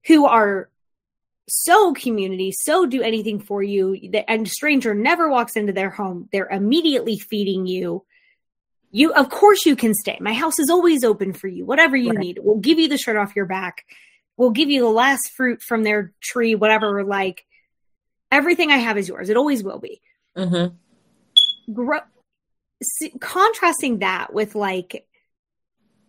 who 0.07 0.25
are 0.25 0.69
so 1.47 1.93
community, 1.93 2.51
so 2.51 2.85
do 2.85 3.01
anything 3.01 3.39
for 3.39 3.61
you. 3.61 3.97
And 4.27 4.47
stranger 4.47 4.93
never 4.93 5.29
walks 5.29 5.55
into 5.55 5.73
their 5.73 5.89
home. 5.89 6.29
They're 6.31 6.47
immediately 6.47 7.19
feeding 7.19 7.67
you. 7.67 8.05
You, 8.91 9.13
of 9.13 9.29
course, 9.29 9.65
you 9.65 9.75
can 9.75 9.93
stay. 9.93 10.17
My 10.21 10.33
house 10.33 10.59
is 10.59 10.69
always 10.69 11.03
open 11.03 11.33
for 11.33 11.47
you. 11.47 11.65
Whatever 11.65 11.97
you 11.97 12.11
right. 12.11 12.19
need, 12.19 12.39
we'll 12.41 12.59
give 12.59 12.79
you 12.79 12.87
the 12.87 12.97
shirt 12.97 13.17
off 13.17 13.35
your 13.35 13.45
back. 13.45 13.85
We'll 14.37 14.51
give 14.51 14.69
you 14.69 14.81
the 14.81 14.89
last 14.89 15.31
fruit 15.35 15.61
from 15.61 15.83
their 15.83 16.13
tree, 16.21 16.55
whatever. 16.55 17.03
Like 17.03 17.45
everything 18.31 18.71
I 18.71 18.77
have 18.77 18.97
is 18.97 19.07
yours. 19.07 19.29
It 19.29 19.37
always 19.37 19.63
will 19.63 19.79
be. 19.79 20.01
Mm-hmm. 20.37 21.73
Gro- 21.73 21.99
contrasting 23.19 23.99
that 23.99 24.33
with 24.33 24.55
like 24.55 25.05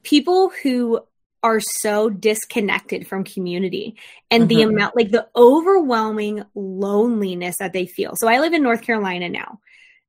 people 0.03 0.51
who 0.63 1.01
are 1.45 1.61
so 1.61 2.09
disconnected 2.09 3.07
from 3.07 3.23
community 3.23 3.97
and 4.31 4.45
mm-hmm. 4.45 4.49
the 4.49 4.63
amount 4.63 4.97
like 4.97 5.11
the 5.11 5.29
overwhelming 5.37 6.43
loneliness 6.55 7.57
that 7.59 7.75
they 7.75 7.85
feel. 7.85 8.15
So 8.17 8.27
I 8.29 8.41
live 8.41 8.55
in 8.55 8.63
North 8.63 8.81
Carolina 8.81 9.29
now. 9.29 9.61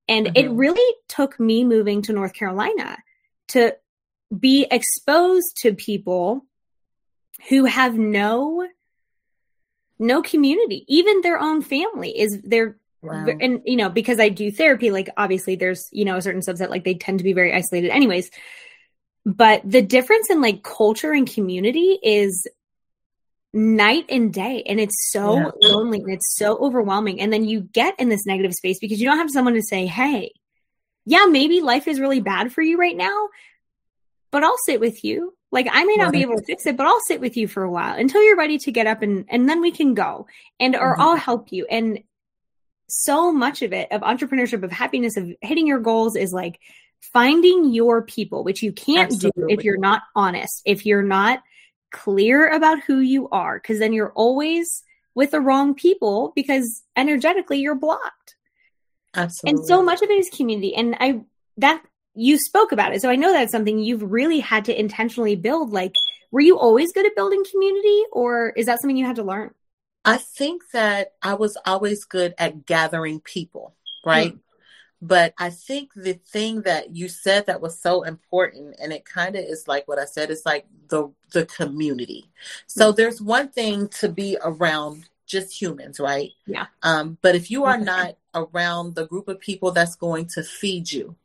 And 0.08 0.28
mm-hmm. 0.28 0.38
it 0.38 0.50
really 0.52 0.96
took 1.10 1.38
me 1.38 1.66
moving 1.66 2.02
to 2.04 2.14
North 2.14 2.34
Carolina 2.34 2.98
to 3.50 3.76
be 4.38 4.66
exposed 4.72 5.58
to 5.58 5.74
people 5.74 6.46
who 7.50 7.66
have 7.66 7.96
no 7.96 8.66
no 10.00 10.22
community. 10.22 10.86
Even 10.88 11.22
their 11.22 11.40
own 11.40 11.62
family 11.62 12.18
is 12.18 12.42
their 12.44 12.78
Wow. 13.02 13.28
and 13.40 13.62
you 13.66 13.76
know 13.76 13.90
because 13.90 14.20
i 14.20 14.30
do 14.30 14.52
therapy 14.52 14.90
like 14.90 15.10
obviously 15.16 15.56
there's 15.56 15.88
you 15.92 16.06
know 16.06 16.16
a 16.16 16.22
certain 16.24 16.42
subset 16.42 16.72
like 16.72 16.84
they 16.84 16.96
tend 16.96 17.20
to 17.20 17.24
be 17.24 17.34
very 17.34 17.54
isolated 17.54 17.92
anyways 17.92 18.32
but 19.26 19.62
the 19.66 19.82
difference 19.82 20.30
in 20.30 20.42
like 20.42 20.64
culture 20.64 21.12
and 21.12 21.30
community 21.30 21.98
is 22.04 22.48
night 23.56 24.06
and 24.10 24.34
day. 24.34 24.64
And 24.68 24.80
it's 24.80 25.12
so 25.12 25.38
yeah. 25.38 25.52
lonely 25.62 26.00
and 26.00 26.12
it's 26.12 26.36
so 26.36 26.58
overwhelming. 26.58 27.22
And 27.22 27.34
then 27.34 27.46
you 27.46 27.62
get 27.62 28.00
in 28.00 28.10
this 28.10 28.26
negative 28.26 28.54
space 28.54 28.78
because 28.80 29.00
you 29.00 29.08
don't 29.08 29.18
have 29.18 29.32
someone 29.32 29.56
to 29.56 29.64
say, 29.64 29.88
hey, 29.88 30.34
yeah, 31.06 31.26
maybe 31.26 31.62
life 31.62 31.88
is 31.88 32.00
really 32.00 32.20
bad 32.20 32.52
for 32.52 32.62
you 32.62 32.78
right 32.78 32.96
now, 32.96 33.30
but 34.32 34.44
I'll 34.44 34.58
sit 34.66 34.80
with 34.80 35.04
you. 35.04 35.34
Like 35.52 35.68
I 35.72 35.86
may 35.86 35.96
not 35.96 36.12
be 36.12 36.22
able 36.22 36.36
to 36.36 36.46
fix 36.46 36.66
it, 36.66 36.76
but 36.76 36.86
I'll 36.86 37.00
sit 37.08 37.22
with 37.22 37.38
you 37.38 37.48
for 37.48 37.64
a 37.64 37.72
while 37.72 37.96
until 37.96 38.22
you're 38.22 38.36
ready 38.36 38.58
to 38.58 38.72
get 38.72 38.88
up 38.88 39.02
and 39.02 39.26
and 39.30 39.48
then 39.48 39.62
we 39.62 39.72
can 39.72 39.94
go. 39.94 40.28
And 40.60 40.76
or 40.76 40.94
mm-hmm. 40.94 41.02
I'll 41.02 41.16
help 41.16 41.52
you. 41.52 41.66
And 41.70 42.00
so 42.90 43.32
much 43.32 43.62
of 43.62 43.72
it 43.72 43.92
of 43.92 44.02
entrepreneurship 44.02 44.64
of 44.64 44.72
happiness 44.72 45.16
of 45.16 45.32
hitting 45.42 45.66
your 45.66 45.80
goals 45.80 46.18
is 46.18 46.34
like 46.34 46.60
finding 47.14 47.74
your 47.74 48.02
people, 48.02 48.44
which 48.44 48.64
you 48.64 48.72
can't 48.72 49.12
Absolutely. 49.12 49.44
do 49.44 49.60
if 49.60 49.64
you're 49.64 49.78
not 49.78 50.04
honest, 50.16 50.62
if 50.66 50.86
you're 50.86 51.04
not 51.04 51.42
clear 51.92 52.50
about 52.50 52.82
who 52.82 53.00
you 53.00 53.30
are 53.30 53.60
because 53.60 53.80
then 53.80 53.94
you're 53.94 54.12
always 54.14 54.84
with 55.16 55.32
the 55.32 55.40
wrong 55.40 55.74
people 55.74 56.34
because 56.36 56.84
energetically 56.96 57.60
you're 57.60 57.76
blocked. 57.76 58.36
Absolutely. 59.14 59.60
And 59.60 59.68
so 59.68 59.82
much 59.82 60.02
of 60.02 60.10
it 60.10 60.20
is 60.20 60.30
community. 60.30 60.76
And 60.76 60.96
I, 61.00 61.22
that 61.58 61.82
you 62.16 62.38
spoke 62.38 62.72
about 62.72 62.94
it. 62.94 63.02
So 63.02 63.10
I 63.10 63.16
know 63.16 63.32
that's 63.32 63.52
something 63.52 63.80
you've 63.80 64.04
really 64.12 64.42
had 64.42 64.66
to 64.66 64.78
intentionally 64.78 65.36
build. 65.36 65.72
Like, 65.72 65.96
were 66.32 66.42
you 66.42 66.58
always 66.60 66.92
good 66.92 67.06
at 67.06 67.16
building 67.16 67.44
community 67.50 68.04
or 68.12 68.50
is 68.50 68.66
that 68.66 68.82
something 68.82 68.98
you 68.98 69.06
had 69.06 69.16
to 69.16 69.24
learn? 69.24 69.54
I 70.04 70.18
think 70.18 70.64
that 70.74 71.14
I 71.22 71.34
was 71.34 71.58
always 71.66 72.04
good 72.04 72.36
at 72.38 72.66
gathering 72.66 73.22
people, 73.22 73.74
right? 74.06 74.34
Mm. 74.34 74.40
But 75.08 75.34
I 75.38 75.52
think 75.52 75.92
the 75.96 76.14
thing 76.14 76.64
that 76.64 76.96
you 76.96 77.10
said 77.10 77.46
that 77.46 77.62
was 77.62 77.80
so 77.80 78.02
important, 78.04 78.76
and 78.82 78.92
it 78.92 79.06
kind 79.06 79.36
of 79.36 79.44
is 79.44 79.68
like 79.68 79.88
what 79.88 80.00
I 80.00 80.06
said, 80.06 80.32
it's 80.32 80.46
like 80.46 80.66
the 80.88 81.12
the 81.32 81.46
community. 81.46 82.30
So 82.66 82.92
mm. 82.92 82.96
there's 82.96 83.22
one 83.22 83.50
thing 83.50 83.88
to 84.00 84.10
be 84.10 84.38
around 84.44 85.08
just 85.28 85.62
humans, 85.62 86.00
right? 86.00 86.32
Yeah. 86.48 86.66
Um, 86.82 87.18
but 87.22 87.36
if 87.36 87.52
you 87.52 87.66
are 87.66 87.78
not 87.78 88.16
around 88.34 88.96
the 88.96 89.06
group 89.06 89.28
of 89.28 89.40
people 89.40 89.72
that's 89.72 89.96
going 89.96 90.26
to 90.28 90.44
feed 90.44 90.92
you, 90.92 91.16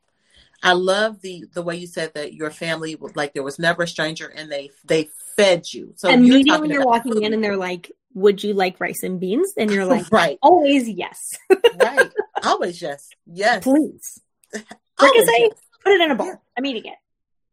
I 0.62 0.72
love 0.74 1.22
the 1.22 1.46
the 1.54 1.62
way 1.62 1.76
you 1.76 1.86
said 1.86 2.12
that 2.14 2.34
your 2.34 2.50
family 2.50 2.94
was 2.96 3.16
like 3.16 3.32
there 3.32 3.42
was 3.42 3.58
never 3.58 3.84
a 3.84 3.88
stranger 3.88 4.26
and 4.26 4.52
they 4.52 4.70
they 4.84 5.08
fed 5.36 5.72
you. 5.72 5.94
So 5.96 6.10
immediately 6.10 6.68
you're, 6.68 6.80
you're 6.80 6.86
walking 6.86 7.14
food. 7.14 7.22
in 7.22 7.32
and 7.32 7.42
they're 7.42 7.56
like, 7.56 7.92
"Would 8.14 8.42
you 8.42 8.54
like 8.54 8.80
rice 8.80 9.02
and 9.02 9.20
beans?" 9.20 9.52
And 9.56 9.70
you're 9.70 9.84
like, 9.84 10.10
"Right, 10.10 10.38
always 10.42 10.88
yes." 10.88 11.36
right, 11.80 12.10
always 12.44 12.80
yes, 12.80 13.08
yes, 13.26 13.62
please. 13.62 14.20
Because 14.52 14.68
I 14.98 15.38
yes. 15.38 15.52
put 15.82 15.92
it 15.92 16.00
in 16.00 16.10
a 16.10 16.14
bowl. 16.14 16.40
I'm 16.56 16.66
eating 16.66 16.86
it. 16.86 16.98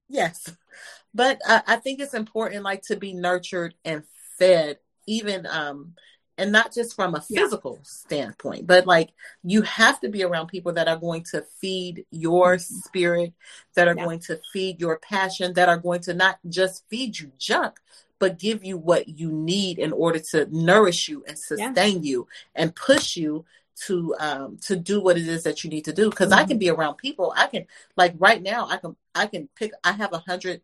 Yes, 0.10 0.49
but 1.14 1.39
uh, 1.47 1.62
I 1.68 1.78
think 1.78 1.99
it's 1.99 2.14
important, 2.14 2.64
like 2.64 2.84
to 2.84 2.95
be 2.95 3.14
nurtured 3.14 3.76
and 3.86 4.03
fed, 4.38 4.80
even 5.05 5.45
um 5.45 5.95
and 6.38 6.51
not 6.51 6.74
just 6.74 6.95
from 6.95 7.16
a 7.16 7.22
physical 7.22 7.76
yeah. 7.76 7.84
standpoint, 7.84 8.68
but 8.68 8.86
like 8.86 9.10
you 9.43 9.64
have 9.64 9.99
to 10.01 10.10
be 10.10 10.24
around 10.24 10.47
people 10.47 10.74
that 10.74 10.88
are 10.88 10.97
going 10.97 11.24
to 11.32 11.43
feed 11.60 12.05
your 12.12 12.55
mm-hmm. 12.55 12.76
spirit, 12.76 13.34
that 13.74 13.88
are 13.88 13.95
yeah. 13.95 14.03
going 14.03 14.20
to 14.20 14.39
feed 14.53 14.80
your 14.80 14.99
passion, 14.99 15.53
that 15.53 15.70
are 15.70 15.78
going 15.78 16.01
to 16.01 16.14
not 16.14 16.38
just 16.47 16.84
feed 16.89 17.18
you 17.20 17.32
junk, 17.39 17.80
but 18.20 18.39
give 18.39 18.63
you 18.63 18.78
what 18.78 19.07
you 19.07 19.32
need 19.32 19.80
in 19.80 19.91
order 19.91 20.20
to 20.20 20.47
nourish 20.51 21.07
you 21.07 21.24
and 21.28 21.38
sustain 21.38 22.03
yeah. 22.03 22.09
you 22.09 22.28
and 22.55 22.76
push 22.76 23.15
you 23.15 23.45
to 23.76 24.15
um 24.20 24.57
to 24.57 24.76
do 24.76 24.99
what 24.99 25.18
it 25.18 25.28
is 25.28 25.43
that 25.43 25.63
you 25.63 25.70
need 25.70 25.86
to 25.86 25.93
do 25.93 26.09
because 26.09 26.32
mm-hmm. 26.32 26.39
i 26.39 26.43
can 26.45 26.57
be 26.57 26.70
around 26.70 26.95
people 26.95 27.32
i 27.38 27.45
can 27.45 27.65
like 27.95 28.13
right 28.18 28.41
now 28.41 28.68
i 28.68 28.78
can 28.78 28.95
i 29.13 29.28
can 29.28 29.47
pick 29.55 29.72
i 29.84 29.91
have 29.91 30.13
a 30.13 30.20
hundred 30.20 30.61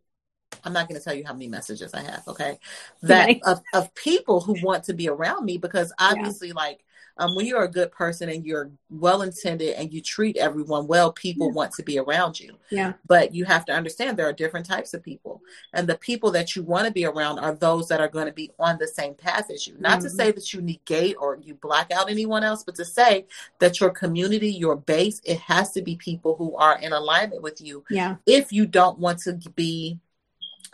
I'm 0.63 0.73
not 0.73 0.87
going 0.87 0.99
to 0.99 1.03
tell 1.03 1.13
you 1.13 1.25
how 1.25 1.33
many 1.33 1.47
messages 1.47 1.93
I 1.93 2.01
have, 2.01 2.27
okay? 2.27 2.59
That. 3.01 3.37
Of, 3.43 3.61
of 3.73 3.93
people 3.95 4.39
who 4.39 4.55
want 4.61 4.83
to 4.85 4.93
be 4.93 5.09
around 5.09 5.45
me 5.45 5.57
because 5.57 5.91
obviously, 5.99 6.49
yeah. 6.49 6.53
like, 6.55 6.85
um, 7.17 7.35
when 7.35 7.45
you're 7.45 7.63
a 7.63 7.71
good 7.71 7.91
person 7.91 8.29
and 8.29 8.45
you're 8.45 8.71
well 8.89 9.21
intended 9.21 9.75
and 9.75 9.93
you 9.93 10.01
treat 10.01 10.35
everyone 10.37 10.87
well, 10.87 11.11
people 11.11 11.47
yeah. 11.47 11.53
want 11.53 11.71
to 11.73 11.83
be 11.83 11.99
around 11.99 12.39
you. 12.39 12.57
Yeah. 12.71 12.93
But 13.05 13.35
you 13.35 13.45
have 13.45 13.65
to 13.65 13.73
understand 13.73 14.17
there 14.17 14.27
are 14.27 14.33
different 14.33 14.65
types 14.65 14.93
of 14.93 15.03
people. 15.03 15.41
And 15.73 15.87
the 15.87 15.97
people 15.97 16.31
that 16.31 16.55
you 16.55 16.63
want 16.63 16.87
to 16.87 16.91
be 16.91 17.05
around 17.05 17.39
are 17.39 17.53
those 17.53 17.87
that 17.89 18.01
are 18.01 18.07
going 18.07 18.25
to 18.25 18.33
be 18.33 18.51
on 18.57 18.77
the 18.79 18.87
same 18.87 19.13
path 19.13 19.51
as 19.51 19.67
you. 19.67 19.75
Not 19.79 19.99
mm-hmm. 19.99 20.03
to 20.03 20.09
say 20.09 20.31
that 20.31 20.53
you 20.53 20.61
negate 20.61 21.15
or 21.19 21.37
you 21.41 21.53
black 21.55 21.91
out 21.91 22.09
anyone 22.09 22.43
else, 22.43 22.63
but 22.63 22.75
to 22.75 22.85
say 22.85 23.27
that 23.59 23.79
your 23.79 23.91
community, 23.91 24.51
your 24.51 24.75
base, 24.75 25.21
it 25.23 25.39
has 25.39 25.71
to 25.71 25.81
be 25.81 25.95
people 25.95 26.35
who 26.35 26.55
are 26.55 26.79
in 26.79 26.93
alignment 26.93 27.43
with 27.43 27.61
you. 27.61 27.83
Yeah. 27.89 28.15
If 28.25 28.51
you 28.51 28.65
don't 28.65 28.97
want 28.97 29.19
to 29.19 29.33
be 29.55 29.99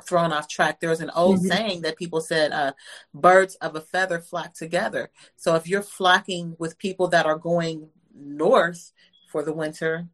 thrown 0.03 0.31
off 0.31 0.47
track. 0.47 0.79
There's 0.79 1.01
an 1.01 1.11
old 1.15 1.37
mm-hmm. 1.37 1.47
saying 1.47 1.81
that 1.81 1.97
people 1.97 2.21
said, 2.21 2.51
uh, 2.51 2.73
birds 3.13 3.55
of 3.55 3.75
a 3.75 3.81
feather 3.81 4.19
flock 4.19 4.53
together. 4.53 5.09
So 5.35 5.55
if 5.55 5.67
you're 5.67 5.81
flocking 5.81 6.55
with 6.59 6.77
people 6.77 7.07
that 7.09 7.25
are 7.25 7.37
going 7.37 7.89
north 8.13 8.91
for 9.31 9.43
the 9.43 9.53
winter, 9.53 10.07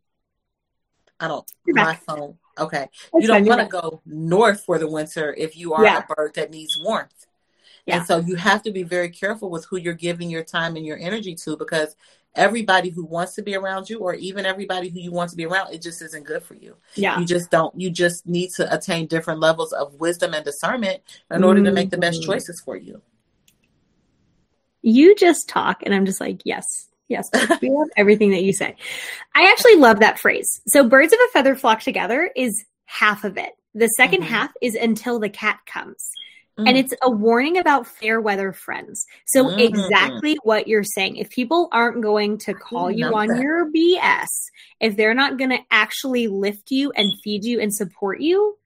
I 1.20 1.28
don't, 1.28 1.50
you're 1.66 1.76
my 1.76 1.84
back. 1.84 2.04
phone. 2.04 2.38
Okay. 2.58 2.88
That's 3.12 3.22
you 3.22 3.28
don't 3.28 3.46
want 3.46 3.62
to 3.62 3.68
go 3.68 4.02
north 4.06 4.64
for 4.64 4.78
the 4.78 4.88
winter 4.88 5.34
if 5.38 5.58
you 5.58 5.74
are 5.74 5.84
yeah. 5.84 6.04
a 6.08 6.14
bird 6.14 6.34
that 6.36 6.52
needs 6.52 6.80
warmth. 6.82 7.28
Yeah. 7.86 7.98
And 7.98 8.06
so 8.06 8.18
you 8.18 8.36
have 8.36 8.64
to 8.64 8.72
be 8.72 8.84
very 8.84 9.10
careful 9.10 9.50
with 9.50 9.66
who 9.66 9.78
you're 9.78 9.94
giving 9.94 10.30
your 10.30 10.44
time 10.44 10.76
and 10.76 10.86
your 10.86 10.98
energy 10.98 11.36
to 11.36 11.56
because 11.56 11.96
everybody 12.36 12.90
who 12.90 13.06
wants 13.06 13.36
to 13.36 13.42
be 13.42 13.56
around 13.56 13.90
you 13.90 14.00
or 14.00 14.14
even 14.14 14.46
everybody 14.46 14.90
who 14.90 15.00
you 15.00 15.12
want 15.12 15.30
to 15.30 15.36
be 15.36 15.46
around 15.46 15.74
it 15.74 15.82
just 15.82 16.02
isn't 16.02 16.26
good 16.26 16.44
for 16.44 16.56
you. 16.56 16.76
Yeah. 16.96 17.20
You 17.20 17.26
just 17.26 17.50
don't 17.50 17.80
you 17.80 17.90
just 17.90 18.26
need 18.28 18.52
to 18.56 18.74
attain 18.74 19.08
different 19.08 19.40
levels 19.40 19.74
of 19.74 19.96
wisdom 19.96 20.34
and 20.34 20.44
discernment 20.44 21.02
in 21.32 21.44
order 21.44 21.60
mm-hmm. 21.60 21.66
to 21.68 21.72
make 21.74 21.90
the 21.90 21.98
best 21.98 22.22
mm-hmm. 22.22 22.32
choices 22.32 22.62
for 22.64 22.76
you. 22.76 23.02
You 24.82 25.16
just 25.16 25.50
talk 25.50 25.82
and 25.84 25.96
i'm 25.96 26.06
just 26.06 26.22
like 26.22 26.42
yes 26.46 26.90
yes 27.08 27.30
we 27.62 27.70
love 27.70 27.88
everything 27.98 28.32
that 28.32 28.44
you 28.44 28.54
say. 28.54 28.76
I 29.34 29.50
actually 29.52 29.76
love 29.76 30.00
that 30.00 30.20
phrase. 30.20 30.62
So 30.68 30.88
birds 30.88 31.14
of 31.14 31.20
a 31.28 31.32
feather 31.32 31.56
flock 31.56 31.82
together 31.82 32.30
is 32.36 32.66
half 32.86 33.24
of 33.24 33.38
it. 33.38 33.52
The 33.74 33.94
2nd 34.00 34.10
mm-hmm. 34.10 34.24
half 34.24 34.52
is 34.62 34.76
until 34.76 35.20
the 35.20 35.30
cat 35.30 35.60
comes 35.66 36.12
Mm. 36.60 36.70
And 36.70 36.78
it's 36.78 36.94
a 37.02 37.10
warning 37.10 37.58
about 37.58 37.86
fair 37.86 38.22
weather 38.22 38.54
friends. 38.54 39.06
So 39.26 39.46
mm. 39.46 39.60
exactly 39.60 40.38
what 40.44 40.68
you're 40.68 40.84
saying. 40.84 41.18
If 41.18 41.30
people 41.30 41.68
aren't 41.72 42.02
going 42.02 42.38
to 42.40 42.54
call 42.54 42.90
you 42.90 43.08
on 43.08 43.28
that. 43.28 43.42
your 43.42 43.70
BS, 43.72 44.28
if 44.80 44.96
they're 44.96 45.14
not 45.14 45.38
going 45.38 45.50
to 45.50 45.60
actually 45.70 46.28
lift 46.28 46.72
you 46.72 46.92
and 46.96 47.14
feed 47.24 47.44
you 47.44 47.60
and 47.60 47.74
support 47.74 48.22
you, 48.22 48.58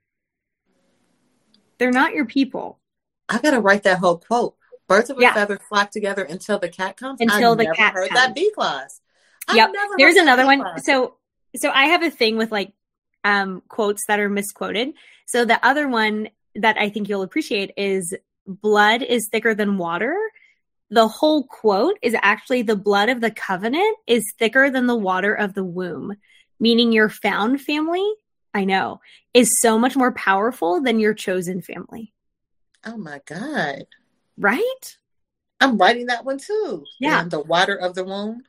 they're 1.79 1.91
not 1.91 2.13
your 2.13 2.25
people. 2.25 2.79
I 3.27 3.39
got 3.39 3.51
to 3.51 3.59
write 3.59 3.83
that 3.83 3.99
whole 3.99 4.17
quote. 4.17 4.55
Birds 4.87 5.09
of 5.09 5.19
a 5.19 5.21
yeah. 5.21 5.33
feather 5.33 5.59
flock 5.69 5.91
together 5.91 6.23
until 6.23 6.57
the 6.57 6.69
cat 6.69 6.97
comes. 6.97 7.21
Until 7.21 7.51
I've 7.51 7.57
the 7.59 7.73
cat 7.75 7.93
heard 7.93 8.09
comes. 8.09 8.19
that 8.19 8.35
B 8.35 8.51
clause. 8.53 9.01
Yep. 9.53 9.71
There's 9.97 10.15
another 10.15 10.45
one. 10.45 10.63
So 10.81 11.15
so 11.55 11.69
I 11.69 11.85
have 11.85 12.03
a 12.03 12.09
thing 12.09 12.37
with 12.37 12.51
like 12.51 12.73
um 13.23 13.61
quotes 13.67 14.05
that 14.07 14.19
are 14.19 14.29
misquoted. 14.29 14.93
So 15.27 15.45
the 15.45 15.63
other 15.63 15.87
one 15.87 16.29
that 16.55 16.77
I 16.77 16.89
think 16.89 17.09
you'll 17.09 17.21
appreciate 17.21 17.71
is 17.77 18.15
blood 18.45 19.01
is 19.01 19.27
thicker 19.31 19.53
than 19.53 19.77
water. 19.77 20.15
The 20.89 21.07
whole 21.07 21.43
quote 21.43 21.97
is 22.01 22.15
actually 22.21 22.63
the 22.63 22.75
blood 22.75 23.09
of 23.09 23.21
the 23.21 23.31
covenant 23.31 23.97
is 24.07 24.23
thicker 24.39 24.69
than 24.69 24.87
the 24.87 24.95
water 24.95 25.33
of 25.33 25.53
the 25.53 25.63
womb, 25.63 26.15
meaning 26.59 26.91
your 26.91 27.09
found 27.09 27.61
family, 27.61 28.07
I 28.53 28.65
know, 28.65 28.99
is 29.33 29.49
so 29.61 29.77
much 29.77 29.95
more 29.95 30.11
powerful 30.11 30.81
than 30.81 30.99
your 30.99 31.13
chosen 31.13 31.61
family. 31.61 32.11
Oh 32.85 32.97
my 32.97 33.21
God. 33.25 33.85
Right? 34.37 34.97
I'm 35.59 35.77
writing 35.77 36.07
that 36.07 36.25
one 36.25 36.39
too. 36.39 36.85
Yeah. 36.99 37.21
And 37.21 37.29
the 37.29 37.41
water 37.41 37.75
of 37.75 37.93
the 37.93 38.03
womb. 38.03 38.43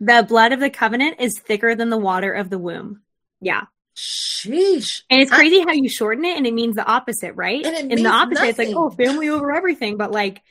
The 0.00 0.24
blood 0.26 0.52
of 0.52 0.60
the 0.60 0.70
covenant 0.70 1.16
is 1.20 1.38
thicker 1.38 1.74
than 1.74 1.90
the 1.90 1.98
water 1.98 2.32
of 2.32 2.50
the 2.50 2.58
womb. 2.58 3.02
Yeah. 3.40 3.64
Sheesh. 3.96 5.02
And 5.10 5.20
it's 5.20 5.30
crazy 5.30 5.60
I, 5.60 5.64
how 5.64 5.72
you 5.72 5.88
shorten 5.88 6.24
it 6.24 6.36
and 6.36 6.46
it 6.46 6.54
means 6.54 6.76
the 6.76 6.86
opposite, 6.86 7.34
right? 7.34 7.64
And, 7.64 7.92
and 7.92 8.04
the 8.04 8.10
opposite, 8.10 8.44
nothing. 8.44 8.50
it's 8.50 8.58
like, 8.58 8.76
oh, 8.76 8.90
family 8.90 9.28
over 9.28 9.54
everything. 9.54 9.96
But 9.96 10.10
like, 10.10 10.42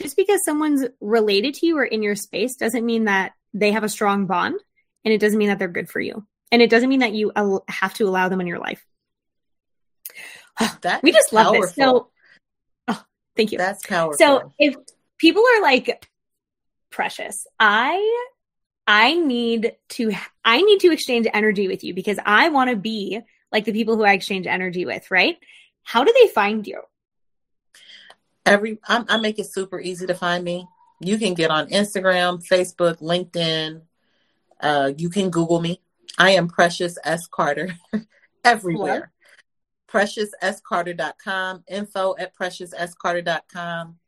just 0.00 0.16
because 0.16 0.44
someone's 0.44 0.86
related 1.00 1.54
to 1.54 1.66
you 1.66 1.78
or 1.78 1.84
in 1.84 2.02
your 2.02 2.16
space 2.16 2.56
doesn't 2.56 2.84
mean 2.84 3.04
that 3.04 3.32
they 3.52 3.72
have 3.72 3.84
a 3.84 3.88
strong 3.88 4.26
bond. 4.26 4.60
And 5.04 5.12
it 5.12 5.18
doesn't 5.18 5.38
mean 5.38 5.48
that 5.48 5.58
they're 5.58 5.68
good 5.68 5.88
for 5.88 6.00
you. 6.00 6.26
And 6.50 6.62
it 6.62 6.70
doesn't 6.70 6.88
mean 6.88 7.00
that 7.00 7.12
you 7.12 7.32
have 7.68 7.94
to 7.94 8.08
allow 8.08 8.28
them 8.28 8.40
in 8.40 8.46
your 8.46 8.58
life. 8.58 8.84
Oh, 10.60 10.78
that 10.82 11.02
we 11.02 11.12
just 11.12 11.32
love 11.32 11.46
powerful. 11.46 11.62
this. 11.62 11.74
So, 11.74 12.08
oh, 12.88 13.04
thank 13.36 13.52
you. 13.52 13.58
That's 13.58 13.84
powerful. 13.84 14.16
So 14.18 14.52
if 14.58 14.76
people 15.18 15.42
are 15.42 15.62
like, 15.62 16.06
precious, 16.94 17.46
I 17.58 18.28
I 18.86 19.14
need 19.14 19.74
to 19.90 20.12
I 20.44 20.60
need 20.60 20.80
to 20.80 20.92
exchange 20.92 21.26
energy 21.32 21.68
with 21.68 21.84
you 21.84 21.94
because 21.94 22.18
I 22.24 22.50
want 22.50 22.70
to 22.70 22.76
be 22.76 23.20
like 23.50 23.64
the 23.64 23.72
people 23.72 23.96
who 23.96 24.04
I 24.04 24.12
exchange 24.12 24.46
energy 24.46 24.84
with, 24.84 25.10
right? 25.10 25.38
How 25.82 26.04
do 26.04 26.12
they 26.12 26.28
find 26.28 26.66
you? 26.66 26.82
Every 28.44 28.78
I'm, 28.86 29.06
I 29.08 29.16
make 29.16 29.38
it 29.38 29.50
super 29.50 29.80
easy 29.80 30.06
to 30.06 30.14
find 30.14 30.44
me. 30.44 30.66
You 31.00 31.18
can 31.18 31.34
get 31.34 31.50
on 31.50 31.68
Instagram, 31.68 32.46
Facebook, 32.46 33.00
LinkedIn. 33.00 33.82
Uh, 34.60 34.92
you 34.96 35.08
can 35.08 35.30
Google 35.30 35.60
me. 35.60 35.80
I 36.18 36.32
am 36.32 36.48
Precious 36.48 36.96
S 37.04 37.26
Carter 37.26 37.74
everywhere. 38.44 39.00
What? 39.00 39.08
PreciousSCarter.com, 39.94 41.64
info 41.68 42.16
at 42.18 42.36
PreciousSCarter.com. 42.36 43.98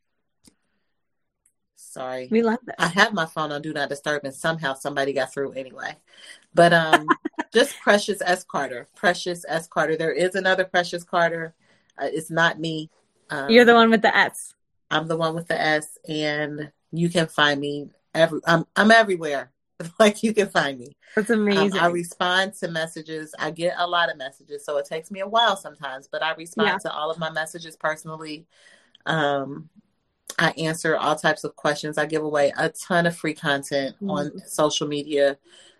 Sorry. 1.76 2.28
We 2.30 2.42
love 2.42 2.58
that. 2.64 2.76
I 2.78 2.88
have 2.88 3.12
my 3.12 3.26
phone 3.26 3.52
on 3.52 3.62
do 3.62 3.72
not 3.72 3.88
disturb 3.88 4.24
and 4.24 4.34
somehow 4.34 4.74
somebody 4.74 5.12
got 5.12 5.32
through 5.32 5.52
anyway. 5.52 5.96
But 6.54 6.72
um 6.72 7.06
just 7.52 7.78
Precious 7.80 8.20
S 8.24 8.44
Carter. 8.44 8.88
Precious 8.96 9.44
S 9.48 9.68
Carter. 9.68 9.96
There 9.96 10.12
is 10.12 10.34
another 10.34 10.64
Precious 10.64 11.04
Carter. 11.04 11.54
Uh, 11.98 12.08
it's 12.12 12.30
not 12.30 12.58
me. 12.58 12.90
Um, 13.30 13.50
You're 13.50 13.64
the 13.64 13.74
one 13.74 13.90
with 13.90 14.02
the 14.02 14.14
S. 14.16 14.54
I'm 14.90 15.06
the 15.06 15.16
one 15.16 15.34
with 15.34 15.48
the 15.48 15.60
S 15.60 15.98
and 16.08 16.72
you 16.92 17.08
can 17.08 17.26
find 17.26 17.60
me 17.60 17.90
every 18.14 18.40
I'm 18.46 18.66
I'm 18.74 18.90
everywhere. 18.90 19.52
like 19.98 20.22
you 20.22 20.32
can 20.32 20.48
find 20.48 20.78
me. 20.78 20.96
That's 21.14 21.30
amazing. 21.30 21.78
Um, 21.78 21.84
I 21.84 21.88
respond 21.88 22.54
to 22.54 22.68
messages. 22.68 23.34
I 23.38 23.50
get 23.50 23.74
a 23.78 23.86
lot 23.86 24.10
of 24.10 24.16
messages, 24.16 24.64
so 24.64 24.78
it 24.78 24.86
takes 24.86 25.10
me 25.10 25.20
a 25.20 25.28
while 25.28 25.56
sometimes, 25.56 26.08
but 26.10 26.22
I 26.22 26.34
respond 26.34 26.68
yeah. 26.68 26.78
to 26.78 26.92
all 26.92 27.10
of 27.10 27.18
my 27.18 27.30
messages 27.30 27.76
personally. 27.76 28.46
Um, 29.04 29.68
I 30.38 30.50
answer 30.50 30.96
all 30.96 31.16
types 31.16 31.44
of 31.44 31.56
questions. 31.56 31.98
I 31.98 32.06
give 32.06 32.22
away 32.22 32.52
a 32.56 32.68
ton 32.68 33.06
of 33.06 33.16
free 33.16 33.34
content 33.34 33.96
mm-hmm. 33.96 34.10
on 34.10 34.38
social 34.46 34.86
media. 34.86 35.38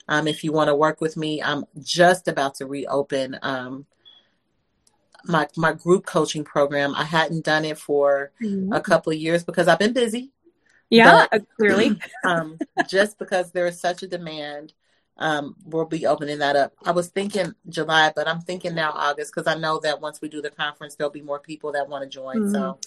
Um, 0.09 0.29
if 0.29 0.45
you 0.45 0.53
want 0.53 0.69
to 0.69 0.75
work 0.75 1.01
with 1.01 1.17
me, 1.17 1.43
I'm 1.43 1.65
just 1.83 2.29
about 2.29 2.55
to 2.57 2.67
reopen 2.67 3.39
um, 3.43 3.87
my 5.25 5.49
my 5.57 5.73
group 5.73 6.07
coaching 6.07 6.45
program. 6.45 6.95
I 6.95 7.05
hadn't 7.05 7.45
done 7.45 7.65
it 7.65 7.79
for 7.79 8.33
mm-hmm. 8.41 8.73
a 8.73 8.81
couple 8.81 9.13
of 9.13 9.19
years 9.19 9.45
because 9.45 9.69
I've 9.69 9.79
been 9.79 9.93
busy. 9.93 10.33
Yeah, 10.89 11.27
but, 11.31 11.41
uh, 11.41 11.45
clearly. 11.57 11.99
um, 12.25 12.59
just 12.89 13.19
because 13.19 13.51
there 13.51 13.67
is 13.67 13.81
such 13.81 14.05
a 14.05 14.07
demand, 14.07 14.73
um, 15.19 15.57
we'll 15.65 15.85
be 15.85 16.07
opening 16.07 16.39
that 16.39 16.57
up. 16.57 16.75
I 16.85 16.93
was 16.93 17.09
thinking 17.09 17.55
July, 17.69 18.13
but 18.15 18.29
I'm 18.29 18.41
thinking 18.41 18.75
now 18.75 18.93
August 18.93 19.33
because 19.35 19.53
I 19.53 19.59
know 19.59 19.81
that 19.81 20.01
once 20.01 20.21
we 20.21 20.29
do 20.29 20.41
the 20.41 20.51
conference, 20.51 20.95
there'll 20.95 21.11
be 21.11 21.23
more 21.23 21.41
people 21.41 21.73
that 21.73 21.89
want 21.89 22.05
to 22.05 22.09
join. 22.09 22.37
Mm-hmm. 22.37 22.55
So 22.55 22.79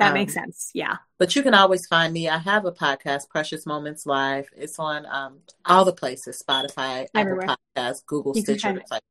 that 0.00 0.08
um, 0.08 0.14
makes 0.14 0.34
sense. 0.34 0.70
Yeah. 0.74 0.96
But 1.18 1.36
you 1.36 1.42
can 1.42 1.54
always 1.54 1.86
find 1.86 2.12
me. 2.12 2.28
I 2.28 2.38
have 2.38 2.64
a 2.64 2.72
podcast, 2.72 3.28
Precious 3.28 3.66
Moments 3.66 4.06
Live. 4.06 4.48
It's 4.56 4.78
on 4.78 5.06
um, 5.06 5.40
all 5.66 5.84
the 5.84 5.92
places 5.92 6.42
Spotify, 6.42 7.06
Everywhere. 7.14 7.44
Apple 7.44 7.56
Podcasts, 7.76 8.04
Google, 8.06 8.32
you 8.34 8.42
Stitcher. 8.42 8.80
Like, 8.90 9.02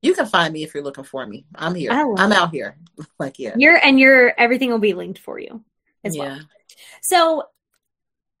you 0.00 0.14
can 0.14 0.26
find 0.26 0.52
me 0.52 0.62
if 0.62 0.74
you're 0.74 0.84
looking 0.84 1.04
for 1.04 1.26
me. 1.26 1.44
I'm 1.54 1.74
here. 1.74 1.90
I'm 1.90 2.32
it. 2.32 2.38
out 2.38 2.52
here. 2.52 2.76
like, 3.18 3.38
yeah. 3.38 3.54
You're, 3.56 3.76
and 3.84 3.98
you're, 3.98 4.32
everything 4.38 4.70
will 4.70 4.78
be 4.78 4.94
linked 4.94 5.18
for 5.18 5.38
you 5.38 5.64
as 6.04 6.16
yeah. 6.16 6.22
well. 6.22 6.40
So, 7.02 7.42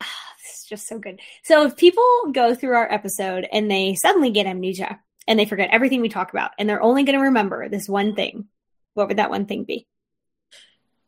this 0.00 0.60
is 0.60 0.66
just 0.68 0.86
so 0.86 1.00
good. 1.00 1.20
So, 1.42 1.66
if 1.66 1.76
people 1.76 2.04
go 2.32 2.54
through 2.54 2.76
our 2.76 2.90
episode 2.90 3.46
and 3.52 3.68
they 3.68 3.96
suddenly 4.00 4.30
get 4.30 4.46
amnesia 4.46 5.00
and 5.26 5.36
they 5.36 5.46
forget 5.46 5.70
everything 5.72 6.00
we 6.00 6.08
talk 6.08 6.32
about 6.32 6.52
and 6.58 6.68
they're 6.68 6.82
only 6.82 7.02
going 7.02 7.18
to 7.18 7.24
remember 7.24 7.68
this 7.68 7.88
one 7.88 8.14
thing, 8.14 8.46
what 8.94 9.08
would 9.08 9.18
that 9.18 9.30
one 9.30 9.46
thing 9.46 9.64
be? 9.64 9.88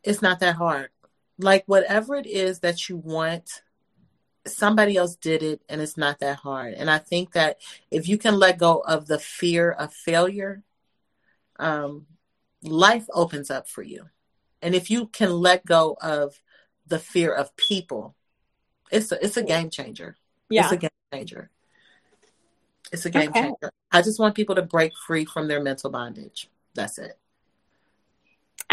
It's 0.05 0.22
not 0.22 0.40
that 0.40 0.57
hard. 0.57 0.90
Like 1.38 1.64
whatever 1.66 2.14
it 2.14 2.26
is 2.26 2.61
that 2.61 2.88
you 2.88 2.96
want, 2.96 3.62
somebody 4.46 4.96
else 4.96 5.16
did 5.16 5.42
it 5.42 5.62
and 5.68 5.80
it's 5.80 5.96
not 5.96 6.20
that 6.20 6.36
hard. 6.36 6.74
And 6.74 6.90
I 6.90 6.98
think 6.98 7.32
that 7.32 7.61
if 7.90 8.09
you 8.09 8.18
can 8.18 8.38
let 8.38 8.59
go 8.59 8.78
of 8.78 9.07
the 9.07 9.18
fear 9.18 9.70
of 9.70 9.92
failure, 9.92 10.62
um, 11.59 12.07
life 12.62 13.07
opens 13.12 13.50
up 13.50 13.68
for 13.68 13.82
you. 13.82 14.07
And 14.62 14.74
if 14.74 14.90
you 14.90 15.07
can 15.07 15.32
let 15.32 15.64
go 15.64 15.96
of 16.00 16.40
the 16.86 16.98
fear 16.98 17.34
of 17.34 17.57
people, 17.57 18.14
it's 18.90 19.11
a, 19.12 19.24
it's 19.24 19.36
a 19.36 19.42
game 19.42 19.70
changer. 19.70 20.16
Yeah. 20.48 20.64
It's 20.64 20.72
a 20.72 20.76
game 20.76 20.90
changer. 21.12 21.50
It's 22.92 23.07
a 23.07 23.11
game 23.11 23.30
okay. 23.30 23.42
changer. 23.42 23.72
I 23.90 24.02
just 24.02 24.20
want 24.20 24.34
people 24.34 24.55
to 24.55 24.62
break 24.62 24.92
free 25.07 25.24
from 25.24 25.48
their 25.48 25.62
mental 25.62 25.90
bondage. 25.90 26.50
That's 26.74 26.98
it. 26.98 27.18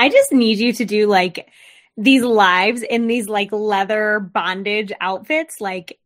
I 0.01 0.09
just 0.09 0.31
need 0.31 0.57
you 0.57 0.73
to 0.73 0.83
do 0.83 1.05
like 1.05 1.47
these 1.95 2.23
lives 2.23 2.81
in 2.81 3.05
these 3.05 3.29
like 3.29 3.51
leather 3.51 4.19
bondage 4.19 4.91
outfits. 4.99 5.61
Like, 5.61 5.99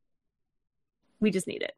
we 1.21 1.31
just 1.31 1.47
need 1.47 1.61
it. 1.61 1.73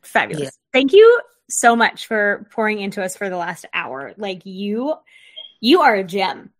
Fabulous. 0.00 0.44
Yeah. 0.44 0.50
Thank 0.72 0.94
you 0.94 1.20
so 1.50 1.76
much 1.76 2.06
for 2.06 2.48
pouring 2.52 2.80
into 2.80 3.02
us 3.02 3.18
for 3.18 3.28
the 3.28 3.36
last 3.36 3.66
hour. 3.74 4.14
Like 4.16 4.46
you, 4.46 4.94
you 5.60 5.82
are 5.82 5.94
a 5.94 6.04
gem. 6.04 6.52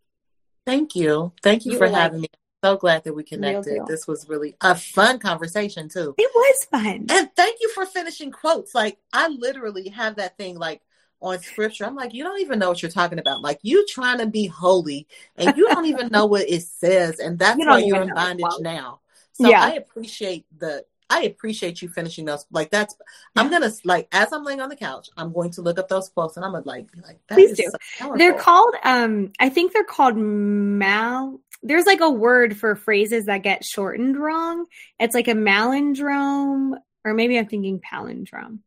Thank 0.63 0.95
you. 0.95 1.33
Thank 1.41 1.65
you, 1.65 1.71
you 1.71 1.77
for 1.79 1.87
having 1.87 2.21
like, 2.21 2.31
me. 2.33 2.39
so 2.63 2.77
glad 2.77 3.03
that 3.05 3.15
we 3.15 3.23
connected. 3.23 3.81
This 3.87 4.05
was 4.05 4.29
really 4.29 4.55
a 4.61 4.75
fun 4.75 5.17
conversation 5.17 5.89
too. 5.89 6.13
It 6.19 6.31
was 6.35 6.67
fun. 6.69 7.07
And 7.09 7.35
thank 7.35 7.57
you 7.61 7.69
for 7.69 7.87
finishing 7.87 8.29
quotes. 8.29 8.75
Like 8.75 8.99
I 9.11 9.29
literally 9.29 9.89
have 9.89 10.17
that 10.17 10.37
thing 10.37 10.59
like 10.59 10.83
on 11.21 11.39
scripture. 11.39 11.85
I'm 11.85 11.95
like, 11.95 12.13
you 12.13 12.23
don't 12.23 12.41
even 12.41 12.59
know 12.59 12.69
what 12.69 12.81
you're 12.81 12.91
talking 12.91 13.19
about. 13.19 13.41
Like 13.41 13.59
you 13.61 13.85
trying 13.87 14.19
to 14.19 14.27
be 14.27 14.47
holy 14.47 15.07
and 15.35 15.55
you 15.57 15.67
don't 15.69 15.85
even 15.85 16.09
know 16.09 16.25
what 16.25 16.49
it 16.49 16.63
says. 16.63 17.19
And 17.19 17.37
that's 17.39 17.59
you 17.59 17.65
why 17.65 17.79
you're 17.79 18.01
in 18.01 18.13
bondage 18.13 18.43
well. 18.43 18.61
now. 18.61 18.99
So 19.33 19.49
yeah. 19.49 19.63
I 19.63 19.73
appreciate 19.73 20.45
the 20.57 20.85
I 21.09 21.21
appreciate 21.23 21.81
you 21.81 21.87
finishing 21.87 22.25
those. 22.25 22.45
Like 22.51 22.69
that's 22.69 22.95
yeah. 23.35 23.41
I'm 23.41 23.49
gonna 23.49 23.71
like 23.85 24.07
as 24.11 24.33
I'm 24.33 24.43
laying 24.43 24.61
on 24.61 24.69
the 24.69 24.75
couch, 24.75 25.09
I'm 25.15 25.31
going 25.31 25.51
to 25.51 25.61
look 25.61 25.79
up 25.79 25.87
those 25.87 26.09
quotes 26.09 26.35
and 26.35 26.45
I'm 26.45 26.51
gonna 26.51 26.65
like 26.65 26.91
be 26.91 27.01
like, 27.01 27.19
please 27.29 27.57
do. 27.57 27.71
So 27.97 28.13
they're 28.17 28.37
called 28.37 28.75
um 28.83 29.31
I 29.39 29.49
think 29.49 29.73
they're 29.73 29.83
called 29.83 30.17
mal 30.17 31.39
there's 31.63 31.85
like 31.85 32.01
a 32.01 32.09
word 32.09 32.57
for 32.57 32.75
phrases 32.75 33.25
that 33.25 33.43
get 33.43 33.65
shortened 33.65 34.17
wrong. 34.17 34.65
It's 34.99 35.15
like 35.15 35.27
a 35.27 35.33
malindrome, 35.33 36.77
or 37.03 37.13
maybe 37.13 37.37
I'm 37.37 37.47
thinking 37.47 37.79
palindrome. 37.79 38.59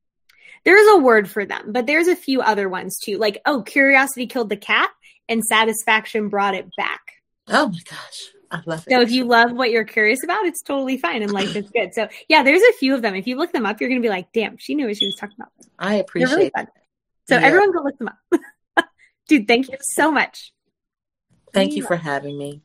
There's 0.64 0.88
a 0.88 0.98
word 0.98 1.30
for 1.30 1.44
them, 1.44 1.72
but 1.72 1.86
there's 1.86 2.08
a 2.08 2.16
few 2.16 2.40
other 2.40 2.68
ones 2.68 2.98
too. 2.98 3.18
Like, 3.18 3.40
oh, 3.46 3.62
curiosity 3.62 4.26
killed 4.26 4.50
the 4.50 4.56
cat 4.56 4.90
and 5.28 5.44
satisfaction 5.44 6.28
brought 6.28 6.54
it 6.54 6.68
back. 6.76 7.00
Oh 7.48 7.68
my 7.68 7.78
gosh. 7.88 8.30
I 8.50 8.60
love 8.66 8.84
it. 8.86 8.90
So 8.90 9.00
if 9.00 9.12
you 9.12 9.24
love 9.24 9.52
what 9.52 9.70
you're 9.70 9.84
curious 9.84 10.24
about, 10.24 10.44
it's 10.44 10.62
totally 10.62 10.98
fine 10.98 11.22
and 11.22 11.32
life 11.32 11.54
is 11.54 11.70
good. 11.70 11.94
So 11.94 12.08
yeah, 12.28 12.42
there's 12.42 12.62
a 12.62 12.72
few 12.74 12.94
of 12.94 13.02
them. 13.02 13.14
If 13.14 13.26
you 13.26 13.36
look 13.36 13.52
them 13.52 13.64
up, 13.64 13.80
you're 13.80 13.88
gonna 13.88 14.00
be 14.00 14.08
like, 14.08 14.32
damn, 14.32 14.58
she 14.58 14.74
knew 14.74 14.86
what 14.86 14.96
she 14.96 15.06
was 15.06 15.16
talking 15.16 15.36
about. 15.38 15.52
I 15.78 15.96
appreciate 15.96 16.36
really 16.36 16.50
fun. 16.50 16.66
So 17.28 17.36
yeah. 17.36 17.46
everyone 17.46 17.72
go 17.72 17.82
look 17.82 17.98
them 17.98 18.08
up. 18.08 18.86
Dude, 19.28 19.46
thank 19.46 19.68
you 19.68 19.76
so 19.80 20.10
much. 20.10 20.52
Thank 21.52 21.74
you 21.74 21.84
for 21.84 21.96
having 21.96 22.36
me. 22.36 22.62